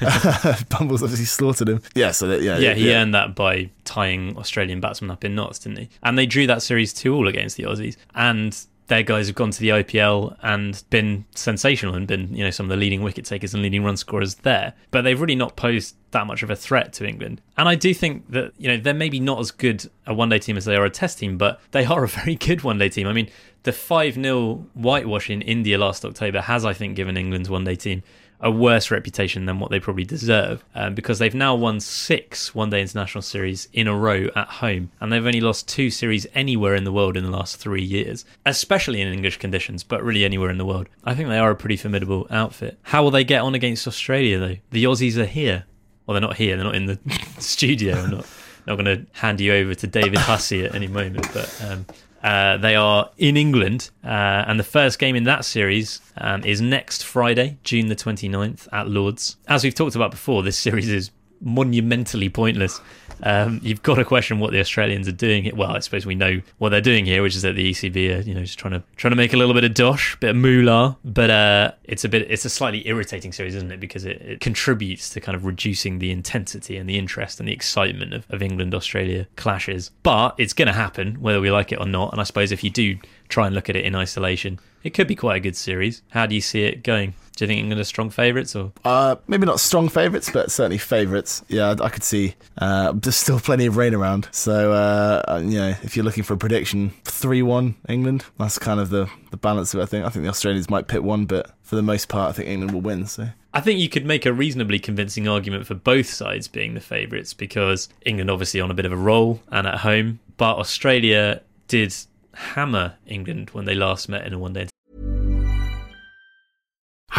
Bumble's 0.68 1.02
obviously 1.02 1.26
slaughtered 1.26 1.68
him. 1.68 1.82
Yeah, 1.94 2.10
so 2.12 2.26
that, 2.28 2.42
yeah, 2.42 2.58
Yeah, 2.58 2.74
he 2.74 2.92
earned 2.92 3.14
that 3.14 3.34
by 3.34 3.70
tying 3.84 4.36
Australian 4.36 4.80
batsmen 4.80 5.10
up 5.10 5.24
in 5.24 5.34
knots, 5.34 5.58
didn't 5.58 5.78
he? 5.78 5.88
And 6.02 6.18
they 6.18 6.26
drew 6.26 6.46
that 6.46 6.62
series 6.62 6.92
2 6.92 7.14
all 7.14 7.28
against 7.28 7.56
the 7.56 7.64
Aussies. 7.64 7.96
And 8.14 8.58
their 8.88 9.02
guys 9.02 9.26
have 9.26 9.36
gone 9.36 9.50
to 9.50 9.60
the 9.60 9.68
IPL 9.68 10.36
and 10.42 10.82
been 10.90 11.24
sensational 11.34 11.94
and 11.94 12.06
been, 12.06 12.34
you 12.34 12.44
know, 12.44 12.50
some 12.50 12.66
of 12.66 12.70
the 12.70 12.76
leading 12.76 13.02
wicket 13.02 13.24
takers 13.24 13.54
and 13.54 13.62
leading 13.62 13.84
run 13.84 13.96
scorers 13.96 14.36
there. 14.36 14.74
But 14.90 15.02
they've 15.02 15.20
really 15.20 15.36
not 15.36 15.56
posed 15.56 15.96
that 16.10 16.26
much 16.26 16.42
of 16.42 16.50
a 16.50 16.56
threat 16.56 16.92
to 16.94 17.06
England. 17.06 17.40
And 17.56 17.68
I 17.68 17.74
do 17.74 17.94
think 17.94 18.30
that, 18.30 18.52
you 18.58 18.68
know, 18.68 18.76
they're 18.76 18.94
maybe 18.94 19.20
not 19.20 19.40
as 19.40 19.50
good 19.50 19.88
a 20.06 20.12
one 20.12 20.28
day 20.28 20.38
team 20.38 20.56
as 20.56 20.64
they 20.64 20.76
are 20.76 20.84
a 20.84 20.90
test 20.90 21.18
team, 21.18 21.38
but 21.38 21.60
they 21.70 21.84
are 21.84 22.04
a 22.04 22.08
very 22.08 22.34
good 22.34 22.62
one 22.62 22.78
day 22.78 22.88
team. 22.88 23.06
I 23.06 23.12
mean, 23.12 23.28
the 23.62 23.72
5 23.72 24.14
0 24.14 24.66
whitewash 24.74 25.30
in 25.30 25.42
India 25.42 25.78
last 25.78 26.04
October 26.04 26.40
has, 26.40 26.64
I 26.64 26.72
think, 26.72 26.96
given 26.96 27.16
England's 27.16 27.48
one 27.48 27.64
day 27.64 27.76
team 27.76 28.02
a 28.42 28.50
worse 28.50 28.90
reputation 28.90 29.46
than 29.46 29.60
what 29.60 29.70
they 29.70 29.78
probably 29.78 30.04
deserve 30.04 30.64
um, 30.74 30.94
because 30.94 31.18
they've 31.18 31.34
now 31.34 31.54
won 31.54 31.78
six 31.80 32.54
one 32.54 32.70
day 32.70 32.80
international 32.80 33.22
series 33.22 33.68
in 33.72 33.86
a 33.86 33.96
row 33.96 34.26
at 34.34 34.48
home 34.48 34.90
and 35.00 35.12
they've 35.12 35.24
only 35.24 35.40
lost 35.40 35.68
two 35.68 35.90
series 35.90 36.26
anywhere 36.34 36.74
in 36.74 36.84
the 36.84 36.92
world 36.92 37.16
in 37.16 37.24
the 37.24 37.30
last 37.30 37.56
three 37.56 37.82
years, 37.82 38.24
especially 38.44 39.00
in 39.00 39.12
English 39.12 39.38
conditions, 39.38 39.84
but 39.84 40.02
really 40.02 40.24
anywhere 40.24 40.50
in 40.50 40.58
the 40.58 40.66
world. 40.66 40.88
I 41.04 41.14
think 41.14 41.28
they 41.28 41.38
are 41.38 41.50
a 41.50 41.56
pretty 41.56 41.76
formidable 41.76 42.26
outfit. 42.30 42.78
How 42.82 43.02
will 43.02 43.12
they 43.12 43.24
get 43.24 43.42
on 43.42 43.54
against 43.54 43.86
Australia 43.86 44.38
though? 44.38 44.56
The 44.70 44.84
Aussies 44.84 45.16
are 45.16 45.24
here. 45.24 45.64
Well, 46.06 46.14
they're 46.14 46.20
not 46.20 46.36
here, 46.36 46.56
they're 46.56 46.64
not 46.64 46.74
in 46.74 46.86
the 46.86 46.98
studio. 47.38 47.96
I'm 47.96 48.10
not, 48.10 48.26
not 48.66 48.74
going 48.74 48.84
to 48.86 49.06
hand 49.12 49.40
you 49.40 49.54
over 49.54 49.74
to 49.74 49.86
David 49.86 50.18
Hussey 50.18 50.64
at 50.64 50.74
any 50.74 50.88
moment, 50.88 51.28
but. 51.32 51.64
Um, 51.64 51.86
uh, 52.22 52.56
they 52.56 52.76
are 52.76 53.10
in 53.18 53.36
England, 53.36 53.90
uh, 54.04 54.08
and 54.46 54.58
the 54.58 54.64
first 54.64 54.98
game 54.98 55.16
in 55.16 55.24
that 55.24 55.44
series 55.44 56.00
um, 56.16 56.44
is 56.44 56.60
next 56.60 57.04
Friday, 57.04 57.58
June 57.64 57.88
the 57.88 57.96
29th 57.96 58.68
at 58.72 58.88
Lords. 58.88 59.36
As 59.48 59.64
we've 59.64 59.74
talked 59.74 59.96
about 59.96 60.12
before, 60.12 60.42
this 60.42 60.56
series 60.56 60.88
is 60.88 61.10
monumentally 61.40 62.28
pointless. 62.28 62.80
Um, 63.22 63.60
you've 63.62 63.82
got 63.82 63.96
to 63.96 64.04
question 64.04 64.40
what 64.40 64.52
the 64.52 64.60
Australians 64.60 65.08
are 65.08 65.12
doing. 65.12 65.50
Well, 65.56 65.70
I 65.70 65.78
suppose 65.80 66.06
we 66.06 66.14
know 66.14 66.42
what 66.58 66.70
they're 66.70 66.80
doing 66.80 67.04
here, 67.04 67.22
which 67.22 67.36
is 67.36 67.42
that 67.42 67.54
the 67.54 67.70
ECB 67.70 68.18
are, 68.18 68.22
you 68.22 68.34
know, 68.34 68.42
just 68.42 68.58
trying 68.58 68.72
to 68.72 68.82
trying 68.96 69.12
to 69.12 69.16
make 69.16 69.32
a 69.32 69.36
little 69.36 69.54
bit 69.54 69.64
of 69.64 69.74
dosh, 69.74 70.18
bit 70.20 70.30
of 70.30 70.36
moolah. 70.36 70.96
But 71.04 71.30
uh, 71.30 71.72
it's 71.84 72.04
a 72.04 72.08
bit, 72.08 72.30
it's 72.30 72.44
a 72.44 72.50
slightly 72.50 72.86
irritating 72.86 73.32
series, 73.32 73.54
isn't 73.54 73.70
it? 73.70 73.80
Because 73.80 74.04
it, 74.04 74.20
it 74.22 74.40
contributes 74.40 75.10
to 75.10 75.20
kind 75.20 75.36
of 75.36 75.44
reducing 75.44 75.98
the 75.98 76.10
intensity 76.10 76.76
and 76.76 76.88
the 76.88 76.98
interest 76.98 77.40
and 77.40 77.48
the 77.48 77.52
excitement 77.52 78.14
of, 78.14 78.26
of 78.30 78.42
England 78.42 78.74
Australia 78.74 79.26
clashes. 79.36 79.90
But 80.02 80.34
it's 80.38 80.52
going 80.52 80.68
to 80.68 80.74
happen 80.74 81.20
whether 81.20 81.40
we 81.40 81.50
like 81.50 81.72
it 81.72 81.80
or 81.80 81.86
not. 81.86 82.12
And 82.12 82.20
I 82.20 82.24
suppose 82.24 82.52
if 82.52 82.64
you 82.64 82.70
do 82.70 82.98
try 83.28 83.46
and 83.46 83.54
look 83.54 83.70
at 83.70 83.76
it 83.76 83.84
in 83.84 83.94
isolation, 83.94 84.58
It 84.82 84.94
could 84.94 85.06
be 85.06 85.14
quite 85.14 85.36
a 85.36 85.40
good 85.40 85.56
series. 85.56 86.02
How 86.10 86.26
do 86.26 86.34
you 86.34 86.40
see 86.40 86.64
it 86.64 86.82
going? 86.82 87.14
Do 87.36 87.44
you 87.44 87.48
think 87.48 87.60
England 87.60 87.80
are 87.80 87.84
strong 87.84 88.10
favourites 88.10 88.54
or 88.54 88.72
Uh, 88.84 89.16
maybe 89.26 89.46
not 89.46 89.58
strong 89.60 89.88
favourites, 89.88 90.30
but 90.30 90.50
certainly 90.50 90.78
favourites. 90.78 91.42
Yeah, 91.48 91.74
I 91.80 91.88
could 91.88 92.04
see. 92.04 92.34
Uh, 92.58 92.92
there's 92.94 93.16
still 93.16 93.40
plenty 93.40 93.66
of 93.66 93.76
rain 93.76 93.94
around, 93.94 94.28
so 94.32 94.72
uh, 94.72 95.40
you 95.42 95.58
know, 95.58 95.74
if 95.82 95.96
you're 95.96 96.04
looking 96.04 96.24
for 96.24 96.34
a 96.34 96.36
prediction, 96.36 96.92
three-one 97.04 97.76
England. 97.88 98.24
That's 98.38 98.58
kind 98.58 98.80
of 98.80 98.90
the 98.90 99.08
the 99.30 99.36
balance 99.36 99.72
of 99.74 99.80
it. 99.80 99.84
I 99.84 99.86
think. 99.86 100.04
I 100.04 100.10
think 100.10 100.24
the 100.24 100.28
Australians 100.28 100.68
might 100.68 100.88
pit 100.88 101.02
one, 101.02 101.24
but 101.24 101.50
for 101.62 101.76
the 101.76 101.82
most 101.82 102.08
part, 102.08 102.30
I 102.30 102.32
think 102.32 102.48
England 102.48 102.72
will 102.72 102.82
win. 102.82 103.06
So 103.06 103.28
I 103.54 103.60
think 103.60 103.80
you 103.80 103.88
could 103.88 104.04
make 104.04 104.26
a 104.26 104.32
reasonably 104.32 104.78
convincing 104.78 105.26
argument 105.28 105.66
for 105.66 105.74
both 105.74 106.06
sides 106.08 106.48
being 106.48 106.74
the 106.74 106.80
favourites 106.80 107.32
because 107.34 107.88
England 108.04 108.30
obviously 108.30 108.60
on 108.60 108.70
a 108.70 108.74
bit 108.74 108.84
of 108.86 108.92
a 108.92 108.96
roll 108.96 109.40
and 109.50 109.66
at 109.66 109.78
home, 109.78 110.20
but 110.36 110.56
Australia 110.56 111.40
did 111.68 111.94
hammer 112.34 112.94
England 113.06 113.50
when 113.50 113.64
they 113.64 113.74
last 113.74 114.08
met 114.08 114.26
in 114.26 114.32
a 114.32 114.38
one 114.38 114.52
day 114.54 114.66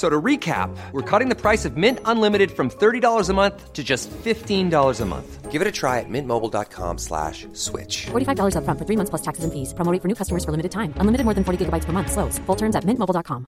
F- 0.00 0.06
So 0.06 0.08
to 0.08 0.20
recap, 0.20 0.74
we're 0.92 1.02
cutting 1.02 1.28
the 1.28 1.34
price 1.34 1.66
of 1.68 1.76
Mint 1.76 1.98
Unlimited 2.06 2.50
from 2.50 2.70
$30 2.70 3.28
a 3.28 3.34
month 3.34 3.72
to 3.74 3.82
just 3.82 4.08
$15 4.24 5.00
a 5.00 5.04
month. 5.04 5.50
Give 5.50 5.60
it 5.60 5.68
a 5.68 5.72
try 5.72 5.98
at 5.98 6.08
mintmobile.com 6.08 6.98
slash 6.98 7.46
switch. 7.52 8.06
$45 8.06 8.54
upfront 8.54 8.78
for 8.78 8.86
three 8.86 8.96
months 8.96 9.10
plus 9.10 9.22
taxes 9.22 9.44
and 9.44 9.52
fees. 9.52 9.74
Promo 9.74 9.92
rate 9.92 10.00
for 10.00 10.08
new 10.08 10.14
customers 10.14 10.44
for 10.44 10.52
limited 10.52 10.70
time. 10.70 10.94
Unlimited 10.96 11.24
more 11.26 11.34
than 11.34 11.44
40 11.44 11.58
gigabytes 11.66 11.84
per 11.84 11.92
month. 11.92 12.12
Slows. 12.12 12.38
Full 12.46 12.56
terms 12.56 12.76
at 12.76 12.84
mintmobile.com. 12.84 13.46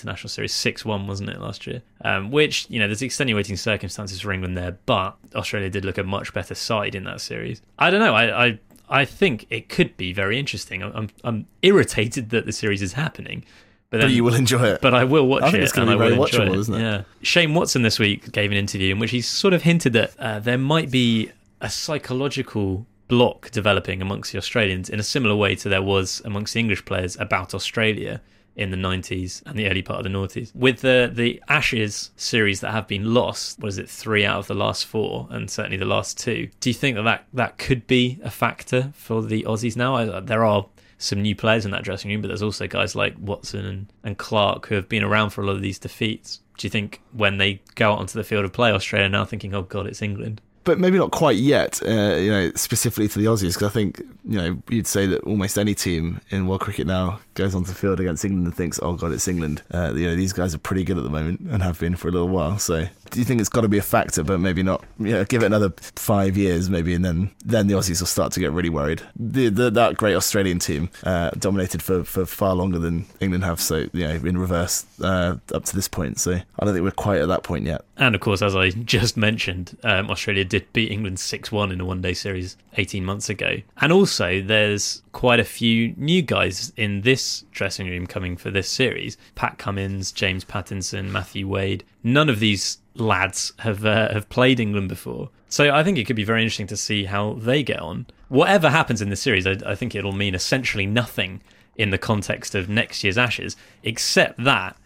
international 0.00 0.28
series 0.28 0.52
6-1 0.52 1.06
wasn't 1.06 1.30
it 1.30 1.40
last 1.40 1.66
year 1.66 1.82
um, 2.04 2.30
which 2.30 2.66
you 2.68 2.78
know 2.78 2.86
there's 2.86 3.02
extenuating 3.02 3.56
circumstances 3.56 4.20
for 4.20 4.30
england 4.30 4.56
there 4.56 4.76
but 4.84 5.16
australia 5.34 5.70
did 5.70 5.84
look 5.86 5.96
a 5.98 6.04
much 6.04 6.34
better 6.34 6.54
side 6.54 6.94
in 6.94 7.04
that 7.04 7.20
series 7.20 7.62
i 7.78 7.88
don't 7.90 8.00
know 8.00 8.14
i 8.14 8.46
i, 8.46 8.58
I 8.90 9.04
think 9.06 9.46
it 9.48 9.70
could 9.70 9.96
be 9.96 10.12
very 10.12 10.38
interesting 10.38 10.82
I'm, 10.82 10.92
I'm 10.94 11.08
i'm 11.24 11.46
irritated 11.62 12.28
that 12.28 12.44
the 12.44 12.52
series 12.52 12.82
is 12.82 12.92
happening 12.92 13.44
but, 13.90 13.98
then, 13.98 14.08
but 14.08 14.14
you 14.14 14.24
will 14.24 14.34
enjoy 14.34 14.64
it. 14.64 14.80
but 14.80 14.94
I 14.94 15.04
will 15.04 15.26
watch 15.26 15.42
I 15.42 15.50
think 15.50 15.60
it. 15.60 15.64
it's 15.64 15.72
gonna 15.72 15.92
be 15.92 15.98
very 15.98 16.16
watchable, 16.16 16.54
it. 16.54 16.58
isn't 16.58 16.74
it? 16.74 16.80
Yeah. 16.80 17.02
Shane 17.22 17.54
Watson 17.54 17.82
this 17.82 17.98
week 17.98 18.32
gave 18.32 18.50
an 18.50 18.56
interview 18.56 18.92
in 18.92 18.98
which 18.98 19.10
he 19.10 19.20
sort 19.20 19.54
of 19.54 19.62
hinted 19.62 19.92
that 19.94 20.18
uh, 20.18 20.38
there 20.40 20.58
might 20.58 20.90
be 20.90 21.30
a 21.60 21.70
psychological 21.70 22.86
block 23.08 23.50
developing 23.50 24.02
amongst 24.02 24.32
the 24.32 24.38
Australians 24.38 24.90
in 24.90 24.98
a 24.98 25.02
similar 25.02 25.36
way 25.36 25.54
to 25.54 25.68
there 25.68 25.82
was 25.82 26.20
amongst 26.24 26.54
the 26.54 26.60
English 26.60 26.84
players 26.84 27.16
about 27.20 27.54
Australia 27.54 28.20
in 28.56 28.70
the 28.70 28.76
90s 28.76 29.42
and 29.46 29.58
the 29.58 29.68
early 29.68 29.82
part 29.82 30.04
of 30.04 30.04
the 30.04 30.18
noughties. 30.18 30.54
With 30.54 30.80
the 30.80 31.10
the 31.12 31.42
Ashes 31.48 32.10
series 32.16 32.60
that 32.60 32.72
have 32.72 32.88
been 32.88 33.12
lost, 33.14 33.60
was 33.60 33.78
it, 33.78 33.88
three 33.88 34.24
out 34.24 34.38
of 34.38 34.46
the 34.46 34.54
last 34.54 34.86
four, 34.86 35.28
and 35.30 35.50
certainly 35.50 35.76
the 35.76 35.84
last 35.84 36.18
two, 36.18 36.48
do 36.60 36.70
you 36.70 36.74
think 36.74 36.96
that 36.96 37.02
that, 37.02 37.26
that 37.34 37.58
could 37.58 37.86
be 37.86 38.18
a 38.24 38.30
factor 38.30 38.92
for 38.94 39.22
the 39.22 39.42
Aussies 39.44 39.76
now? 39.76 39.94
I, 39.94 40.20
there 40.20 40.44
are 40.44 40.66
some 40.98 41.22
new 41.22 41.34
players 41.34 41.64
in 41.64 41.70
that 41.72 41.84
dressing 41.84 42.10
room, 42.10 42.22
but 42.22 42.28
there's 42.28 42.42
also 42.42 42.66
guys 42.66 42.94
like 42.94 43.14
Watson 43.18 43.64
and, 43.66 43.92
and 44.02 44.18
Clarke 44.18 44.66
who 44.66 44.74
have 44.74 44.88
been 44.88 45.02
around 45.02 45.30
for 45.30 45.42
a 45.42 45.46
lot 45.46 45.56
of 45.56 45.62
these 45.62 45.78
defeats. 45.78 46.40
Do 46.56 46.66
you 46.66 46.70
think 46.70 47.02
when 47.12 47.38
they 47.38 47.60
go 47.74 47.92
out 47.92 47.98
onto 47.98 48.18
the 48.18 48.24
field 48.24 48.44
of 48.44 48.52
play, 48.52 48.70
Australia 48.72 49.08
now 49.08 49.24
thinking, 49.24 49.54
oh 49.54 49.62
God, 49.62 49.86
it's 49.86 50.00
England? 50.00 50.40
But 50.66 50.80
maybe 50.80 50.98
not 50.98 51.12
quite 51.12 51.36
yet. 51.36 51.80
Uh, 51.82 52.16
you 52.16 52.30
know, 52.30 52.50
specifically 52.56 53.08
to 53.08 53.18
the 53.18 53.24
Aussies, 53.26 53.54
because 53.54 53.62
I 53.62 53.68
think 53.70 54.00
you 54.24 54.36
know 54.36 54.62
you'd 54.68 54.86
say 54.86 55.06
that 55.06 55.22
almost 55.22 55.56
any 55.56 55.74
team 55.74 56.20
in 56.28 56.46
world 56.46 56.60
cricket 56.60 56.86
now 56.86 57.20
goes 57.34 57.54
onto 57.54 57.68
the 57.68 57.74
field 57.74 58.00
against 58.00 58.24
England 58.24 58.46
and 58.46 58.54
thinks, 58.54 58.78
"Oh 58.82 58.94
God, 58.94 59.12
it's 59.12 59.28
England." 59.28 59.62
Uh, 59.72 59.92
you 59.94 60.08
know, 60.08 60.16
these 60.16 60.32
guys 60.32 60.54
are 60.54 60.58
pretty 60.58 60.84
good 60.84 60.98
at 60.98 61.04
the 61.04 61.10
moment 61.10 61.40
and 61.40 61.62
have 61.62 61.78
been 61.78 61.96
for 61.96 62.08
a 62.08 62.10
little 62.10 62.28
while. 62.28 62.58
So, 62.58 62.86
do 63.10 63.18
you 63.18 63.24
think 63.24 63.40
it's 63.40 63.48
got 63.48 63.60
to 63.60 63.68
be 63.68 63.78
a 63.78 63.82
factor? 63.82 64.24
But 64.24 64.40
maybe 64.40 64.62
not. 64.62 64.84
You 64.98 65.12
know, 65.12 65.24
give 65.24 65.42
it 65.42 65.46
another 65.46 65.72
five 65.94 66.36
years, 66.36 66.68
maybe, 66.68 66.94
and 66.94 67.04
then 67.04 67.30
then 67.44 67.68
the 67.68 67.74
Aussies 67.74 68.00
will 68.00 68.08
start 68.08 68.32
to 68.32 68.40
get 68.40 68.50
really 68.52 68.68
worried. 68.68 69.02
The, 69.14 69.48
the, 69.48 69.70
that 69.70 69.96
great 69.96 70.16
Australian 70.16 70.58
team 70.58 70.90
uh, 71.04 71.30
dominated 71.38 71.80
for, 71.80 72.02
for 72.02 72.26
far 72.26 72.54
longer 72.54 72.80
than 72.80 73.06
England 73.20 73.44
have. 73.44 73.60
So, 73.60 73.86
you 73.92 74.08
know, 74.08 74.14
in 74.14 74.36
reverse 74.36 74.84
uh, 75.00 75.36
up 75.54 75.64
to 75.64 75.76
this 75.76 75.86
point. 75.86 76.18
So, 76.18 76.32
I 76.32 76.64
don't 76.64 76.74
think 76.74 76.82
we're 76.82 76.90
quite 76.90 77.20
at 77.20 77.28
that 77.28 77.44
point 77.44 77.66
yet. 77.66 77.84
And 77.96 78.14
of 78.14 78.20
course, 78.20 78.42
as 78.42 78.56
I 78.56 78.70
just 78.70 79.16
mentioned, 79.16 79.76
um, 79.84 80.10
Australia 80.10 80.44
did 80.44 80.55
beat 80.72 80.90
England 80.90 81.18
6 81.18 81.52
1 81.52 81.72
in 81.72 81.80
a 81.80 81.84
one 81.84 82.00
day 82.00 82.14
series 82.14 82.56
18 82.76 83.04
months 83.04 83.28
ago. 83.28 83.56
And 83.80 83.92
also, 83.92 84.40
there's 84.40 85.02
quite 85.12 85.40
a 85.40 85.44
few 85.44 85.94
new 85.96 86.22
guys 86.22 86.72
in 86.76 87.02
this 87.02 87.44
dressing 87.52 87.88
room 87.88 88.06
coming 88.06 88.36
for 88.36 88.50
this 88.50 88.68
series 88.68 89.16
Pat 89.34 89.58
Cummins, 89.58 90.12
James 90.12 90.44
Pattinson, 90.44 91.10
Matthew 91.10 91.48
Wade. 91.48 91.84
None 92.02 92.28
of 92.28 92.40
these 92.40 92.78
lads 92.94 93.52
have, 93.60 93.84
uh, 93.84 94.12
have 94.12 94.28
played 94.28 94.60
England 94.60 94.88
before. 94.88 95.30
So 95.48 95.72
I 95.72 95.84
think 95.84 95.98
it 95.98 96.06
could 96.06 96.16
be 96.16 96.24
very 96.24 96.42
interesting 96.42 96.66
to 96.68 96.76
see 96.76 97.04
how 97.04 97.34
they 97.34 97.62
get 97.62 97.80
on. 97.80 98.06
Whatever 98.28 98.70
happens 98.70 99.00
in 99.00 99.10
this 99.10 99.22
series, 99.22 99.46
I, 99.46 99.56
I 99.64 99.74
think 99.74 99.94
it'll 99.94 100.12
mean 100.12 100.34
essentially 100.34 100.86
nothing 100.86 101.40
in 101.76 101.90
the 101.90 101.98
context 101.98 102.54
of 102.54 102.68
next 102.68 103.04
year's 103.04 103.18
Ashes, 103.18 103.56
except 103.82 104.42
that 104.42 104.76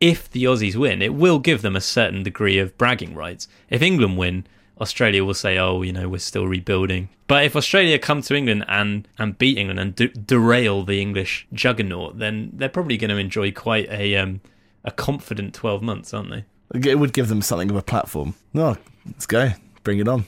if 0.00 0.30
the 0.30 0.44
Aussies 0.44 0.76
win, 0.76 1.02
it 1.02 1.14
will 1.14 1.38
give 1.38 1.62
them 1.62 1.76
a 1.76 1.80
certain 1.80 2.22
degree 2.22 2.58
of 2.58 2.76
bragging 2.78 3.14
rights. 3.14 3.48
If 3.68 3.82
England 3.82 4.16
win, 4.16 4.46
Australia 4.80 5.24
will 5.24 5.34
say, 5.34 5.58
"Oh, 5.58 5.82
you 5.82 5.92
know, 5.92 6.08
we're 6.08 6.18
still 6.18 6.46
rebuilding." 6.46 7.08
But 7.26 7.44
if 7.44 7.56
Australia 7.56 7.98
come 7.98 8.22
to 8.22 8.34
England 8.34 8.64
and 8.68 9.08
and 9.18 9.36
beat 9.36 9.58
England 9.58 9.80
and 9.80 9.94
de- 9.94 10.08
derail 10.08 10.84
the 10.84 11.00
English 11.00 11.46
juggernaut, 11.52 12.18
then 12.18 12.50
they're 12.54 12.68
probably 12.68 12.96
going 12.96 13.10
to 13.10 13.16
enjoy 13.16 13.52
quite 13.52 13.88
a 13.90 14.16
um, 14.16 14.40
a 14.84 14.90
confident 14.90 15.54
twelve 15.54 15.82
months, 15.82 16.14
aren't 16.14 16.30
they? 16.30 16.44
It 16.74 16.98
would 16.98 17.12
give 17.12 17.28
them 17.28 17.42
something 17.42 17.70
of 17.70 17.76
a 17.76 17.82
platform. 17.82 18.34
No, 18.52 18.76
let's 19.06 19.26
go. 19.26 19.52
Bring 19.84 19.98
it 19.98 20.08
on. 20.08 20.26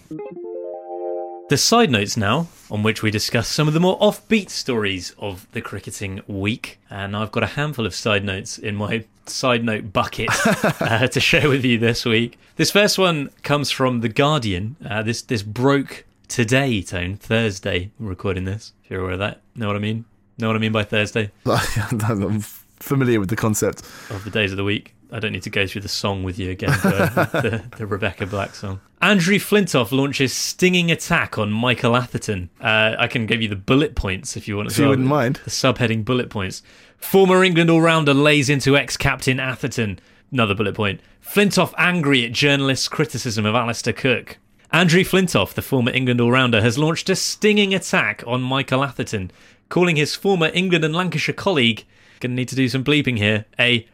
The 1.51 1.57
side 1.57 1.91
notes 1.91 2.17
now, 2.17 2.47
on 2.71 2.85
which 2.85 3.03
we 3.03 3.11
discuss 3.11 3.49
some 3.49 3.67
of 3.67 3.75
the 3.75 3.81
more 3.81 3.99
offbeat 3.99 4.51
stories 4.51 5.15
of 5.19 5.49
the 5.51 5.61
cricketing 5.61 6.23
week. 6.29 6.79
And 6.89 7.17
I've 7.17 7.33
got 7.33 7.43
a 7.43 7.47
handful 7.47 7.87
of 7.87 7.95
side 7.95 8.25
notes 8.25 8.57
in 8.57 8.77
my 8.77 9.05
side 9.31 9.65
note 9.65 9.93
bucket 9.93 10.29
uh, 10.81 11.07
to 11.09 11.21
share 11.21 11.49
with 11.49 11.65
you 11.65 11.79
this 11.79 12.05
week. 12.05 12.39
This 12.57 12.71
first 12.71 12.99
one 12.99 13.31
comes 13.43 13.71
from 13.71 14.01
The 14.01 14.09
Guardian. 14.09 14.77
Uh, 14.85 15.03
this, 15.03 15.23
this 15.23 15.43
broke 15.43 16.05
today, 16.29 16.83
Tone, 16.83 17.17
Thursday, 17.17 17.91
I'm 17.99 18.07
recording 18.07 18.45
this, 18.45 18.73
if 18.85 18.91
you're 18.91 19.01
aware 19.01 19.13
of 19.13 19.19
that. 19.21 19.41
Know 19.55 19.67
what 19.67 19.77
I 19.77 19.81
mean? 19.81 20.05
Know 20.39 20.47
what 20.49 20.57
I 20.57 20.61
mean 20.61 20.73
by 20.73 20.85
Thursday? 20.85 21.31
I'm 21.47 22.41
familiar 22.41 23.21
with 23.21 23.29
the 23.31 23.37
concept. 23.37 23.81
of 24.11 24.25
the 24.25 24.31
days 24.31 24.51
of 24.53 24.57
the 24.57 24.65
week. 24.65 24.95
I 25.13 25.19
don't 25.19 25.33
need 25.33 25.43
to 25.43 25.51
go 25.51 25.67
through 25.67 25.83
the 25.83 25.89
song 25.89 26.23
with 26.23 26.39
you 26.39 26.51
again, 26.51 26.71
the, 26.83 27.63
the, 27.77 27.87
Rebecca 27.87 28.27
Black 28.27 28.55
song. 28.55 28.81
Andrew 29.03 29.37
Flintoff 29.37 29.93
launches 29.93 30.33
stinging 30.33 30.91
attack 30.91 31.39
on 31.39 31.51
Michael 31.51 31.97
Atherton. 31.97 32.51
Uh, 32.61 32.97
I 32.99 33.09
can 33.09 33.27
give 33.27 33.43
you 33.43 33.49
the 33.49 33.57
bullet 33.57 33.95
points 33.95 34.37
if 34.37 34.47
you 34.47 34.57
want 34.57 34.71
to. 34.71 34.75
If 34.75 34.79
you 34.79 34.89
wouldn't 34.89 35.09
mind. 35.09 35.41
The 35.45 35.51
subheading 35.51 36.05
bullet 36.05 36.31
points. 36.31 36.63
Former 36.99 37.43
England 37.43 37.71
all-rounder 37.71 38.15
lays 38.15 38.51
into 38.51 38.77
ex-captain 38.77 39.41
Atherton. 39.41 39.99
Another 40.31 40.55
bullet 40.55 40.75
point. 40.75 41.01
Flintoff 41.25 41.73
angry 41.77 42.25
at 42.25 42.33
journalists' 42.33 42.89
criticism 42.89 43.47
of 43.47 43.55
Alastair 43.55 43.93
Cook. 43.93 44.39
Andrew 44.73 45.03
Flintoff, 45.03 45.55
the 45.55 45.63
former 45.63 45.91
England 45.91 46.21
all-rounder, 46.21 46.61
has 46.61 46.79
launched 46.79 47.09
a 47.09 47.17
stinging 47.17 47.75
attack 47.75 48.23
on 48.27 48.41
Michael 48.41 48.85
Atherton, 48.85 49.33
calling 49.69 49.97
his 49.97 50.15
former 50.15 50.51
England 50.55 50.85
and 50.85 50.95
Lancashire 50.95 51.35
colleague, 51.35 51.85
gonna 52.21 52.35
need 52.35 52.49
to 52.49 52.55
do 52.55 52.69
some 52.69 52.85
bleeping 52.85 53.17
here, 53.17 53.47
a 53.59 53.87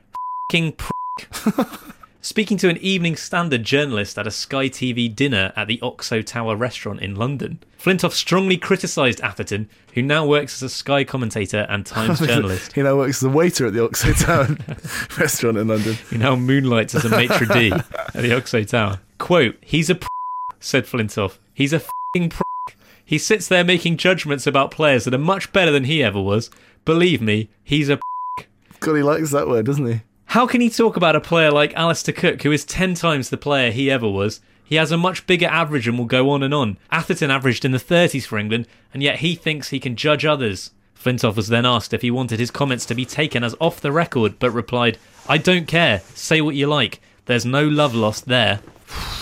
fing 0.51 0.73
prick. 0.73 0.96
Speaking 2.21 2.57
to 2.59 2.69
an 2.69 2.77
Evening 2.79 3.15
Standard 3.15 3.63
journalist 3.63 4.19
at 4.19 4.27
a 4.27 4.33
Sky 4.33 4.69
TV 4.69 5.15
dinner 5.15 5.53
at 5.55 5.69
the 5.69 5.81
Oxo 5.81 6.23
Tower 6.23 6.57
restaurant 6.57 7.01
in 7.01 7.15
London, 7.15 7.61
Flintoff 7.79 8.13
strongly 8.13 8.57
criticised 8.57 9.21
Atherton, 9.21 9.69
who 9.95 10.03
now 10.03 10.27
works 10.27 10.57
as 10.57 10.63
a 10.63 10.69
Sky 10.69 11.05
commentator 11.05 11.67
and 11.69 11.87
Times 11.87 12.19
journalist. 12.27 12.73
he 12.73 12.83
now 12.83 12.97
works 12.97 13.19
as 13.19 13.23
a 13.23 13.31
waiter 13.31 13.67
at 13.67 13.75
the 13.75 13.85
Oxo 13.85 14.13
Tower 14.13 14.49
restaurant 15.19 15.57
in 15.57 15.69
London. 15.69 15.95
He 16.11 16.19
now 16.19 16.35
moonlights 16.35 16.97
as 16.97 17.05
a 17.05 17.09
maitre 17.11 17.47
d' 17.47 17.73
at 17.73 18.15
the 18.15 18.37
Oxo 18.37 18.65
Tower. 18.65 18.99
Quote, 19.19 19.57
he's 19.61 19.89
a 19.89 19.95
pr- 19.95 20.09
said 20.59 20.85
Flintoff. 20.85 21.39
He's 21.55 21.73
a 21.73 21.81
fing 22.13 22.29
prick. 22.31 22.77
He 23.05 23.19
sits 23.19 23.47
there 23.47 23.63
making 23.63 23.99
judgments 23.99 24.49
about 24.49 24.73
players 24.73 25.05
that 25.05 25.15
are 25.15 25.19
much 25.19 25.53
better 25.53 25.71
than 25.71 25.85
he 25.85 26.03
ever 26.03 26.21
was. 26.21 26.51
Believe 26.85 27.23
me, 27.23 27.49
he's 27.63 27.89
a. 27.89 28.01
God, 28.81 28.95
he 28.97 29.03
likes 29.05 29.31
that 29.31 29.47
word, 29.47 29.65
doesn't 29.65 29.87
he? 29.87 30.01
How 30.27 30.47
can 30.47 30.61
he 30.61 30.69
talk 30.71 30.97
about 30.97 31.17
a 31.17 31.21
player 31.21 31.51
like 31.51 31.75
Alastair 31.75 32.15
Cook, 32.15 32.43
who 32.43 32.53
is 32.53 32.65
10 32.65 32.95
times 32.95 33.31
the 33.31 33.37
player 33.37 33.71
he 33.71 33.91
ever 33.91 34.09
was? 34.09 34.41
He 34.65 34.75
has 34.75 34.91
a 34.91 34.97
much 34.97 35.27
bigger 35.27 35.47
average 35.47 35.87
and 35.87 35.97
will 35.97 36.07
go 36.07 36.31
on 36.31 36.43
and 36.43 36.53
on. 36.53 36.79
Atherton 36.91 37.31
averaged 37.31 37.65
in 37.65 37.71
the 37.71 37.79
30s 37.79 38.27
for 38.27 38.37
England, 38.37 38.67
and 38.93 39.03
yet 39.03 39.21
he 39.21 39.37
thinks 39.37 39.69
he 39.69 39.79
can 39.79 39.95
judge 39.95 40.25
others. 40.25 40.73
Flintoff 41.01 41.37
was 41.37 41.49
then 41.49 41.65
asked 41.65 41.95
if 41.95 42.03
he 42.03 42.11
wanted 42.11 42.41
his 42.41 42.51
comments 42.51 42.85
to 42.87 42.95
be 42.95 43.05
taken 43.05 43.45
as 43.45 43.55
off 43.61 43.81
the 43.81 43.93
record, 43.93 44.39
but 44.41 44.51
replied, 44.51 44.99
I 45.29 45.39
don't 45.39 45.69
care. 45.69 46.01
Say 46.15 46.41
what 46.41 46.57
you 46.57 46.67
like. 46.67 47.01
There's 47.27 47.47
no 47.47 47.67
love 47.67 47.95
lost 47.95 48.27
there. 48.27 48.61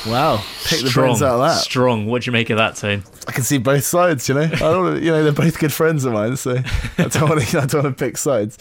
Wow, 0.06 0.42
pick 0.64 0.80
the 0.80 0.88
Strong. 0.88 1.06
brains 1.06 1.22
out 1.22 1.34
of 1.34 1.40
that. 1.40 1.62
Strong. 1.62 2.06
What 2.06 2.22
do 2.22 2.28
you 2.28 2.32
make 2.32 2.50
of 2.50 2.58
that, 2.58 2.76
Tone? 2.76 3.02
I 3.26 3.32
can 3.32 3.42
see 3.44 3.56
both 3.56 3.84
sides. 3.84 4.28
You 4.28 4.34
know, 4.34 4.42
I 4.42 4.48
don't. 4.48 4.84
Wanna, 4.84 5.00
you 5.00 5.10
know, 5.10 5.22
they're 5.22 5.32
both 5.32 5.58
good 5.58 5.72
friends 5.72 6.04
of 6.04 6.12
mine, 6.12 6.36
so 6.36 6.56
I 6.98 7.04
don't 7.04 7.28
want 7.28 7.40
to. 7.42 7.58
I 7.58 7.66
don't 7.66 7.84
want 7.84 7.98
to 7.98 8.04
pick 8.04 8.18
sides. 8.18 8.58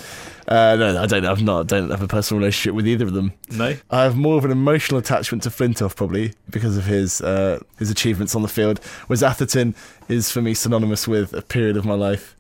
Uh, 0.47 0.75
no, 0.75 1.01
I 1.01 1.06
don't. 1.06 1.25
I'm 1.25 1.45
not. 1.45 1.60
I 1.62 1.79
don't 1.79 1.89
have 1.89 2.01
a 2.01 2.08
personal 2.08 2.39
relationship 2.39 2.75
with 2.75 2.88
either 2.88 3.06
of 3.06 3.13
them. 3.13 3.34
No? 3.49 3.75
I 3.89 4.03
have 4.03 4.15
more 4.17 4.38
of 4.38 4.45
an 4.45 4.51
emotional 4.51 4.99
attachment 4.99 5.43
to 5.43 5.49
Flintoff 5.49 5.95
probably 5.95 6.34
because 6.49 6.77
of 6.77 6.86
his 6.86 7.21
uh, 7.21 7.60
his 7.79 7.89
achievements 7.89 8.36
on 8.36 8.41
the 8.41 8.47
field, 8.47 8.79
whereas 9.08 9.23
Atherton 9.23 9.75
is 10.10 10.32
for 10.32 10.41
me 10.41 10.53
synonymous 10.53 11.08
with 11.08 11.34
a 11.34 11.41
period 11.41 11.77
of 11.77 11.86
my 11.86 11.95
life. 11.95 12.36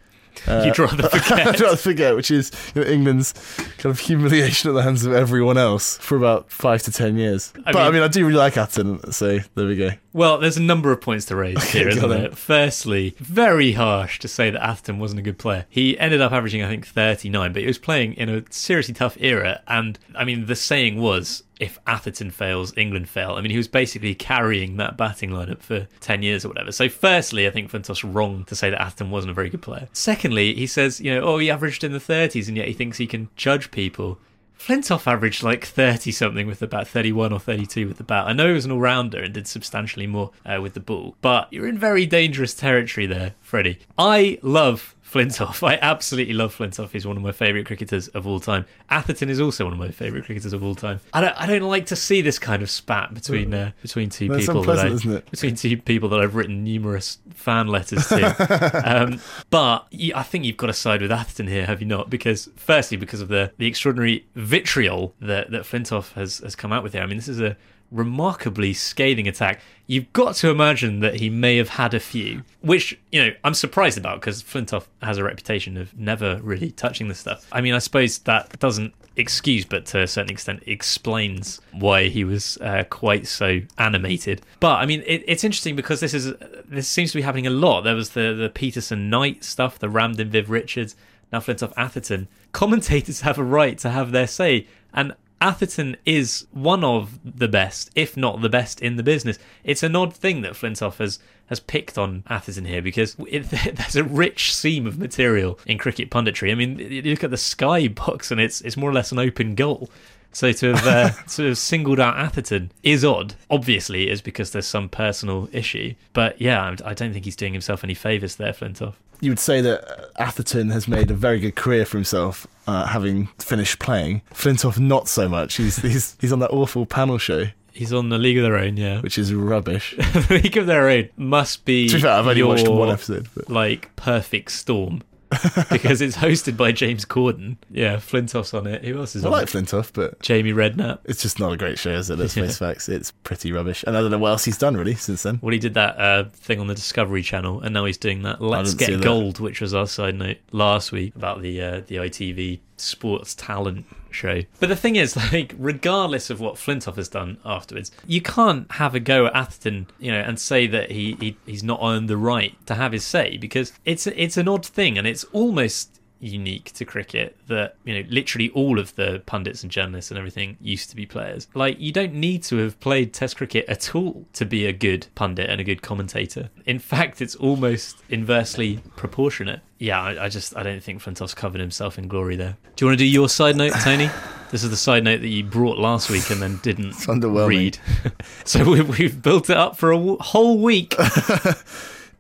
Uh, 0.47 0.63
You'd 0.65 0.77
rather 0.79 1.07
forget. 1.09 1.47
I'd 1.47 1.59
rather 1.61 1.77
forget, 1.77 2.15
which 2.15 2.29
is 2.31 2.51
you 2.75 2.81
know, 2.83 2.87
England's 2.87 3.33
kind 3.77 3.85
of 3.93 3.99
humiliation 3.99 4.69
at 4.69 4.73
the 4.73 4.83
hands 4.83 5.05
of 5.05 5.13
everyone 5.13 5.57
else 5.57 5.97
for 5.99 6.17
about 6.17 6.49
five 6.51 6.81
to 6.83 6.91
ten 6.91 7.17
years. 7.17 7.53
I 7.65 7.71
but 7.71 7.81
I 7.81 7.83
mean- 7.85 7.93
mean, 7.93 8.03
I 8.03 8.07
do 8.07 8.25
really 8.25 8.37
like 8.37 8.57
Atherton, 8.57 9.11
so 9.11 9.39
there 9.55 9.65
we 9.67 9.75
go. 9.75 9.91
Well, 10.13 10.37
there's 10.37 10.57
a 10.57 10.61
number 10.61 10.91
of 10.91 11.01
points 11.01 11.25
to 11.25 11.35
raise 11.35 11.63
here, 11.71 11.87
isn't 11.89 12.07
there? 12.09 12.31
Firstly, 12.31 13.15
very 13.19 13.71
harsh 13.73 14.19
to 14.19 14.27
say 14.27 14.49
that 14.51 14.63
Atherton 14.63 14.99
wasn't 14.99 15.19
a 15.19 15.23
good 15.23 15.37
player. 15.39 15.65
He 15.69 15.97
ended 15.97 16.21
up 16.21 16.31
averaging, 16.31 16.61
I 16.63 16.67
think, 16.67 16.85
39, 16.85 17.51
but 17.53 17.61
he 17.61 17.67
was 17.67 17.77
playing 17.79 18.13
in 18.13 18.29
a 18.29 18.43
seriously 18.51 18.93
tough 18.93 19.17
era. 19.19 19.61
And, 19.67 19.97
I 20.15 20.23
mean, 20.23 20.45
the 20.45 20.55
saying 20.55 21.01
was, 21.01 21.43
if 21.59 21.79
Atherton 21.87 22.31
fails, 22.31 22.73
England 22.77 23.09
fail. 23.09 23.31
I 23.31 23.41
mean, 23.41 23.51
he 23.51 23.57
was 23.57 23.67
basically 23.67 24.15
carrying 24.15 24.77
that 24.77 24.97
batting 24.97 25.29
lineup 25.29 25.61
for 25.61 25.87
10 25.99 26.23
years 26.23 26.45
or 26.45 26.49
whatever. 26.49 26.71
So, 26.71 26.89
firstly, 26.89 27.47
I 27.47 27.51
think 27.51 27.71
Flintoff's 27.71 28.03
wrong 28.03 28.43
to 28.45 28.55
say 28.55 28.69
that 28.69 28.81
Atherton 28.81 29.11
wasn't 29.11 29.31
a 29.31 29.33
very 29.33 29.49
good 29.49 29.61
player. 29.61 29.87
Secondly, 29.93 30.53
he 30.55 30.67
says, 30.67 30.99
you 30.99 31.13
know, 31.13 31.21
oh, 31.21 31.37
he 31.37 31.49
averaged 31.49 31.83
in 31.83 31.91
the 31.91 31.99
30s 31.99 32.47
and 32.47 32.57
yet 32.57 32.67
he 32.67 32.73
thinks 32.73 32.97
he 32.97 33.07
can 33.07 33.29
judge 33.35 33.71
people. 33.71 34.19
Flintoff 34.57 35.07
averaged 35.07 35.43
like 35.43 35.65
30 35.65 36.11
something 36.11 36.47
with 36.47 36.59
the 36.59 36.67
bat, 36.67 36.87
31 36.87 37.33
or 37.33 37.39
32 37.39 37.87
with 37.87 37.97
the 37.97 38.03
bat. 38.03 38.27
I 38.27 38.33
know 38.33 38.47
he 38.47 38.53
was 38.53 38.65
an 38.65 38.71
all 38.71 38.79
rounder 38.79 39.21
and 39.21 39.33
did 39.33 39.47
substantially 39.47 40.07
more 40.07 40.31
uh, 40.45 40.59
with 40.61 40.73
the 40.73 40.79
ball, 40.79 41.15
but 41.21 41.51
you're 41.51 41.67
in 41.67 41.77
very 41.77 42.05
dangerous 42.05 42.53
territory 42.53 43.05
there, 43.05 43.33
Freddie. 43.41 43.79
I 43.97 44.39
love 44.41 44.95
Flintoff. 45.13 45.65
I 45.67 45.77
absolutely 45.79 46.33
love 46.33 46.57
Flintoff. 46.57 46.89
He's 46.91 47.05
one 47.05 47.17
of 47.17 47.23
my 47.23 47.31
favourite 47.31 47.67
cricketers 47.67 48.07
of 48.09 48.25
all 48.25 48.39
time. 48.39 48.65
Atherton 48.89 49.29
is 49.29 49.39
also 49.39 49.65
one 49.65 49.73
of 49.73 49.79
my 49.79 49.91
favourite 49.91 50.25
cricketers 50.25 50.53
of 50.53 50.63
all 50.63 50.73
time. 50.73 50.99
I 51.13 51.21
don't, 51.21 51.39
I 51.39 51.45
don't 51.45 51.69
like 51.69 51.85
to 51.87 51.95
see 51.95 52.21
this 52.21 52.39
kind 52.39 52.63
of 52.63 52.69
spat 52.69 53.13
between 53.13 53.53
uh, 53.53 53.71
between 53.83 54.09
two 54.09 54.27
That's 54.27 54.47
people 54.47 54.63
that 54.63 54.79
I, 54.79 54.87
isn't 54.87 55.11
it? 55.11 55.29
between 55.29 55.55
two 55.55 55.77
people 55.77 56.09
that 56.09 56.19
I've 56.19 56.33
written 56.33 56.63
numerous 56.63 57.19
fan 57.29 57.67
letters 57.67 58.07
to. 58.07 58.81
um, 58.83 59.19
but 59.51 59.85
you, 59.91 60.13
I 60.15 60.23
think 60.23 60.45
you've 60.45 60.57
got 60.57 60.67
to 60.67 60.73
side 60.73 61.03
with 61.03 61.11
Atherton 61.11 61.47
here, 61.47 61.67
have 61.67 61.79
you 61.79 61.87
not? 61.87 62.09
Because 62.09 62.49
firstly, 62.55 62.97
because 62.97 63.21
of 63.21 63.27
the 63.27 63.51
the 63.59 63.67
extraordinary 63.67 64.25
vitriol 64.33 65.13
that 65.21 65.51
that 65.51 65.61
Flintoff 65.61 66.13
has 66.13 66.39
has 66.39 66.55
come 66.55 66.73
out 66.73 66.81
with 66.81 66.93
here. 66.93 67.03
I 67.03 67.05
mean, 67.05 67.17
this 67.17 67.27
is 67.27 67.39
a 67.39 67.55
remarkably 67.93 68.73
scathing 68.73 69.27
attack. 69.27 69.61
You've 69.85 70.11
got 70.13 70.35
to 70.35 70.49
imagine 70.49 70.99
that 71.01 71.19
he 71.19 71.29
may 71.29 71.57
have 71.57 71.69
had 71.69 71.93
a 71.93 71.99
few, 71.99 72.43
which 72.61 72.99
you 73.11 73.23
know 73.23 73.33
I'm 73.43 73.53
surprised 73.53 73.97
about 73.97 74.19
because 74.19 74.41
Flintoff 74.41 74.85
has 75.01 75.17
a 75.17 75.23
reputation 75.23 75.77
of 75.77 75.97
never 75.97 76.39
really 76.41 76.71
touching 76.71 77.07
this 77.07 77.19
stuff. 77.19 77.47
I 77.51 77.61
mean, 77.61 77.73
I 77.73 77.79
suppose 77.79 78.17
that 78.19 78.59
doesn't 78.59 78.93
excuse, 79.15 79.65
but 79.65 79.85
to 79.87 80.01
a 80.01 80.07
certain 80.07 80.31
extent 80.31 80.63
explains 80.65 81.61
why 81.71 82.05
he 82.05 82.23
was 82.23 82.57
uh, 82.61 82.83
quite 82.89 83.27
so 83.27 83.59
animated. 83.77 84.41
But 84.59 84.75
I 84.77 84.85
mean, 84.85 85.03
it, 85.05 85.23
it's 85.27 85.43
interesting 85.43 85.75
because 85.75 85.99
this 85.99 86.13
is 86.13 86.33
this 86.65 86.87
seems 86.87 87.11
to 87.11 87.17
be 87.17 87.21
happening 87.21 87.47
a 87.47 87.51
lot. 87.51 87.81
There 87.81 87.95
was 87.95 88.11
the 88.11 88.33
the 88.33 88.49
Pietersen 88.49 89.09
Knight 89.09 89.43
stuff, 89.43 89.79
the 89.79 89.87
Ramdin 89.87 90.27
Viv 90.27 90.49
Richards, 90.49 90.95
now 91.31 91.39
Flintoff 91.39 91.73
Atherton. 91.77 92.27
Commentators 92.51 93.21
have 93.27 93.37
a 93.37 93.43
right 93.43 93.77
to 93.79 93.89
have 93.89 94.11
their 94.11 94.27
say, 94.27 94.67
and 94.93 95.13
Atherton 95.43 95.97
is 96.05 96.47
one 96.51 96.85
of 96.85 97.19
the 97.37 97.49
best, 97.49 97.91
if 97.95 98.15
not 98.15 98.41
the 98.41 98.47
best, 98.47 98.79
in 98.79 98.95
the 98.95 99.03
business. 99.03 99.37
It's 99.65 99.83
an 99.83 99.93
odd 99.93 100.15
thing 100.15 100.41
that 100.41 100.53
Flintoff 100.53 100.97
has 100.97 101.19
has 101.47 101.59
picked 101.59 101.97
on 101.97 102.23
Atherton 102.29 102.63
here 102.63 102.81
because 102.81 103.17
it, 103.27 103.49
there's 103.75 103.97
a 103.97 104.05
rich 104.05 104.55
seam 104.55 104.87
of 104.87 104.97
material 104.97 105.59
in 105.65 105.77
cricket 105.77 106.09
punditry. 106.09 106.49
I 106.49 106.55
mean, 106.55 106.79
you 106.79 107.01
look 107.01 107.25
at 107.25 107.29
the 107.29 107.37
Sky 107.37 107.89
box 107.89 108.31
and 108.31 108.39
it's 108.39 108.61
it's 108.61 108.77
more 108.77 108.89
or 108.89 108.93
less 108.93 109.11
an 109.11 109.19
open 109.19 109.53
goal. 109.53 109.89
So 110.31 110.53
to 110.53 110.73
have 110.75 110.87
uh, 110.87 111.09
to 111.35 111.47
have 111.49 111.57
singled 111.57 111.99
out 111.99 112.17
Atherton 112.17 112.71
is 112.81 113.03
odd. 113.03 113.35
Obviously, 113.49 114.07
it's 114.07 114.21
because 114.21 114.51
there's 114.51 114.65
some 114.65 114.87
personal 114.87 115.49
issue. 115.51 115.93
But 116.13 116.39
yeah, 116.39 116.73
I 116.85 116.93
don't 116.93 117.11
think 117.11 117.25
he's 117.25 117.35
doing 117.35 117.51
himself 117.51 117.83
any 117.83 117.95
favours 117.95 118.37
there, 118.37 118.53
Flintoff. 118.53 118.93
You 119.19 119.31
would 119.31 119.39
say 119.39 119.59
that 119.59 120.09
Atherton 120.17 120.69
has 120.69 120.87
made 120.87 121.11
a 121.11 121.13
very 121.13 121.39
good 121.39 121.55
career 121.55 121.85
for 121.85 121.97
himself, 121.97 122.47
uh, 122.67 122.87
having 122.87 123.27
finished 123.39 123.79
playing. 123.79 124.21
Flintoff, 124.33 124.79
not 124.79 125.07
so 125.07 125.27
much. 125.29 125.55
He's 125.55 125.77
he's 125.77 126.15
he's 126.19 126.31
on 126.33 126.39
that 126.39 126.51
awful 126.51 126.85
panel 126.85 127.17
show, 127.17 127.47
He's 127.73 127.91
on 127.91 128.09
the 128.09 128.19
League 128.19 128.37
of 128.37 128.43
Their 128.43 128.57
Own, 128.57 128.77
yeah. 128.77 129.01
which 129.01 129.17
is 129.17 129.33
rubbish. 129.33 129.95
the 129.97 130.39
League 130.43 130.57
of 130.57 130.67
Their 130.67 130.89
Own 130.89 131.09
must 131.17 131.65
be 131.65 131.89
To 131.89 131.95
be 131.95 132.01
fair, 132.01 132.11
I've 132.11 132.27
only 132.27 132.43
watched 132.43 132.67
one 132.67 132.91
episode, 132.91 133.27
but- 133.35 133.49
like 133.49 133.95
perfect 133.95 134.51
storm. 134.51 135.01
because 135.71 136.01
it's 136.01 136.17
hosted 136.17 136.57
by 136.57 136.71
James 136.71 137.05
Corden. 137.05 137.57
Yeah, 137.69 137.97
Flintoff's 137.97 138.53
on 138.53 138.67
it. 138.67 138.83
Who 138.83 138.99
else 138.99 139.15
is 139.15 139.23
I 139.23 139.27
on 139.27 139.31
like 139.33 139.43
it? 139.43 139.49
Flintoff, 139.49 139.91
but 139.93 140.19
Jamie 140.21 140.51
Redknapp. 140.53 140.99
it's 141.05 141.21
just 141.21 141.39
not 141.39 141.53
a 141.53 141.57
great 141.57 141.79
show, 141.79 141.91
is 141.91 142.09
it? 142.09 142.17
Let's 142.19 142.33
face 142.33 142.57
facts. 142.59 142.89
It's 142.89 143.11
pretty 143.23 143.51
rubbish. 143.51 143.83
And 143.85 143.97
I 143.97 144.01
don't 144.01 144.11
know 144.11 144.17
what 144.17 144.29
else 144.29 144.45
he's 144.45 144.57
done 144.57 144.75
really 144.75 144.95
since 144.95 145.23
then. 145.23 145.39
Well, 145.41 145.51
he 145.53 145.59
did 145.59 145.73
that 145.75 145.97
uh, 145.99 146.25
thing 146.33 146.59
on 146.59 146.67
the 146.67 146.75
Discovery 146.75 147.21
Channel, 147.21 147.61
and 147.61 147.73
now 147.73 147.85
he's 147.85 147.97
doing 147.97 148.23
that 148.23 148.41
Let's 148.41 148.73
Get 148.73 148.91
that. 148.91 149.01
Gold, 149.03 149.39
which 149.39 149.61
was 149.61 149.73
our 149.73 149.87
side 149.87 150.15
note 150.15 150.37
last 150.51 150.91
week 150.91 151.15
about 151.15 151.41
the 151.41 151.61
uh, 151.61 151.81
the 151.87 151.95
ITV 151.95 152.59
sports 152.77 153.33
talent 153.35 153.85
show. 154.15 154.41
But 154.59 154.69
the 154.69 154.75
thing 154.75 154.95
is, 154.95 155.15
like, 155.33 155.53
regardless 155.57 156.29
of 156.29 156.39
what 156.39 156.55
Flintoff 156.55 156.95
has 156.95 157.07
done 157.07 157.37
afterwards, 157.45 157.91
you 158.05 158.21
can't 158.21 158.71
have 158.73 158.95
a 158.95 158.99
go 158.99 159.25
at 159.25 159.35
Atherton, 159.35 159.87
you 159.99 160.11
know, 160.11 160.19
and 160.19 160.39
say 160.39 160.67
that 160.67 160.91
he, 160.91 161.17
he 161.19 161.37
he's 161.45 161.63
not 161.63 161.79
earned 161.81 162.09
the 162.09 162.17
right 162.17 162.53
to 162.67 162.75
have 162.75 162.91
his 162.91 163.03
say 163.03 163.37
because 163.37 163.73
it's 163.85 164.07
it's 164.07 164.37
an 164.37 164.47
odd 164.47 164.65
thing, 164.65 164.97
and 164.97 165.07
it's 165.07 165.23
almost 165.25 165.92
unique 166.23 166.71
to 166.73 166.85
cricket 166.85 167.35
that 167.47 167.75
you 167.83 167.93
know 167.93 168.07
literally 168.09 168.49
all 168.51 168.79
of 168.79 168.95
the 168.95 169.21
pundits 169.25 169.63
and 169.63 169.71
journalists 169.71 170.09
and 170.11 170.17
everything 170.17 170.57
used 170.61 170.89
to 170.89 170.95
be 170.95 171.05
players. 171.05 171.47
Like 171.53 171.79
you 171.79 171.91
don't 171.91 172.13
need 172.13 172.43
to 172.43 172.57
have 172.57 172.79
played 172.79 173.13
test 173.13 173.37
cricket 173.37 173.65
at 173.67 173.93
all 173.95 174.25
to 174.33 174.45
be 174.45 174.65
a 174.65 174.73
good 174.73 175.07
pundit 175.15 175.49
and 175.49 175.59
a 175.59 175.63
good 175.63 175.81
commentator. 175.81 176.49
In 176.65 176.79
fact 176.79 177.21
it's 177.21 177.35
almost 177.35 177.97
inversely 178.09 178.79
proportionate. 178.95 179.59
Yeah 179.79 180.01
i, 180.01 180.25
I 180.25 180.29
just 180.29 180.55
i 180.55 180.63
don't 180.63 180.81
think 180.81 181.01
flintoff's 181.03 181.33
covered 181.33 181.59
himself 181.59 181.97
in 181.97 182.07
glory 182.07 182.35
there. 182.37 182.55
Do 182.75 182.85
you 182.85 182.89
want 182.89 182.99
to 182.99 183.03
do 183.03 183.09
your 183.09 183.29
side 183.29 183.55
note 183.57 183.73
tony? 183.83 184.09
This 184.53 184.63
is 184.63 184.69
the 184.69 184.77
side 184.77 185.03
note 185.03 185.21
that 185.21 185.29
you 185.29 185.43
brought 185.43 185.79
last 185.79 186.11
week 186.11 186.29
and 186.29 186.39
then 186.39 186.57
didn't 186.61 186.91
underwhelming. 187.07 187.47
read. 187.47 187.77
So 188.45 188.63
we, 188.69 188.81
we've 188.81 189.19
built 189.19 189.49
it 189.49 189.57
up 189.57 189.77
for 189.77 189.91
a 189.91 189.95
w- 189.97 190.17
whole 190.19 190.59
week. 190.59 190.93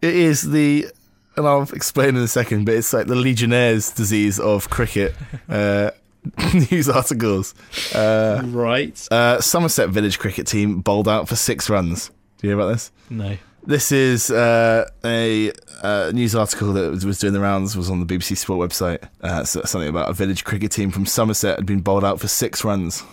It 0.01 0.15
is 0.15 0.41
the, 0.41 0.87
and 1.35 1.47
I'll 1.47 1.63
explain 1.73 2.09
in 2.09 2.17
a 2.17 2.27
second, 2.27 2.65
but 2.65 2.75
it's 2.75 2.93
like 2.93 3.07
the 3.07 3.15
Legionnaire's 3.15 3.91
disease 3.91 4.39
of 4.39 4.69
cricket 4.69 5.15
uh, 5.49 5.91
news 6.71 6.89
articles. 6.89 7.53
Uh, 7.93 8.41
right 8.45 9.07
uh, 9.11 9.41
Somerset 9.41 9.89
Village 9.89 10.19
cricket 10.19 10.47
team 10.47 10.81
bowled 10.81 11.07
out 11.07 11.27
for 11.27 11.35
six 11.35 11.69
runs. 11.69 12.09
Do 12.37 12.47
you 12.47 12.49
hear 12.49 12.59
about 12.59 12.73
this? 12.73 12.91
no 13.09 13.37
This 13.65 13.91
is 13.91 14.29
uh, 14.29 14.89
a 15.03 15.51
uh, 15.81 16.11
news 16.13 16.35
article 16.35 16.73
that 16.73 16.91
was, 16.91 17.05
was 17.05 17.19
doing 17.19 17.33
the 17.33 17.39
rounds. 17.39 17.75
Was 17.75 17.89
on 17.89 18.05
the 18.05 18.05
BBC 18.05 18.37
Sport 18.37 18.69
website. 18.69 19.07
Uh, 19.21 19.43
so 19.43 19.61
something 19.63 19.89
about 19.89 20.09
a 20.09 20.13
village 20.13 20.43
cricket 20.43 20.71
team 20.71 20.91
from 20.91 21.05
Somerset 21.05 21.57
had 21.57 21.65
been 21.65 21.81
bowled 21.81 22.03
out 22.03 22.19
for 22.19 22.27
six 22.27 22.63
runs. 22.63 23.03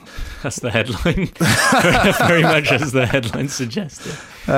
that's 0.42 0.60
the 0.60 0.70
headline 0.70 1.26
very 2.28 2.42
much 2.42 2.70
as 2.72 2.92
the 2.92 3.06
headline 3.06 3.48
suggested 3.48 4.16
Uh, 4.48 4.52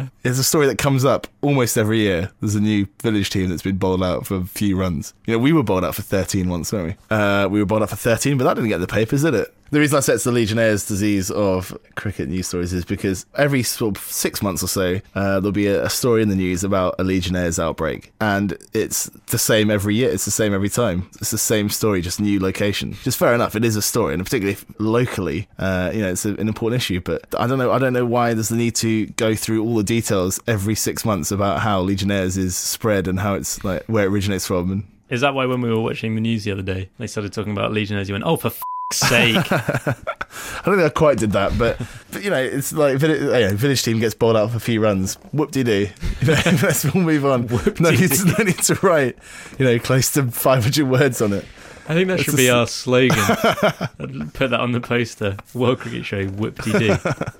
Yeah. 0.00 0.06
It's 0.24 0.38
a 0.38 0.44
story 0.44 0.66
that 0.68 0.78
comes 0.78 1.04
up 1.04 1.26
almost 1.42 1.76
every 1.76 1.98
year. 2.00 2.30
There's 2.40 2.54
a 2.54 2.60
new 2.60 2.86
village 3.02 3.30
team 3.30 3.50
that's 3.50 3.62
been 3.62 3.76
bowled 3.76 4.02
out 4.02 4.26
for 4.26 4.36
a 4.36 4.44
few 4.44 4.76
runs. 4.76 5.12
You 5.26 5.34
know, 5.34 5.38
we 5.38 5.52
were 5.52 5.62
bowled 5.62 5.84
out 5.84 5.94
for 5.94 6.02
13 6.02 6.48
once, 6.48 6.72
weren't 6.72 6.96
we? 7.10 7.16
Uh, 7.16 7.48
we 7.48 7.58
were 7.58 7.66
bowled 7.66 7.82
out 7.82 7.90
for 7.90 7.96
13, 7.96 8.38
but 8.38 8.44
that 8.44 8.54
didn't 8.54 8.70
get 8.70 8.78
the 8.80 8.86
papers, 8.86 9.22
did 9.22 9.34
it? 9.34 9.54
The 9.74 9.80
reason 9.80 9.96
I 9.96 10.00
say 10.02 10.14
it's 10.14 10.22
the 10.22 10.30
Legionnaire's 10.30 10.86
disease 10.86 11.32
of 11.32 11.76
cricket 11.96 12.28
news 12.28 12.46
stories 12.46 12.72
is 12.72 12.84
because 12.84 13.26
every 13.34 13.64
sort 13.64 13.96
of 13.96 14.04
six 14.04 14.40
months 14.40 14.62
or 14.62 14.68
so, 14.68 15.00
uh, 15.16 15.40
there'll 15.40 15.50
be 15.50 15.66
a, 15.66 15.86
a 15.86 15.90
story 15.90 16.22
in 16.22 16.28
the 16.28 16.36
news 16.36 16.62
about 16.62 16.94
a 17.00 17.02
Legionnaire's 17.02 17.58
outbreak. 17.58 18.12
And 18.20 18.56
it's 18.72 19.06
the 19.32 19.36
same 19.36 19.72
every 19.72 19.96
year. 19.96 20.10
It's 20.12 20.26
the 20.26 20.30
same 20.30 20.54
every 20.54 20.68
time. 20.68 21.10
It's 21.20 21.32
the 21.32 21.38
same 21.38 21.70
story, 21.70 22.02
just 22.02 22.20
new 22.20 22.38
location. 22.38 22.92
Just 23.02 23.18
fair 23.18 23.34
enough. 23.34 23.56
It 23.56 23.64
is 23.64 23.74
a 23.74 23.82
story, 23.82 24.14
and 24.14 24.22
particularly 24.22 24.56
locally, 24.78 25.48
uh, 25.58 25.90
you 25.92 26.02
know, 26.02 26.12
it's 26.12 26.24
an 26.24 26.38
important 26.46 26.80
issue. 26.80 27.00
But 27.00 27.24
I 27.36 27.48
don't 27.48 27.58
know. 27.58 27.72
I 27.72 27.80
don't 27.80 27.94
know 27.94 28.06
why 28.06 28.32
there's 28.32 28.50
the 28.50 28.56
need 28.56 28.76
to 28.76 29.06
go 29.06 29.24
go 29.24 29.34
through 29.34 29.64
all 29.64 29.74
the 29.74 29.82
details 29.82 30.38
every 30.46 30.76
six 30.76 31.04
months 31.04 31.32
about 31.32 31.58
how 31.62 31.80
Legionnaires 31.80 32.36
is 32.36 32.56
spread 32.56 33.08
and 33.08 33.18
how 33.18 33.34
it's 33.34 33.64
like 33.64 33.82
where 33.86 34.04
it 34.04 34.08
originates 34.12 34.46
from. 34.46 34.70
And 34.70 34.84
Is 35.10 35.22
that 35.22 35.34
why 35.34 35.46
when 35.46 35.62
we 35.62 35.68
were 35.68 35.80
watching 35.80 36.14
the 36.14 36.20
news 36.20 36.44
the 36.44 36.52
other 36.52 36.62
day, 36.62 36.90
they 36.98 37.08
started 37.08 37.32
talking 37.32 37.50
about 37.52 37.72
Legionnaires, 37.72 38.08
you 38.08 38.14
went, 38.14 38.24
oh, 38.24 38.36
for 38.36 38.48
f- 38.48 38.62
sake. 38.92 39.36
I 39.52 40.62
don't 40.64 40.76
think 40.76 40.86
I 40.86 40.88
quite 40.90 41.18
did 41.18 41.32
that, 41.32 41.56
but, 41.58 41.80
but 42.12 42.22
you 42.22 42.30
know, 42.30 42.42
it's 42.42 42.72
like 42.72 42.98
village, 42.98 43.20
you 43.20 43.26
know, 43.28 43.54
village 43.54 43.82
team 43.82 43.98
gets 43.98 44.14
bowled 44.14 44.36
out 44.36 44.50
for 44.50 44.56
a 44.56 44.60
few 44.60 44.80
runs. 44.80 45.14
Whoop 45.32 45.50
de 45.50 45.64
doo. 45.64 45.88
You 46.20 46.26
know, 46.28 46.42
let's 46.62 46.84
all 46.84 47.00
move 47.00 47.24
on. 47.24 47.46
No 47.80 47.90
need, 47.90 48.10
to, 48.12 48.24
no 48.38 48.44
need 48.44 48.58
to 48.58 48.74
write, 48.82 49.16
you 49.58 49.64
know, 49.64 49.78
close 49.78 50.12
to 50.12 50.30
500 50.30 50.88
words 50.88 51.20
on 51.22 51.32
it. 51.32 51.44
I 51.86 51.94
think 51.94 52.08
that 52.08 52.14
It's 52.20 52.24
should 52.24 52.36
be 52.36 52.48
s- 52.48 52.54
our 52.54 52.66
slogan. 52.66 53.18
Put 54.32 54.50
that 54.50 54.60
on 54.60 54.72
the 54.72 54.80
poster. 54.80 55.36
World 55.52 55.80
Cricket 55.80 56.04
Show, 56.06 56.26
whoop-de-doo. 56.26 56.96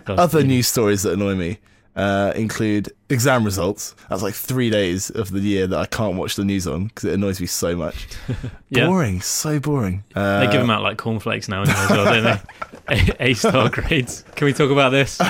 Other 0.07 0.43
news 0.45 0.69
stories 0.69 1.03
that 1.05 1.15
annoy 1.15 1.35
me 1.35 1.59
uh, 1.97 2.33
include 2.35 2.91
exam 3.09 3.45
results. 3.45 3.95
That's 4.09 4.23
like 4.23 4.35
three 4.35 4.69
days 4.71 5.11
of 5.11 5.31
the 5.31 5.41
year 5.41 5.67
that 5.69 5.79
I 5.79 5.87
can't 5.87 6.17
watch 6.17 6.35
the 6.37 6.45
news 6.45 6.67
on 6.67 6.87
because 6.87 7.05
it 7.05 7.15
annoys 7.15 7.41
me 7.41 7.47
so 7.47 7.77
much. 7.77 8.07
Yeah. 8.71 8.87
Boring, 8.89 9.21
so 9.21 9.61
boring. 9.61 10.03
Uh, 10.17 10.41
They 10.41 10.47
give 10.51 10.61
them 10.61 10.69
out 10.71 10.83
like 10.83 10.99
cornflakes 10.99 11.49
now 11.49 11.63
as 11.63 11.69
well, 11.69 12.07
don't 12.07 12.25
they? 12.25 12.41
A- 13.23 13.31
A-star 13.31 13.69
grades. 13.71 14.25
Can 14.35 14.47
we 14.47 14.53
talk 14.53 14.73
about 14.73 14.91
this? 14.91 15.21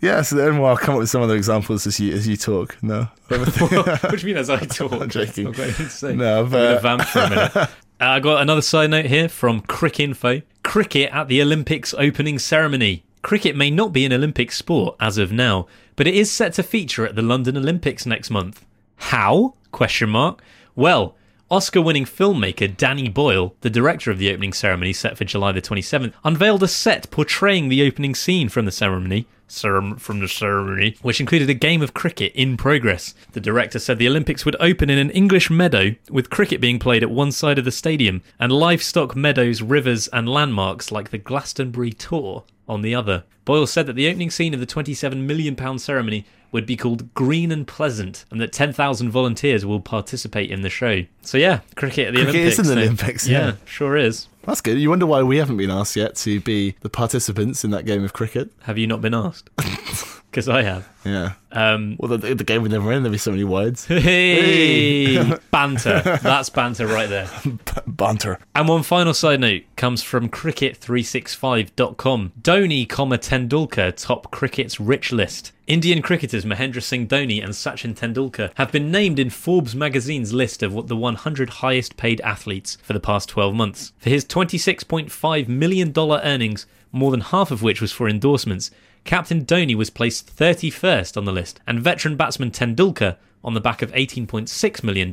Yeah, 0.00 0.22
so 0.22 0.36
then 0.36 0.58
well, 0.58 0.70
I'll 0.70 0.76
come 0.78 0.94
up 0.94 1.00
with 1.00 1.10
some 1.10 1.20
other 1.22 1.34
examples 1.36 1.86
as 1.86 1.98
you 2.00 2.14
as 2.14 2.26
you 2.26 2.36
talk. 2.38 2.82
No, 2.82 3.08
what 3.26 3.54
do 3.54 4.16
you 4.16 4.26
mean 4.26 4.36
as 4.38 4.48
I 4.48 4.60
talk? 4.60 4.92
I'm 4.92 5.10
joking. 5.10 5.44
That's 5.52 5.58
not 5.58 5.58
what 5.58 5.60
I 5.60 5.76
didn't 5.76 5.90
say. 5.90 6.14
No, 6.14 6.40
I'm 6.40 6.48
vamp 6.48 7.02
for 7.02 7.18
a 7.18 7.28
minute. 7.30 7.56
Uh, 7.56 7.66
I 8.00 8.20
got 8.20 8.40
another 8.40 8.62
side 8.62 8.88
note 8.90 9.06
here 9.06 9.28
from 9.28 9.60
Cricinfo. 9.62 10.42
Cricket 10.62 11.10
at 11.12 11.28
the 11.28 11.42
Olympics 11.42 11.92
opening 11.94 12.38
ceremony. 12.38 13.02
Cricket 13.22 13.56
may 13.56 13.70
not 13.70 13.92
be 13.92 14.04
an 14.04 14.12
Olympic 14.12 14.52
sport 14.52 14.96
as 15.00 15.18
of 15.18 15.32
now, 15.32 15.66
but 15.96 16.06
it 16.06 16.14
is 16.14 16.30
set 16.30 16.52
to 16.54 16.62
feature 16.62 17.06
at 17.06 17.16
the 17.16 17.22
London 17.22 17.56
Olympics 17.56 18.06
next 18.06 18.30
month. 18.30 18.64
How? 18.96 19.54
Question 19.72 20.10
mark. 20.10 20.42
Well, 20.74 21.16
Oscar-winning 21.50 22.04
filmmaker 22.04 22.76
Danny 22.76 23.08
Boyle, 23.08 23.54
the 23.62 23.70
director 23.70 24.10
of 24.10 24.18
the 24.18 24.30
opening 24.30 24.52
ceremony 24.52 24.92
set 24.92 25.16
for 25.16 25.24
July 25.24 25.52
the 25.52 25.62
27th, 25.62 26.12
unveiled 26.22 26.62
a 26.62 26.68
set 26.68 27.10
portraying 27.10 27.68
the 27.68 27.86
opening 27.86 28.14
scene 28.14 28.48
from 28.48 28.66
the 28.66 28.70
ceremony. 28.70 29.26
Cerem- 29.48 29.98
from 29.98 30.20
the 30.20 30.28
ceremony, 30.28 30.96
which 31.00 31.20
included 31.20 31.48
a 31.48 31.54
game 31.54 31.80
of 31.80 31.94
cricket 31.94 32.32
in 32.34 32.58
progress. 32.58 33.14
The 33.32 33.40
director 33.40 33.78
said 33.78 33.98
the 33.98 34.06
Olympics 34.06 34.44
would 34.44 34.56
open 34.60 34.90
in 34.90 34.98
an 34.98 35.08
English 35.10 35.48
meadow, 35.48 35.94
with 36.10 36.28
cricket 36.28 36.60
being 36.60 36.78
played 36.78 37.02
at 37.02 37.10
one 37.10 37.32
side 37.32 37.58
of 37.58 37.64
the 37.64 37.72
stadium, 37.72 38.20
and 38.38 38.52
livestock 38.52 39.16
meadows, 39.16 39.62
rivers, 39.62 40.06
and 40.08 40.28
landmarks 40.28 40.92
like 40.92 41.08
the 41.08 41.16
Glastonbury 41.16 41.92
Tor 41.92 42.44
on 42.68 42.82
the 42.82 42.94
other. 42.94 43.24
Boyle 43.44 43.66
said 43.66 43.86
that 43.86 43.94
the 43.94 44.08
opening 44.08 44.30
scene 44.30 44.52
of 44.52 44.60
the 44.60 44.66
£27 44.66 45.22
million 45.22 45.78
ceremony 45.78 46.26
would 46.52 46.66
be 46.66 46.76
called 46.76 47.12
Green 47.14 47.52
and 47.52 47.66
Pleasant, 47.66 48.24
and 48.30 48.40
that 48.40 48.52
10,000 48.52 49.10
volunteers 49.10 49.66
will 49.66 49.80
participate 49.80 50.50
in 50.50 50.62
the 50.62 50.70
show. 50.70 51.04
So, 51.22 51.38
yeah, 51.38 51.60
cricket 51.74 52.08
at 52.08 52.14
the 52.14 52.24
Cricket 52.24 52.34
Olympics. 52.34 52.58
is 52.58 52.70
in 52.70 52.76
the 52.76 52.82
Olympics, 52.82 53.28
yeah. 53.28 53.52
sure 53.64 53.96
is. 53.96 54.28
that's 54.44 54.60
good. 54.60 54.78
You 54.78 54.90
wonder 54.90 55.06
why 55.06 55.22
we 55.22 55.36
haven't 55.38 55.58
been 55.58 55.70
asked 55.70 55.96
yet 55.96 56.16
to 56.16 56.40
be 56.40 56.74
the 56.80 56.88
participants 56.88 57.64
in 57.64 57.70
that 57.72 57.84
game 57.84 58.04
of 58.04 58.12
cricket. 58.12 58.50
Have 58.62 58.78
you 58.78 58.86
not 58.86 59.00
been 59.00 59.14
asked? 59.14 59.50
Because 60.30 60.48
I 60.48 60.62
have. 60.62 60.86
Yeah. 61.06 61.32
Um, 61.52 61.96
Well, 61.98 62.18
the, 62.18 62.34
the 62.34 62.44
game 62.44 62.60
would 62.62 62.70
never 62.70 62.92
end. 62.92 63.04
There'd 63.04 63.12
be 63.12 63.18
so 63.18 63.30
many 63.30 63.44
words. 63.44 63.86
hey, 63.86 65.16
banter. 65.50 66.02
That's 66.22 66.50
banter 66.50 66.86
right 66.86 67.08
there. 67.08 67.30
Banter. 67.86 68.38
And 68.54 68.68
one 68.68 68.82
final 68.82 69.14
side 69.14 69.40
note 69.40 69.62
comes 69.76 70.02
from 70.02 70.28
cricket365.com. 70.28 72.32
Dhoni, 72.42 72.88
comma 72.88 73.18
Tendulkar 73.18 73.96
top 73.96 74.30
cricket's 74.30 74.78
rich 74.78 75.12
list. 75.12 75.52
Indian 75.66 76.02
cricketers 76.02 76.44
Mahendra 76.44 76.82
Singh 76.82 77.08
Dhoni 77.08 77.42
and 77.42 77.52
Sachin 77.52 77.94
Tendulkar 77.94 78.50
have 78.56 78.72
been 78.72 78.90
named 78.90 79.18
in 79.18 79.30
Forbes 79.30 79.74
magazine's 79.74 80.32
list 80.32 80.62
of 80.62 80.72
what 80.74 80.88
the 80.88 80.96
100 80.96 81.50
highest 81.50 81.96
paid 81.96 82.20
athletes 82.22 82.76
for 82.82 82.92
the 82.92 83.00
past 83.00 83.28
12 83.30 83.54
months. 83.54 83.92
For 83.98 84.10
his 84.10 84.24
$26.5 84.24 85.48
million 85.48 85.92
earnings, 85.98 86.66
more 86.92 87.10
than 87.10 87.20
half 87.20 87.50
of 87.50 87.62
which 87.62 87.80
was 87.82 87.92
for 87.92 88.08
endorsements, 88.08 88.70
Captain 89.04 89.44
Dhoni 89.44 89.74
was 89.74 89.90
placed 89.90 90.34
31st 90.36 91.16
on 91.16 91.24
the 91.24 91.32
list, 91.32 91.60
and 91.66 91.80
veteran 91.80 92.16
batsman 92.16 92.50
Tendulkar, 92.50 93.16
on 93.44 93.54
the 93.54 93.60
back 93.60 93.82
of 93.82 93.92
$18.6 93.92 94.82
million, 94.82 95.10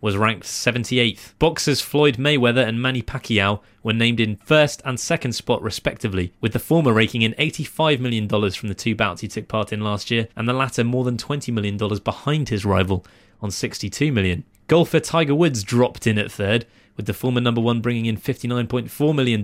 was 0.00 0.16
ranked 0.16 0.44
78th. 0.44 1.32
Boxers 1.38 1.80
Floyd 1.80 2.16
Mayweather 2.16 2.66
and 2.66 2.80
Manny 2.80 3.02
Pacquiao 3.02 3.60
were 3.82 3.92
named 3.92 4.20
in 4.20 4.36
first 4.36 4.82
and 4.84 5.00
second 5.00 5.32
spot 5.32 5.62
respectively, 5.62 6.32
with 6.40 6.52
the 6.52 6.58
former 6.58 6.92
raking 6.92 7.22
in 7.22 7.32
$85 7.34 8.00
million 8.00 8.28
from 8.28 8.68
the 8.68 8.74
two 8.74 8.94
bouts 8.94 9.22
he 9.22 9.28
took 9.28 9.48
part 9.48 9.72
in 9.72 9.80
last 9.80 10.10
year, 10.10 10.28
and 10.36 10.48
the 10.48 10.52
latter 10.52 10.84
more 10.84 11.04
than 11.04 11.16
$20 11.16 11.52
million 11.52 11.76
behind 11.76 12.50
his 12.50 12.64
rival 12.64 13.04
on 13.40 13.50
62 13.50 14.12
million. 14.12 14.44
Golfer 14.66 15.00
Tiger 15.00 15.34
Woods 15.34 15.62
dropped 15.62 16.06
in 16.06 16.18
at 16.18 16.30
third, 16.30 16.66
with 16.96 17.06
the 17.06 17.14
former 17.14 17.40
number 17.40 17.60
one 17.60 17.80
bringing 17.80 18.06
in 18.06 18.16
$59.4 18.16 19.14
million. 19.14 19.42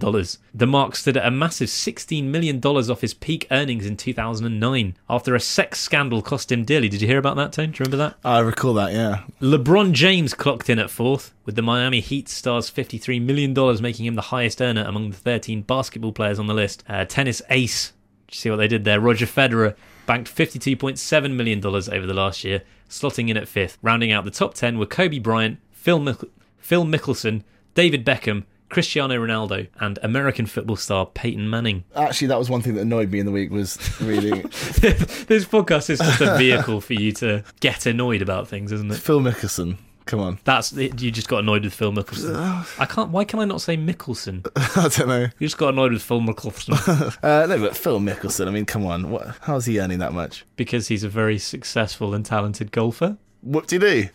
The 0.55 0.67
mark 0.67 0.97
stood 0.97 1.17
at 1.17 1.27
a 1.27 1.31
massive 1.31 1.69
$16 1.69 2.25
million 2.25 2.61
off 2.65 3.01
his 3.01 3.15
peak 3.15 3.47
earnings 3.51 3.87
in 3.87 3.97
2009 3.97 4.97
after 5.09 5.35
a 5.35 5.41
sex 5.41 5.81
scandal 5.81 6.23
cost 6.23 6.53
him 6.53 6.65
dearly. 6.65 6.89
Did 6.89 7.03
you 7.03 7.09
hear 7.09 7.19
about 7.19 7.37
that, 7.37 7.53
Tone? 7.53 7.71
Do 7.73 7.79
you 7.79 7.85
remember 7.85 7.97
that? 7.97 8.17
I 8.25 8.39
recall 8.41 8.75
that. 8.75 8.93
Yeah. 8.93 9.25
LeBron 9.41 9.93
James 9.93 10.35
clocked 10.35 10.71
in 10.71 10.79
at 10.79 10.91
fourth, 10.91 11.33
with 11.45 11.57
the 11.57 11.63
Miami 11.63 12.01
Heat 12.01 12.29
star's 12.29 12.71
$53 12.71 13.21
million 13.23 13.53
making 13.83 14.07
him 14.07 14.15
the 14.15 14.23
highest 14.23 14.61
earner 14.63 14.85
among 14.85 15.11
the 15.11 15.17
13 15.17 15.63
basketball 15.63 16.13
players 16.13 16.39
on 16.39 16.47
the 16.47 16.55
list. 16.55 16.85
Uh, 16.89 17.05
tennis 17.05 17.43
ace, 17.51 17.93
did 18.29 18.35
you 18.37 18.39
see 18.39 18.51
what 18.51 18.57
they 18.57 18.69
did 18.69 18.85
there? 18.85 19.01
Roger 19.01 19.27
Federer 19.27 19.75
banked 20.07 20.35
$52.7 20.35 21.35
million 21.35 21.65
over 21.65 22.07
the 22.07 22.15
last 22.15 22.45
year, 22.45 22.63
slotting 22.89 23.29
in 23.29 23.37
at 23.37 23.49
fifth. 23.49 23.79
Rounding 23.83 24.13
out 24.13 24.25
the 24.25 24.31
top 24.31 24.55
10 24.55 24.79
were 24.79 24.87
Kobe 24.87 25.19
Bryant, 25.19 25.59
Phil, 25.73 25.99
Mick- 26.01 26.29
Phil 26.61 26.85
Mickelson, 26.85 27.43
David 27.75 28.05
Beckham, 28.05 28.45
Cristiano 28.69 29.17
Ronaldo, 29.17 29.67
and 29.81 29.99
American 30.03 30.47
football 30.47 30.77
star 30.77 31.05
Peyton 31.07 31.51
Manning. 31.51 31.85
Actually, 31.97 32.29
that 32.29 32.39
was 32.39 32.49
one 32.49 32.63
thing 32.63 32.75
that 32.75 32.83
annoyed 32.83 33.11
me 33.11 33.19
in 33.19 33.27
the 33.27 33.33
week 33.33 33.51
was 33.51 33.79
reading 34.01 34.43
this 34.43 35.45
podcast 35.45 35.91
is 35.91 35.99
just 35.99 36.21
a 36.21 36.37
vehicle 36.39 36.81
for 36.81 36.95
you 36.95 37.11
to 37.13 37.43
get 37.61 37.87
annoyed 37.87 38.23
about 38.23 38.47
things, 38.49 38.71
isn't 38.71 38.91
it? 38.93 38.97
Phil 38.99 39.21
Mickelson. 39.21 39.77
Come 40.07 40.21
on. 40.21 40.39
That's 40.45 40.73
you 40.73 41.11
just 41.11 41.29
got 41.29 41.39
annoyed 41.41 41.63
with 41.63 41.73
Phil 41.75 41.93
Mickelson. 41.93 42.35
I 42.81 42.87
can't. 42.87 43.11
Why 43.11 43.25
can 43.25 43.39
I 43.39 43.45
not 43.45 43.61
say 43.61 43.77
Mickelson? 43.77 44.45
I 44.77 44.89
don't 44.89 45.09
know. 45.09 45.23
You 45.39 45.47
just 45.47 45.59
got 45.59 45.69
annoyed 45.69 45.93
with 45.93 46.03
Phil 46.03 46.21
Mickelson 46.21 47.17
Uh, 47.23 47.47
no, 47.47 47.59
but 47.61 47.77
Phil 47.77 48.01
Mickelson. 48.01 48.49
I 48.49 48.51
mean, 48.51 48.65
come 48.67 48.85
on. 48.87 49.11
What? 49.11 49.37
How's 49.43 49.67
he 49.67 49.79
earning 49.81 49.99
that 50.01 50.13
much? 50.13 50.45
because 50.57 50.89
he's 50.89 51.05
a 51.05 51.09
very 51.09 51.39
successful 51.39 52.13
and 52.15 52.25
talented 52.27 52.73
golfer. 52.73 53.19
Whoop 53.43 53.67
de 53.67 53.79
doo. 53.79 54.09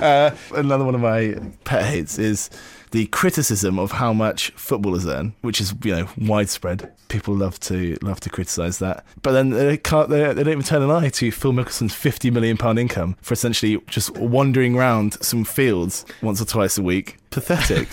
uh, 0.00 0.34
another 0.54 0.84
one 0.84 0.94
of 0.94 1.00
my 1.00 1.34
pet 1.64 1.84
hates 1.84 2.18
is 2.18 2.50
the 2.90 3.06
criticism 3.06 3.78
of 3.78 3.92
how 3.92 4.12
much 4.12 4.50
footballers 4.50 5.06
earn, 5.06 5.34
which 5.40 5.60
is 5.60 5.74
you 5.82 5.96
know 5.96 6.08
widespread. 6.18 6.92
People 7.08 7.34
love 7.34 7.58
to 7.60 7.96
love 8.02 8.20
to 8.20 8.30
criticise 8.30 8.78
that, 8.80 9.04
but 9.22 9.32
then 9.32 9.50
they 9.50 9.78
can't. 9.78 10.10
They, 10.10 10.20
they 10.34 10.44
don't 10.44 10.52
even 10.52 10.62
turn 10.62 10.82
an 10.82 10.90
eye 10.90 11.08
to 11.08 11.30
Phil 11.30 11.52
Mickelson's 11.52 11.94
fifty 11.94 12.30
million 12.30 12.56
pound 12.56 12.78
income 12.78 13.16
for 13.22 13.32
essentially 13.32 13.80
just 13.86 14.16
wandering 14.18 14.76
around 14.76 15.14
some 15.24 15.44
fields 15.44 16.04
once 16.20 16.40
or 16.40 16.44
twice 16.44 16.76
a 16.76 16.82
week. 16.82 17.16
Pathetic. 17.42 17.88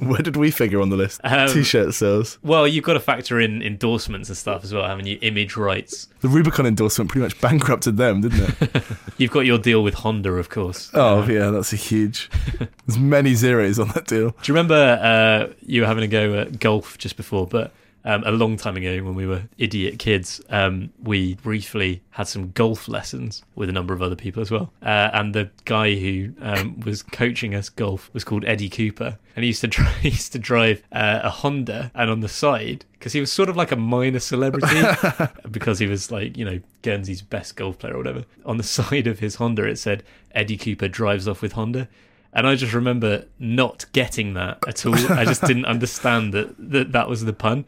Where 0.00 0.22
did 0.22 0.36
we 0.36 0.50
figure 0.50 0.80
on 0.80 0.88
the 0.88 0.96
list? 0.96 1.20
Um, 1.22 1.48
T-shirt 1.48 1.94
sales. 1.94 2.38
Well, 2.42 2.66
you've 2.66 2.84
got 2.84 2.94
to 2.94 3.00
factor 3.00 3.38
in 3.40 3.62
endorsements 3.62 4.28
and 4.28 4.38
stuff 4.38 4.64
as 4.64 4.72
well, 4.72 4.86
haven't 4.86 5.06
you? 5.06 5.18
Image 5.22 5.56
rights. 5.56 6.08
The 6.20 6.28
Rubicon 6.28 6.66
endorsement 6.66 7.10
pretty 7.10 7.22
much 7.24 7.40
bankrupted 7.40 7.96
them, 7.96 8.22
didn't 8.22 8.56
it? 8.60 8.82
You've 9.18 9.30
got 9.30 9.40
your 9.40 9.58
deal 9.58 9.82
with 9.82 9.94
Honda, 9.94 10.32
of 10.32 10.48
course. 10.48 10.90
oh 10.94 11.24
yeah, 11.28 11.50
that's 11.50 11.72
a 11.72 11.76
huge. 11.76 12.30
There's 12.86 12.98
many 12.98 13.34
zeros 13.34 13.78
on 13.78 13.88
that 13.88 14.06
deal. 14.06 14.30
Do 14.30 14.36
you 14.52 14.54
remember 14.54 14.74
uh, 14.74 15.52
you 15.66 15.82
were 15.82 15.86
having 15.86 16.04
a 16.04 16.08
go 16.08 16.34
at 16.40 16.58
golf 16.58 16.96
just 16.98 17.16
before? 17.16 17.46
But 17.46 17.72
um, 18.04 18.22
a 18.24 18.30
long 18.30 18.56
time 18.56 18.76
ago, 18.76 19.02
when 19.02 19.14
we 19.14 19.26
were 19.26 19.44
idiot 19.56 19.98
kids, 19.98 20.40
um, 20.50 20.90
we 21.02 21.36
briefly 21.36 22.02
had 22.10 22.28
some 22.28 22.50
golf 22.50 22.86
lessons 22.86 23.42
with 23.54 23.68
a 23.68 23.72
number 23.72 23.94
of 23.94 24.02
other 24.02 24.16
people 24.16 24.42
as 24.42 24.50
well. 24.50 24.72
Uh, 24.82 25.10
and 25.12 25.34
the 25.34 25.50
guy 25.64 25.94
who 25.94 26.32
um, 26.40 26.78
was 26.80 27.02
coaching 27.02 27.54
us 27.54 27.70
golf 27.70 28.10
was 28.12 28.22
called 28.22 28.44
Eddie 28.44 28.68
Cooper, 28.68 29.18
and 29.34 29.42
he 29.42 29.48
used 29.48 29.62
to 29.62 29.66
drive, 29.68 29.96
he 29.96 30.10
used 30.10 30.32
to 30.32 30.38
drive 30.38 30.82
uh, 30.92 31.20
a 31.22 31.30
Honda, 31.30 31.90
and 31.94 32.10
on 32.10 32.20
the 32.20 32.28
side. 32.28 32.84
Because 32.92 33.12
he 33.12 33.20
was 33.20 33.30
sort 33.30 33.50
of 33.50 33.56
like 33.56 33.70
a 33.70 33.76
minor 33.76 34.18
celebrity, 34.18 34.82
because 35.50 35.78
he 35.78 35.86
was 35.86 36.10
like, 36.10 36.38
you 36.38 36.44
know, 36.44 36.58
Guernsey's 36.80 37.20
best 37.20 37.54
golf 37.54 37.78
player 37.78 37.94
or 37.94 37.98
whatever. 37.98 38.24
On 38.46 38.56
the 38.56 38.62
side 38.62 39.06
of 39.06 39.18
his 39.18 39.36
Honda, 39.36 39.64
it 39.64 39.76
said, 39.76 40.02
Eddie 40.34 40.56
Cooper 40.56 40.88
drives 40.88 41.28
off 41.28 41.42
with 41.42 41.52
Honda. 41.52 41.88
And 42.36 42.48
I 42.48 42.56
just 42.56 42.72
remember 42.72 43.26
not 43.38 43.86
getting 43.92 44.34
that 44.34 44.58
at 44.66 44.84
all. 44.84 44.96
I 45.12 45.24
just 45.24 45.42
didn't 45.46 45.66
understand 45.66 46.34
that, 46.34 46.52
that 46.58 46.90
that 46.90 47.08
was 47.08 47.24
the 47.24 47.32
pun. 47.32 47.64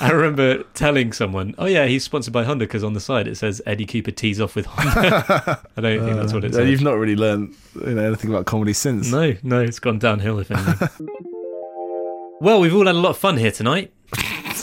I 0.00 0.10
remember 0.12 0.64
telling 0.74 1.14
someone, 1.14 1.54
"Oh 1.56 1.64
yeah, 1.64 1.86
he's 1.86 2.04
sponsored 2.04 2.34
by 2.34 2.44
Honda 2.44 2.66
because 2.66 2.84
on 2.84 2.92
the 2.92 3.00
side 3.00 3.26
it 3.26 3.36
says 3.36 3.62
Eddie 3.64 3.86
Cooper 3.86 4.10
tees 4.10 4.38
off 4.38 4.54
with 4.54 4.66
Honda." 4.66 5.60
I 5.76 5.80
don't 5.80 6.04
think 6.04 6.16
that's 6.16 6.34
what 6.34 6.44
it 6.44 6.52
Uh, 6.52 6.56
says. 6.58 6.68
You've 6.68 6.82
not 6.82 6.98
really 6.98 7.16
learned 7.16 7.54
you 7.74 7.94
know, 7.94 8.04
anything 8.04 8.28
about 8.28 8.44
comedy 8.44 8.74
since. 8.74 9.10
No, 9.10 9.32
no, 9.42 9.60
it's 9.60 9.78
gone 9.78 9.98
downhill 9.98 10.38
if 10.40 10.50
anything. 10.50 10.88
well, 12.40 12.60
we've 12.60 12.74
all 12.74 12.86
had 12.86 12.94
a 12.94 12.98
lot 12.98 13.10
of 13.10 13.18
fun 13.18 13.38
here 13.38 13.50
tonight, 13.52 13.92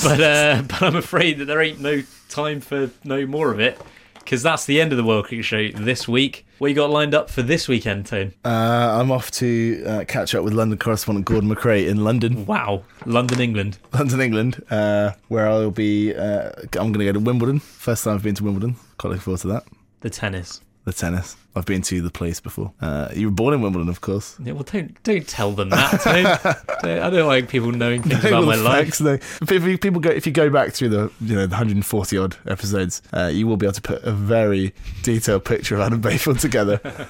but 0.04 0.22
uh, 0.22 0.62
but 0.68 0.82
I'm 0.84 0.96
afraid 0.96 1.40
that 1.40 1.46
there 1.46 1.60
ain't 1.62 1.80
no 1.80 2.04
time 2.30 2.62
for 2.62 2.92
no 3.04 3.26
more 3.26 3.52
of 3.52 3.60
it 3.60 3.82
because 4.30 4.44
that's 4.44 4.66
the 4.66 4.80
end 4.80 4.94
of 4.94 4.98
the 4.98 5.04
World 5.04 5.26
Cricket 5.26 5.44
Show 5.44 5.70
this 5.70 6.08
week. 6.08 6.46
What 6.60 6.68
you 6.68 6.76
got 6.76 6.92
lined 6.92 7.16
up 7.16 7.32
for 7.32 7.42
this 7.42 7.68
weekend, 7.68 8.06
Tone? 8.06 8.32
Uh, 8.46 9.00
I'm 9.02 9.12
off 9.12 9.32
to 9.32 9.84
uh, 9.88 10.06
catch 10.08 10.36
up 10.36 10.44
with 10.44 10.54
London 10.54 10.78
correspondent 10.78 11.26
Gordon 11.26 11.50
McRae 11.50 11.88
in 11.88 12.04
London, 12.04 12.46
Wow, 12.46 12.84
London, 13.08 13.42
England. 13.42 13.80
London, 13.92 14.22
England, 14.22 14.64
uh, 14.70 15.14
where 15.30 15.50
I'll 15.50 15.72
be. 15.72 16.14
Uh, 16.14 16.52
I'm 16.74 16.92
going 16.92 17.00
to 17.00 17.06
go 17.06 17.14
to 17.14 17.20
Wimbledon. 17.20 17.60
First 17.60 18.04
time 18.04 18.14
I've 18.14 18.24
been 18.24 18.36
to 18.36 18.44
Wimbledon. 18.44 18.76
Quite 19.00 19.10
looking 19.10 19.22
forward 19.24 19.42
to 19.42 19.48
that. 19.48 19.64
The 20.02 20.12
tennis. 20.12 20.62
The 20.90 20.96
tennis. 20.96 21.38
I've 21.56 21.68
been 21.68 21.84
to 21.84 22.02
the 22.02 22.10
place 22.10 22.40
before. 22.40 22.74
Uh, 22.82 23.10
you 23.14 23.28
were 23.28 23.32
born 23.32 23.54
in 23.54 23.62
Wimbledon, 23.62 23.90
of 23.90 24.02
course. 24.02 24.36
Yeah, 24.44 24.54
well, 24.54 24.64
don't 24.64 25.04
don't 25.04 25.28
tell 25.28 25.52
them 25.52 25.70
that. 25.70 26.02
Don't, 26.04 26.82
don't- 26.82 27.00
I 27.04 27.10
don't 27.12 27.28
like 27.28 27.48
people 27.48 27.72
knowing 27.72 28.02
things 28.02 28.26
about 28.26 28.46
my 28.46 28.56
the 28.56 28.64
life. 28.64 28.86
facts, 28.86 29.02
no. 29.02 29.14
If, 29.14 29.52
if 29.52 29.82
people 29.82 30.00
go, 30.02 30.10
if 30.10 30.26
you 30.26 30.32
go 30.32 30.50
back 30.50 30.72
through 30.72 30.90
the 30.90 31.12
you 31.22 31.36
know 31.36 31.46
the 31.46 31.52
140 31.54 32.18
odd 32.18 32.38
episodes, 32.48 33.04
uh, 33.14 33.28
you 33.32 33.46
will 33.46 33.56
be 33.58 33.68
able 33.68 33.74
to 33.76 33.82
put 33.84 34.02
a 34.04 34.12
very 34.12 34.74
detailed 35.04 35.46
picture 35.46 35.76
of 35.76 35.82
Adam 35.82 36.02
Bayfield 36.02 36.40
together. 36.40 36.80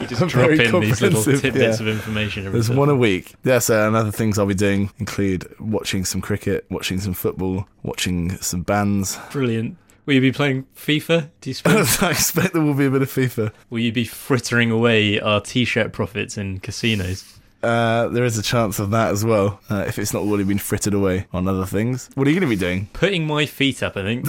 You 0.00 0.06
just 0.08 0.26
drop 0.28 0.50
in 0.50 0.80
these 0.80 1.00
little 1.00 1.22
tidbits 1.22 1.54
yeah. 1.54 1.86
of 1.86 1.88
information. 1.88 2.46
every 2.46 2.54
There's 2.58 2.66
so 2.66 2.74
one 2.74 2.88
a 2.88 2.96
week. 2.96 3.34
Yeah, 3.44 3.60
so 3.60 3.86
and 3.86 3.94
other 3.94 4.10
things 4.10 4.38
I'll 4.40 4.46
be 4.46 4.54
doing 4.54 4.90
include 4.98 5.46
watching 5.60 6.04
some 6.04 6.20
cricket, 6.20 6.66
watching 6.68 6.98
some 7.00 7.14
football, 7.14 7.68
watching 7.84 8.36
some 8.38 8.62
bands. 8.62 9.18
Brilliant. 9.30 9.76
Will 10.08 10.14
you 10.14 10.20
be 10.22 10.32
playing 10.32 10.64
FIFA? 10.74 11.28
Do 11.42 11.50
you 11.50 11.54
suppose? 11.54 12.02
I 12.02 12.12
expect 12.12 12.54
there 12.54 12.62
will 12.62 12.72
be 12.72 12.86
a 12.86 12.90
bit 12.90 13.02
of 13.02 13.10
FIFA. 13.10 13.52
Will 13.68 13.80
you 13.80 13.92
be 13.92 14.06
frittering 14.06 14.70
away 14.70 15.20
our 15.20 15.38
t-shirt 15.38 15.92
profits 15.92 16.38
in 16.38 16.60
casinos? 16.60 17.38
Uh, 17.62 18.08
there 18.08 18.24
is 18.24 18.38
a 18.38 18.42
chance 18.42 18.78
of 18.78 18.90
that 18.92 19.10
as 19.10 19.22
well, 19.22 19.60
uh, 19.68 19.84
if 19.86 19.98
it's 19.98 20.14
not 20.14 20.22
already 20.22 20.44
been 20.44 20.56
frittered 20.56 20.94
away 20.94 21.26
on 21.34 21.46
other 21.46 21.66
things. 21.66 22.08
What 22.14 22.26
are 22.26 22.30
you 22.30 22.40
going 22.40 22.48
to 22.48 22.56
be 22.56 22.58
doing? 22.58 22.88
Putting 22.94 23.26
my 23.26 23.44
feet 23.44 23.82
up, 23.82 23.98
I 23.98 24.02
think. 24.02 24.28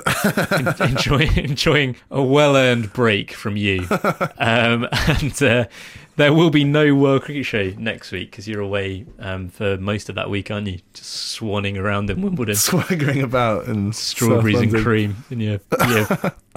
En- 0.82 0.90
enjoying, 0.90 1.38
enjoying 1.38 1.96
a 2.12 2.22
well-earned 2.22 2.92
break 2.92 3.32
from 3.32 3.56
you. 3.56 3.88
Um, 4.42 4.88
and 4.92 5.44
uh, 5.44 5.66
there 6.20 6.34
will 6.34 6.50
be 6.50 6.66
no 6.66 6.94
World 6.94 7.24
Cricket 7.24 7.46
Show 7.46 7.72
next 7.78 8.12
week 8.12 8.30
because 8.30 8.46
you're 8.46 8.62
away 8.62 9.06
um, 9.20 9.48
for 9.48 9.78
most 9.78 10.10
of 10.10 10.16
that 10.16 10.30
week, 10.30 10.52
aren't 10.52 10.68
you? 10.68 10.80
Just 10.94 11.40
swanning 11.40 11.78
around 11.78 12.10
in 12.10 12.22
Wimbledon. 12.22 12.56
Swaggering 12.58 13.22
about 13.22 13.68
and 13.68 13.96
Strawberries 13.96 14.60
and 14.60 14.76
cream 14.76 15.16
in 15.32 15.40
your, 15.40 15.60
your 15.88 16.08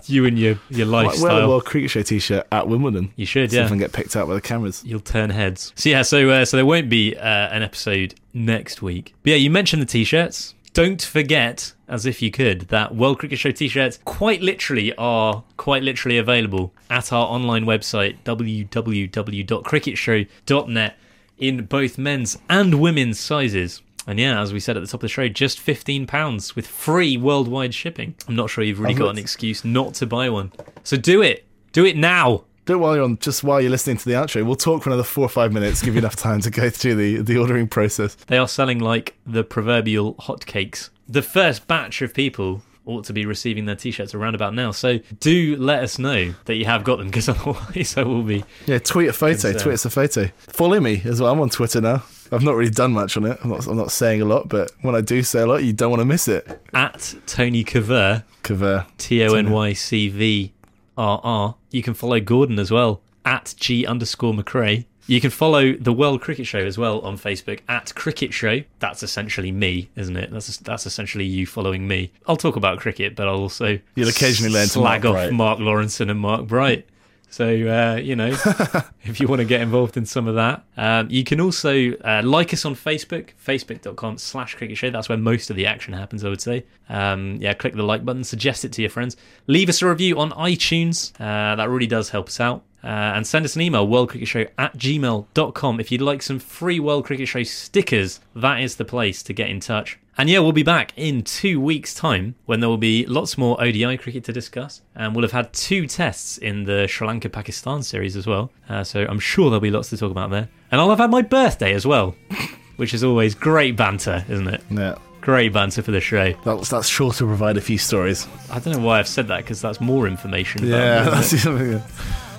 you 0.06 0.26
and 0.26 0.36
your, 0.36 0.58
your 0.68 0.86
Might 0.86 0.92
wear 0.92 1.04
a 1.04 1.06
lifestyle. 1.06 1.48
World 1.48 1.64
Cricket 1.64 1.90
Show 1.90 2.02
t-shirt 2.02 2.44
at 2.50 2.66
Wimbledon. 2.66 3.12
You 3.14 3.24
should, 3.24 3.52
yeah. 3.52 3.64
I 3.64 3.68
can 3.68 3.78
get 3.78 3.92
picked 3.92 4.16
out 4.16 4.26
by 4.26 4.34
the 4.34 4.40
cameras. 4.40 4.82
You'll 4.84 4.98
turn 4.98 5.30
heads. 5.30 5.72
So 5.76 5.88
yeah, 5.88 6.02
so 6.02 6.28
uh, 6.28 6.44
so 6.44 6.56
there 6.56 6.66
won't 6.66 6.88
be 6.88 7.16
uh, 7.16 7.22
an 7.22 7.62
episode 7.62 8.16
next 8.34 8.82
week. 8.82 9.14
But 9.22 9.30
yeah, 9.30 9.36
you 9.36 9.50
mentioned 9.50 9.80
the 9.80 9.86
t-shirts. 9.86 10.54
Don't 10.75 11.03
forget, 11.03 11.75
as 11.87 12.07
if 12.07 12.23
you 12.23 12.31
could, 12.31 12.62
that 12.68 12.95
World 12.95 13.18
Cricket 13.18 13.39
Show 13.39 13.51
t-shirts 13.51 13.99
quite 14.07 14.41
literally 14.41 14.95
are 14.97 15.45
quite 15.59 15.83
literally 15.83 16.16
available 16.16 16.73
at 16.89 17.12
our 17.12 17.27
online 17.27 17.66
website 17.66 18.16
www.cricketshow.net 18.25 20.97
in 21.39 21.64
both 21.66 21.99
men's 21.99 22.39
and 22.49 22.81
women's 22.81 23.20
sizes. 23.20 23.83
And 24.07 24.18
yeah, 24.18 24.41
as 24.41 24.55
we 24.55 24.61
said 24.61 24.79
at 24.79 24.81
the 24.81 24.87
top 24.87 25.01
of 25.01 25.03
the 25.03 25.09
show, 25.09 25.29
just 25.29 25.61
fifteen 25.61 26.07
pounds 26.07 26.57
with 26.57 26.66
free 26.66 27.18
worldwide 27.18 27.75
shipping. 27.75 28.14
I'm 28.27 28.35
not 28.35 28.49
sure 28.49 28.64
you've 28.64 28.81
really 28.81 28.95
oh, 28.95 28.99
got 28.99 29.11
an 29.11 29.18
excuse 29.18 29.66
not 29.66 29.93
to 29.95 30.07
buy 30.07 30.31
one. 30.31 30.53
So 30.85 30.97
do 30.97 31.20
it. 31.20 31.45
Do 31.73 31.85
it 31.85 31.97
now. 31.97 32.45
Do 32.64 32.74
it 32.74 32.76
while 32.76 32.94
you're 32.94 33.04
on, 33.04 33.18
just 33.18 33.42
while 33.42 33.60
you're 33.60 33.70
listening 33.70 33.96
to 33.96 34.04
the 34.04 34.12
outro. 34.12 34.46
We'll 34.46 34.54
talk 34.54 34.84
for 34.84 34.90
another 34.90 35.02
four 35.02 35.24
or 35.24 35.28
five 35.28 35.52
minutes, 35.52 35.82
give 35.82 35.94
you 35.94 35.98
enough 35.98 36.14
time 36.14 36.40
to 36.42 36.50
go 36.50 36.70
through 36.70 36.94
the, 36.94 37.16
the 37.20 37.36
ordering 37.36 37.66
process. 37.66 38.14
They 38.14 38.38
are 38.38 38.46
selling 38.46 38.78
like 38.78 39.16
the 39.26 39.42
proverbial 39.42 40.14
hotcakes. 40.14 40.90
The 41.08 41.22
first 41.22 41.66
batch 41.66 42.02
of 42.02 42.14
people 42.14 42.62
ought 42.84 43.04
to 43.04 43.12
be 43.12 43.26
receiving 43.26 43.64
their 43.64 43.74
t-shirts 43.74 44.14
around 44.14 44.36
about 44.36 44.54
now. 44.54 44.70
So 44.70 44.98
do 45.18 45.56
let 45.56 45.82
us 45.82 45.98
know 45.98 46.34
that 46.44 46.54
you 46.54 46.64
have 46.66 46.84
got 46.84 46.98
them 46.98 47.08
because 47.08 47.28
otherwise 47.28 47.96
I 47.96 48.04
will 48.04 48.22
be. 48.22 48.44
Yeah, 48.66 48.78
tweet 48.78 49.08
a 49.08 49.12
photo. 49.12 49.50
Uh, 49.50 49.58
tweet 49.58 49.74
us 49.74 49.84
a 49.84 49.90
photo. 49.90 50.28
Follow 50.38 50.78
me 50.78 51.02
as 51.04 51.20
well. 51.20 51.32
I'm 51.32 51.40
on 51.40 51.50
Twitter 51.50 51.80
now. 51.80 52.04
I've 52.30 52.42
not 52.42 52.54
really 52.54 52.70
done 52.70 52.92
much 52.92 53.16
on 53.16 53.26
it. 53.26 53.38
I'm 53.42 53.50
not, 53.50 53.66
I'm 53.66 53.76
not 53.76 53.90
saying 53.90 54.22
a 54.22 54.24
lot, 54.24 54.48
but 54.48 54.70
when 54.82 54.94
I 54.94 55.00
do 55.00 55.22
say 55.22 55.40
a 55.42 55.46
lot, 55.46 55.64
you 55.64 55.72
don't 55.72 55.90
want 55.90 56.00
to 56.00 56.06
miss 56.06 56.28
it. 56.28 56.60
At 56.72 57.14
Tony 57.26 57.64
Cover, 57.64 58.24
Cover. 58.42 58.86
T 58.98 59.24
O 59.24 59.34
N 59.34 59.50
Y 59.50 59.72
C 59.72 60.08
V 60.08 60.52
R 60.97 61.20
R. 61.22 61.57
You 61.70 61.82
can 61.82 61.95
follow 61.95 62.20
Gordon 62.20 62.59
as 62.59 62.70
well 62.70 63.01
at 63.24 63.55
G 63.59 63.86
underscore 63.86 64.32
McRae. 64.32 64.86
You 65.09 65.20
can 65.20 65.30
follow 65.30 65.72
the 65.72 65.93
World 65.93 66.20
Cricket 66.20 66.47
Show 66.47 66.61
as 66.61 66.78
well 66.78 67.01
on 67.01 67.18
Facebook 67.18 67.61
at 67.68 67.93
Cricket 67.95 68.32
Show. 68.32 68.61
That's 68.78 69.03
essentially 69.03 69.51
me, 69.51 69.90
isn't 69.97 70.16
it? 70.16 70.30
That's 70.30 70.57
that's 70.59 70.86
essentially 70.86 71.24
you 71.24 71.45
following 71.45 71.88
me. 71.88 72.12
I'll 72.26 72.36
talk 72.36 72.55
about 72.55 72.78
cricket, 72.78 73.16
but 73.16 73.26
I'll 73.26 73.40
also 73.40 73.80
You'll 73.97 74.09
occasionally 74.09 74.53
learn 74.53 74.66
to 74.66 74.70
slag 74.70 75.03
Mark 75.03 75.14
off 75.16 75.20
Bright. 75.20 75.32
Mark 75.32 75.59
Lawrenson 75.59 76.09
and 76.09 76.20
Mark 76.20 76.47
Bright. 76.47 76.86
So 77.33 77.47
uh, 77.47 77.97
you 77.97 78.14
know, 78.14 78.26
if 79.05 79.18
you 79.18 79.26
want 79.26 79.41
to 79.41 79.47
get 79.47 79.62
involved 79.62 79.97
in 79.97 80.05
some 80.05 80.28
of 80.28 80.35
that, 80.35 80.64
um, 80.76 81.09
you 81.11 81.24
can 81.24 81.41
also 81.41 81.93
uh, 82.05 82.20
like 82.22 82.53
us 82.53 82.66
on 82.66 82.74
Facebook, 82.74 83.30
facebook.com/slash 83.43 84.55
Cricket 84.55 84.76
Show. 84.76 84.91
That's 84.91 85.09
where 85.09 85.16
most 85.16 85.49
of 85.49 85.57
the 85.57 85.66
action 85.66 85.95
happens, 85.95 86.26
I 86.26 86.28
would 86.28 86.43
say. 86.43 86.66
Um, 86.91 87.39
yeah, 87.41 87.55
click 87.55 87.74
the 87.74 87.83
like 87.83 88.05
button, 88.05 88.22
suggest 88.22 88.66
it 88.66 88.72
to 88.72 88.83
your 88.83 88.91
friends, 88.91 89.16
leave 89.47 89.70
us 89.70 89.80
a 89.80 89.89
review 89.89 90.18
on 90.18 90.30
iTunes. 90.33 91.12
Uh, 91.18 91.57
that 91.57 91.70
really 91.70 91.87
does 91.87 92.11
help 92.11 92.28
us 92.28 92.39
out. 92.39 92.64
Uh, 92.85 93.14
and 93.14 93.26
send 93.26 93.45
us 93.45 93.55
an 93.55 93.62
email, 93.62 93.87
worldcricketshow 93.87 94.49
at 94.59 94.76
gmail.com. 94.76 95.80
If 95.80 95.93
you'd 95.93 96.03
like 96.03 96.20
some 96.20 96.41
free 96.41 96.80
World 96.80 97.07
Cricket 97.07 97.28
Show 97.28 97.45
stickers, 97.45 98.20
that 98.35 98.61
is 98.61 98.76
the 98.76 98.85
place 98.85 99.22
to 99.22 99.33
get 99.33 99.49
in 99.49 99.61
touch. 99.61 99.99
And 100.18 100.28
yeah, 100.28 100.40
we'll 100.40 100.52
be 100.52 100.62
back 100.62 100.92
in 100.96 101.22
two 101.22 101.58
weeks' 101.60 101.94
time 101.94 102.34
when 102.44 102.60
there 102.60 102.68
will 102.68 102.76
be 102.76 103.06
lots 103.06 103.38
more 103.38 103.60
ODI 103.62 103.96
cricket 103.96 104.24
to 104.24 104.32
discuss. 104.32 104.82
And 104.94 105.14
we'll 105.14 105.22
have 105.22 105.32
had 105.32 105.52
two 105.52 105.86
tests 105.86 106.36
in 106.38 106.64
the 106.64 106.86
Sri 106.86 107.06
Lanka 107.06 107.28
Pakistan 107.30 107.82
series 107.82 108.14
as 108.16 108.26
well. 108.26 108.50
Uh, 108.68 108.84
so 108.84 109.06
I'm 109.08 109.18
sure 109.18 109.46
there'll 109.46 109.60
be 109.60 109.70
lots 109.70 109.88
to 109.90 109.96
talk 109.96 110.10
about 110.10 110.30
there. 110.30 110.48
And 110.70 110.80
I'll 110.80 110.90
have 110.90 110.98
had 110.98 111.10
my 111.10 111.22
birthday 111.22 111.72
as 111.72 111.86
well, 111.86 112.14
which 112.76 112.92
is 112.92 113.02
always 113.02 113.34
great 113.34 113.76
banter, 113.76 114.24
isn't 114.28 114.48
it? 114.48 114.62
Yeah. 114.70 114.96
Great 115.22 115.52
banter 115.52 115.82
for 115.82 115.92
the 115.92 116.00
show. 116.00 116.32
That's, 116.44 116.68
that's 116.68 116.88
sure 116.88 117.12
to 117.12 117.24
provide 117.24 117.56
a 117.56 117.60
few 117.60 117.78
stories. 117.78 118.26
I 118.50 118.58
don't 118.58 118.74
know 118.74 118.84
why 118.84 118.98
I've 118.98 119.08
said 119.08 119.28
that 119.28 119.38
because 119.38 119.62
that's 119.62 119.80
more 119.80 120.06
information. 120.08 120.66
Yeah, 120.66 120.76
me, 120.76 120.82
isn't 121.00 121.08
it? 121.08 121.10
that's 121.10 121.42
something. 121.42 121.82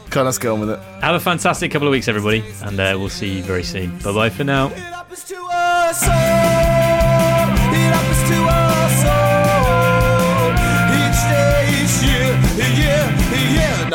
Come 0.10 0.26
let's 0.26 0.38
get 0.38 0.52
on 0.52 0.60
with 0.60 0.70
it. 0.70 0.80
Have 1.02 1.16
a 1.16 1.20
fantastic 1.20 1.72
couple 1.72 1.88
of 1.88 1.92
weeks, 1.92 2.08
everybody, 2.08 2.44
and 2.62 2.80
uh, 2.80 2.96
we'll 3.00 3.10
see 3.10 3.38
you 3.38 3.44
very 3.44 3.64
soon. 3.64 3.98
Bye 4.00 4.14
bye 4.14 4.30
for 4.30 4.44
now. 4.44 4.70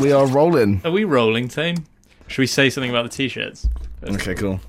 We 0.00 0.12
are 0.12 0.26
rolling. 0.26 0.80
Are 0.84 0.90
we 0.90 1.04
rolling, 1.04 1.48
Tane? 1.48 1.84
Should 2.28 2.42
we 2.42 2.46
say 2.46 2.70
something 2.70 2.90
about 2.90 3.02
the 3.04 3.08
t-shirts? 3.08 3.68
Okay, 4.04 4.34
cool. 4.34 4.60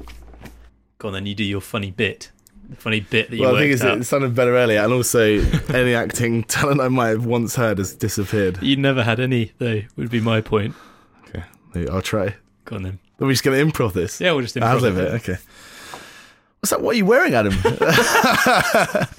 Go 0.98 1.10
on, 1.10 1.14
then 1.14 1.26
you 1.26 1.36
do 1.36 1.44
your 1.44 1.62
funny 1.62 1.92
bit. 1.92 2.32
The 2.70 2.76
funny 2.76 3.00
bit 3.00 3.30
that 3.30 3.36
you 3.36 3.42
Well, 3.44 3.52
the 3.52 3.56
worked 3.56 3.64
thing 3.64 3.72
is, 3.72 3.82
out. 3.84 3.98
it 4.00 4.04
sounded 4.06 4.34
better 4.36 4.56
earlier, 4.56 4.80
and 4.82 4.92
also 4.94 5.22
any 5.74 5.94
acting 5.94 6.44
talent 6.46 6.82
I 6.82 6.88
might 6.88 7.10
have 7.10 7.26
once 7.26 7.56
heard 7.56 7.78
has 7.78 7.94
disappeared. 7.94 8.60
You 8.62 8.76
never 8.78 9.04
had 9.04 9.20
any, 9.20 9.52
though, 9.58 9.82
would 9.96 10.10
be 10.10 10.20
my 10.20 10.42
point. 10.42 10.76
Okay, 11.28 11.44
I'll 11.90 12.02
try. 12.02 12.36
Go 12.66 12.76
on 12.78 12.84
then. 12.84 13.00
Are 13.20 13.28
we 13.28 13.34
just 13.34 13.44
going 13.44 13.58
to 13.58 13.72
improv 13.72 13.94
this? 13.94 14.20
Yeah, 14.22 14.32
we'll 14.32 14.42
just 14.42 14.56
improv 14.56 14.64
I'll 14.64 14.80
live 14.80 14.98
it. 14.98 15.14
Okay. 15.16 15.38
What's 16.60 16.72
that? 16.72 16.82
What 16.82 16.96
are 16.96 16.98
you 16.98 17.06
wearing, 17.06 17.34
Adam? 17.34 17.54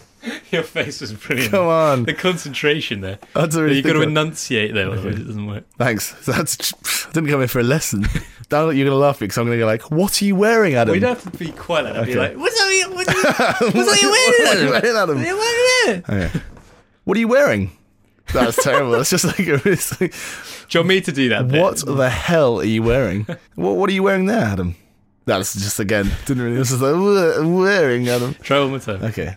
Your 0.51 0.63
face 0.63 1.01
was 1.01 1.13
brilliant. 1.13 1.51
Come 1.53 1.67
on. 1.67 2.05
The 2.05 2.15
concentration 2.15 3.01
there. 3.01 3.19
To 3.35 3.49
really 3.63 3.77
You've 3.77 3.85
got 3.87 3.93
to 3.95 4.03
enunciate 4.03 4.75
there, 4.75 4.91
otherwise 4.91 5.19
it 5.19 5.25
doesn't 5.27 5.47
work. 5.47 5.65
Thanks. 5.79 6.13
That's, 6.27 6.73
I 7.07 7.13
didn't 7.13 7.31
come 7.31 7.41
in 7.43 7.49
for 7.49 7.61
a 7.61 7.65
lesson. 7.65 8.07
Now 8.53 8.63
you're 8.71 8.85
going 8.85 8.87
to 8.89 8.97
laugh 8.97 9.15
at 9.19 9.21
me 9.21 9.27
because 9.29 9.39
I'm 9.39 9.45
going 9.47 9.59
to 9.59 9.63
go 9.63 9.67
like, 9.67 9.93
"What 9.93 10.21
are 10.21 10.25
you 10.25 10.35
wearing, 10.35 10.75
Adam?" 10.75 10.91
We'd 10.91 11.05
have 11.05 11.23
to 11.23 11.31
be 11.39 11.53
quiet 11.53 11.85
like 11.85 11.95
that. 11.95 12.07
Be 12.07 12.11
Okay. 12.19 12.19
like, 12.19 12.37
what's 12.37 12.59
that? 12.59 12.87
What, 12.91 13.75
what's 13.77 13.91
that 13.93 14.03
you 14.03 14.11
What 14.11 14.59
are 14.59 14.61
you 14.61 14.71
wearing? 14.71 14.71
wearing, 14.73 14.97
Adam? 14.97 15.19
Adam? 15.19 16.01
Okay. 16.11 16.41
What 17.05 17.17
are 17.17 17.21
you 17.21 17.29
wearing? 17.29 17.71
That's 18.33 18.61
terrible. 18.61 18.95
It's 18.95 19.11
just 19.11 19.25
like, 19.25 19.39
it's 19.39 20.01
like 20.01 20.11
Do 20.69 20.79
you 20.79 20.81
want 20.81 20.89
me 20.89 21.01
to 21.01 21.13
do 21.13 21.29
that? 21.29 21.47
bit? 21.47 21.63
what 21.63 21.77
the 21.87 22.11
hell 22.11 22.59
are 22.59 22.65
you 22.65 22.83
wearing? 22.83 23.25
what 23.55 23.77
What 23.77 23.89
are 23.89 23.93
you 23.93 24.03
wearing 24.03 24.27
there, 24.27 24.43
Adam? 24.43 24.75
That's 25.27 25.55
just 25.55 25.79
again 25.79 26.11
didn't 26.27 26.43
really. 26.43 26.57
This 26.57 26.73
is 26.73 26.83
like 26.83 26.97
wearing 26.97 28.09
Adam. 28.09 28.35
Try 28.43 28.59
one 28.59 28.71
more 28.71 28.79
time. 28.81 29.05
Okay, 29.05 29.37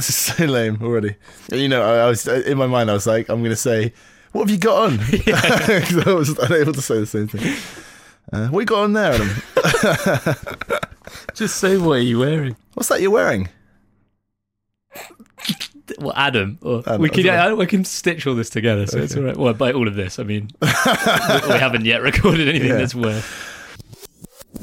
this 0.06 0.08
is 0.08 0.16
so 0.16 0.44
lame 0.44 0.78
already. 0.82 1.16
You 1.52 1.68
know, 1.68 1.82
I, 1.82 2.04
I 2.04 2.06
was 2.08 2.26
in 2.26 2.56
my 2.58 2.66
mind. 2.66 2.90
I 2.90 2.94
was 2.94 3.06
like, 3.06 3.28
I'm 3.28 3.42
gonna 3.42 3.56
say, 3.56 3.92
"What 4.32 4.42
have 4.42 4.50
you 4.50 4.58
got 4.58 4.92
on?" 4.92 4.98
'Cause 5.24 6.06
I 6.06 6.12
was 6.12 6.30
unable 6.38 6.72
to 6.72 6.82
say 6.82 6.98
the 7.00 7.06
same 7.06 7.28
thing. 7.28 7.56
Uh, 8.32 8.48
what 8.48 8.60
you 8.60 8.66
got 8.66 8.84
on 8.84 8.92
there, 8.92 9.12
Adam? 9.14 9.28
Just 11.34 11.56
say 11.56 11.76
what 11.76 11.94
are 11.98 12.02
you 12.02 12.18
wearing? 12.18 12.56
What's 12.74 12.88
that 12.88 13.00
you're 13.00 13.10
wearing? 13.10 13.48
Well, 15.98 16.12
Adam. 16.14 16.58
Adam, 16.86 17.00
we 17.02 17.10
can 17.10 17.28
I, 17.28 17.52
we 17.52 17.66
can 17.66 17.84
stitch 17.84 18.26
all 18.26 18.34
this 18.36 18.48
together, 18.50 18.86
so 18.86 18.98
it's 18.98 19.16
all 19.16 19.24
right. 19.24 19.36
Well, 19.36 19.54
by 19.54 19.72
all 19.72 19.88
of 19.88 19.96
this, 19.96 20.18
I 20.18 20.22
mean 20.22 20.50
we 20.62 20.68
we 20.68 21.58
haven't 21.58 21.84
yet 21.84 22.02
recorded 22.02 22.48
anything 22.48 22.68
Yeah. 22.68 22.76
that's 22.76 22.94
worth. 22.94 23.59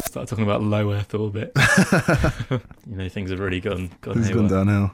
Start 0.05 0.27
talking 0.27 0.43
about 0.43 0.61
low 0.61 0.91
Earth 0.91 1.13
orbit. 1.13 1.51
you 2.89 2.95
know, 2.95 3.09
things 3.09 3.29
have 3.31 3.39
really 3.39 3.59
gone 3.59 3.89
gone 4.01 4.19
It's 4.19 4.27
haywire. 4.27 4.47
gone 4.47 4.67
downhill. 4.67 4.91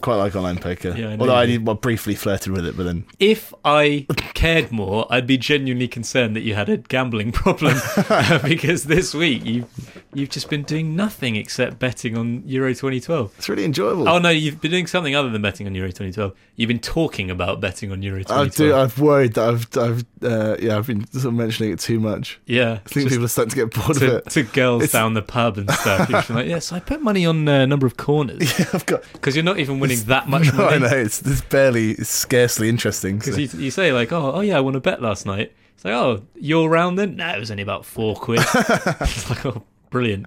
Quite 0.00 0.16
like 0.16 0.36
online 0.36 0.58
poker. 0.58 0.90
Yeah, 0.96 1.08
I 1.10 1.16
know 1.16 1.22
Although 1.22 1.34
I 1.34 1.46
did- 1.46 1.66
well, 1.66 1.74
briefly 1.76 2.14
flirted 2.14 2.52
with 2.52 2.66
it, 2.66 2.76
but 2.76 2.84
then 2.84 3.04
If 3.18 3.52
I 3.64 4.06
cared 4.34 4.70
more, 4.72 5.06
I'd 5.10 5.26
be 5.26 5.38
genuinely 5.38 5.88
concerned 5.88 6.36
that 6.36 6.42
you 6.42 6.54
had 6.54 6.68
a 6.68 6.76
gambling 6.78 7.32
problem 7.32 7.76
because 8.44 8.84
this 8.84 9.14
week 9.14 9.44
you 9.44 9.66
you've 10.12 10.28
just 10.30 10.50
been 10.50 10.62
doing 10.64 10.96
nothing 10.96 11.36
except 11.36 11.78
betting 11.78 12.16
on 12.16 12.42
Euro 12.46 12.70
2012. 12.70 13.32
it's 13.38 13.48
really 13.48 13.64
enjoyable. 13.64 14.08
Oh 14.08 14.18
no, 14.18 14.28
you've 14.28 14.60
been 14.60 14.70
doing 14.72 14.86
something 14.86 15.14
other 15.14 15.30
than 15.30 15.40
betting 15.42 15.66
on 15.66 15.74
Euro 15.74 15.88
2012. 15.88 16.32
You've 16.56 16.68
been 16.68 16.80
talking 16.80 17.30
about 17.30 17.60
betting 17.60 17.92
on 17.92 18.02
Euro 18.02 18.20
I 18.20 18.22
2012. 18.48 18.52
do. 18.56 18.74
I've 18.74 18.98
worried 19.00 19.34
that 19.34 19.48
I've, 19.48 19.68
I've, 19.78 20.04
uh, 20.22 20.56
yeah, 20.60 20.76
I've 20.78 20.86
been 20.86 21.06
sort 21.12 21.26
of 21.26 21.34
mentioning 21.34 21.72
it 21.72 21.78
too 21.78 22.00
much. 22.00 22.40
yeah, 22.46 22.80
I 22.84 22.88
think 22.88 23.08
people 23.08 23.24
are 23.24 23.28
starting 23.28 23.50
to 23.50 23.56
get 23.56 23.72
bored 23.74 23.90
of 23.90 23.96
to, 23.98 24.16
it. 24.16 24.30
to 24.30 24.42
girls 24.42 24.82
It's- 24.82 24.92
down 24.92 25.14
the 25.14 25.22
pub 25.22 25.58
and 25.58 25.70
stuff. 25.70 26.08
You've 26.10 26.26
been 26.26 26.36
like, 26.36 26.46
yes, 26.48 26.72
I 26.72 26.80
put 26.80 27.00
money 27.02 27.24
on 27.24 27.46
a 27.46 27.66
number 27.66 27.86
of 27.86 27.96
corners 27.96 28.40
Yeah, 28.58 28.66
I've 28.72 28.86
got. 28.86 29.02
because 29.12 29.36
you're 29.36 29.44
not 29.44 29.58
even 29.58 29.80
winning 29.80 30.00
that 30.04 30.28
much 30.28 30.52
No, 30.54 30.66
I 30.68 30.78
know 30.78 30.86
it's, 30.88 31.22
it's 31.22 31.40
barely, 31.42 31.92
it's 31.92 32.08
scarcely 32.10 32.68
interesting. 32.68 33.20
so- 33.20 33.30
Because 33.36 33.54
you, 33.54 33.60
you 33.60 33.70
say 33.70 33.92
like, 33.92 34.10
oh, 34.12 34.32
oh 34.34 34.40
yeah, 34.40 34.56
I 34.56 34.60
won 34.60 34.74
a 34.74 34.80
bet 34.80 35.00
last 35.00 35.24
night. 35.24 35.52
It's 35.76 35.84
like, 35.84 35.94
oh, 35.94 36.22
you're 36.34 36.68
round 36.68 36.98
then? 36.98 37.16
No, 37.16 37.28
it 37.34 37.38
was 37.38 37.50
only 37.50 37.62
about 37.62 37.86
four 37.86 38.14
quid. 38.16 38.40
it's 38.40 39.30
like, 39.30 39.46
oh, 39.46 39.62
brilliant. 39.90 40.26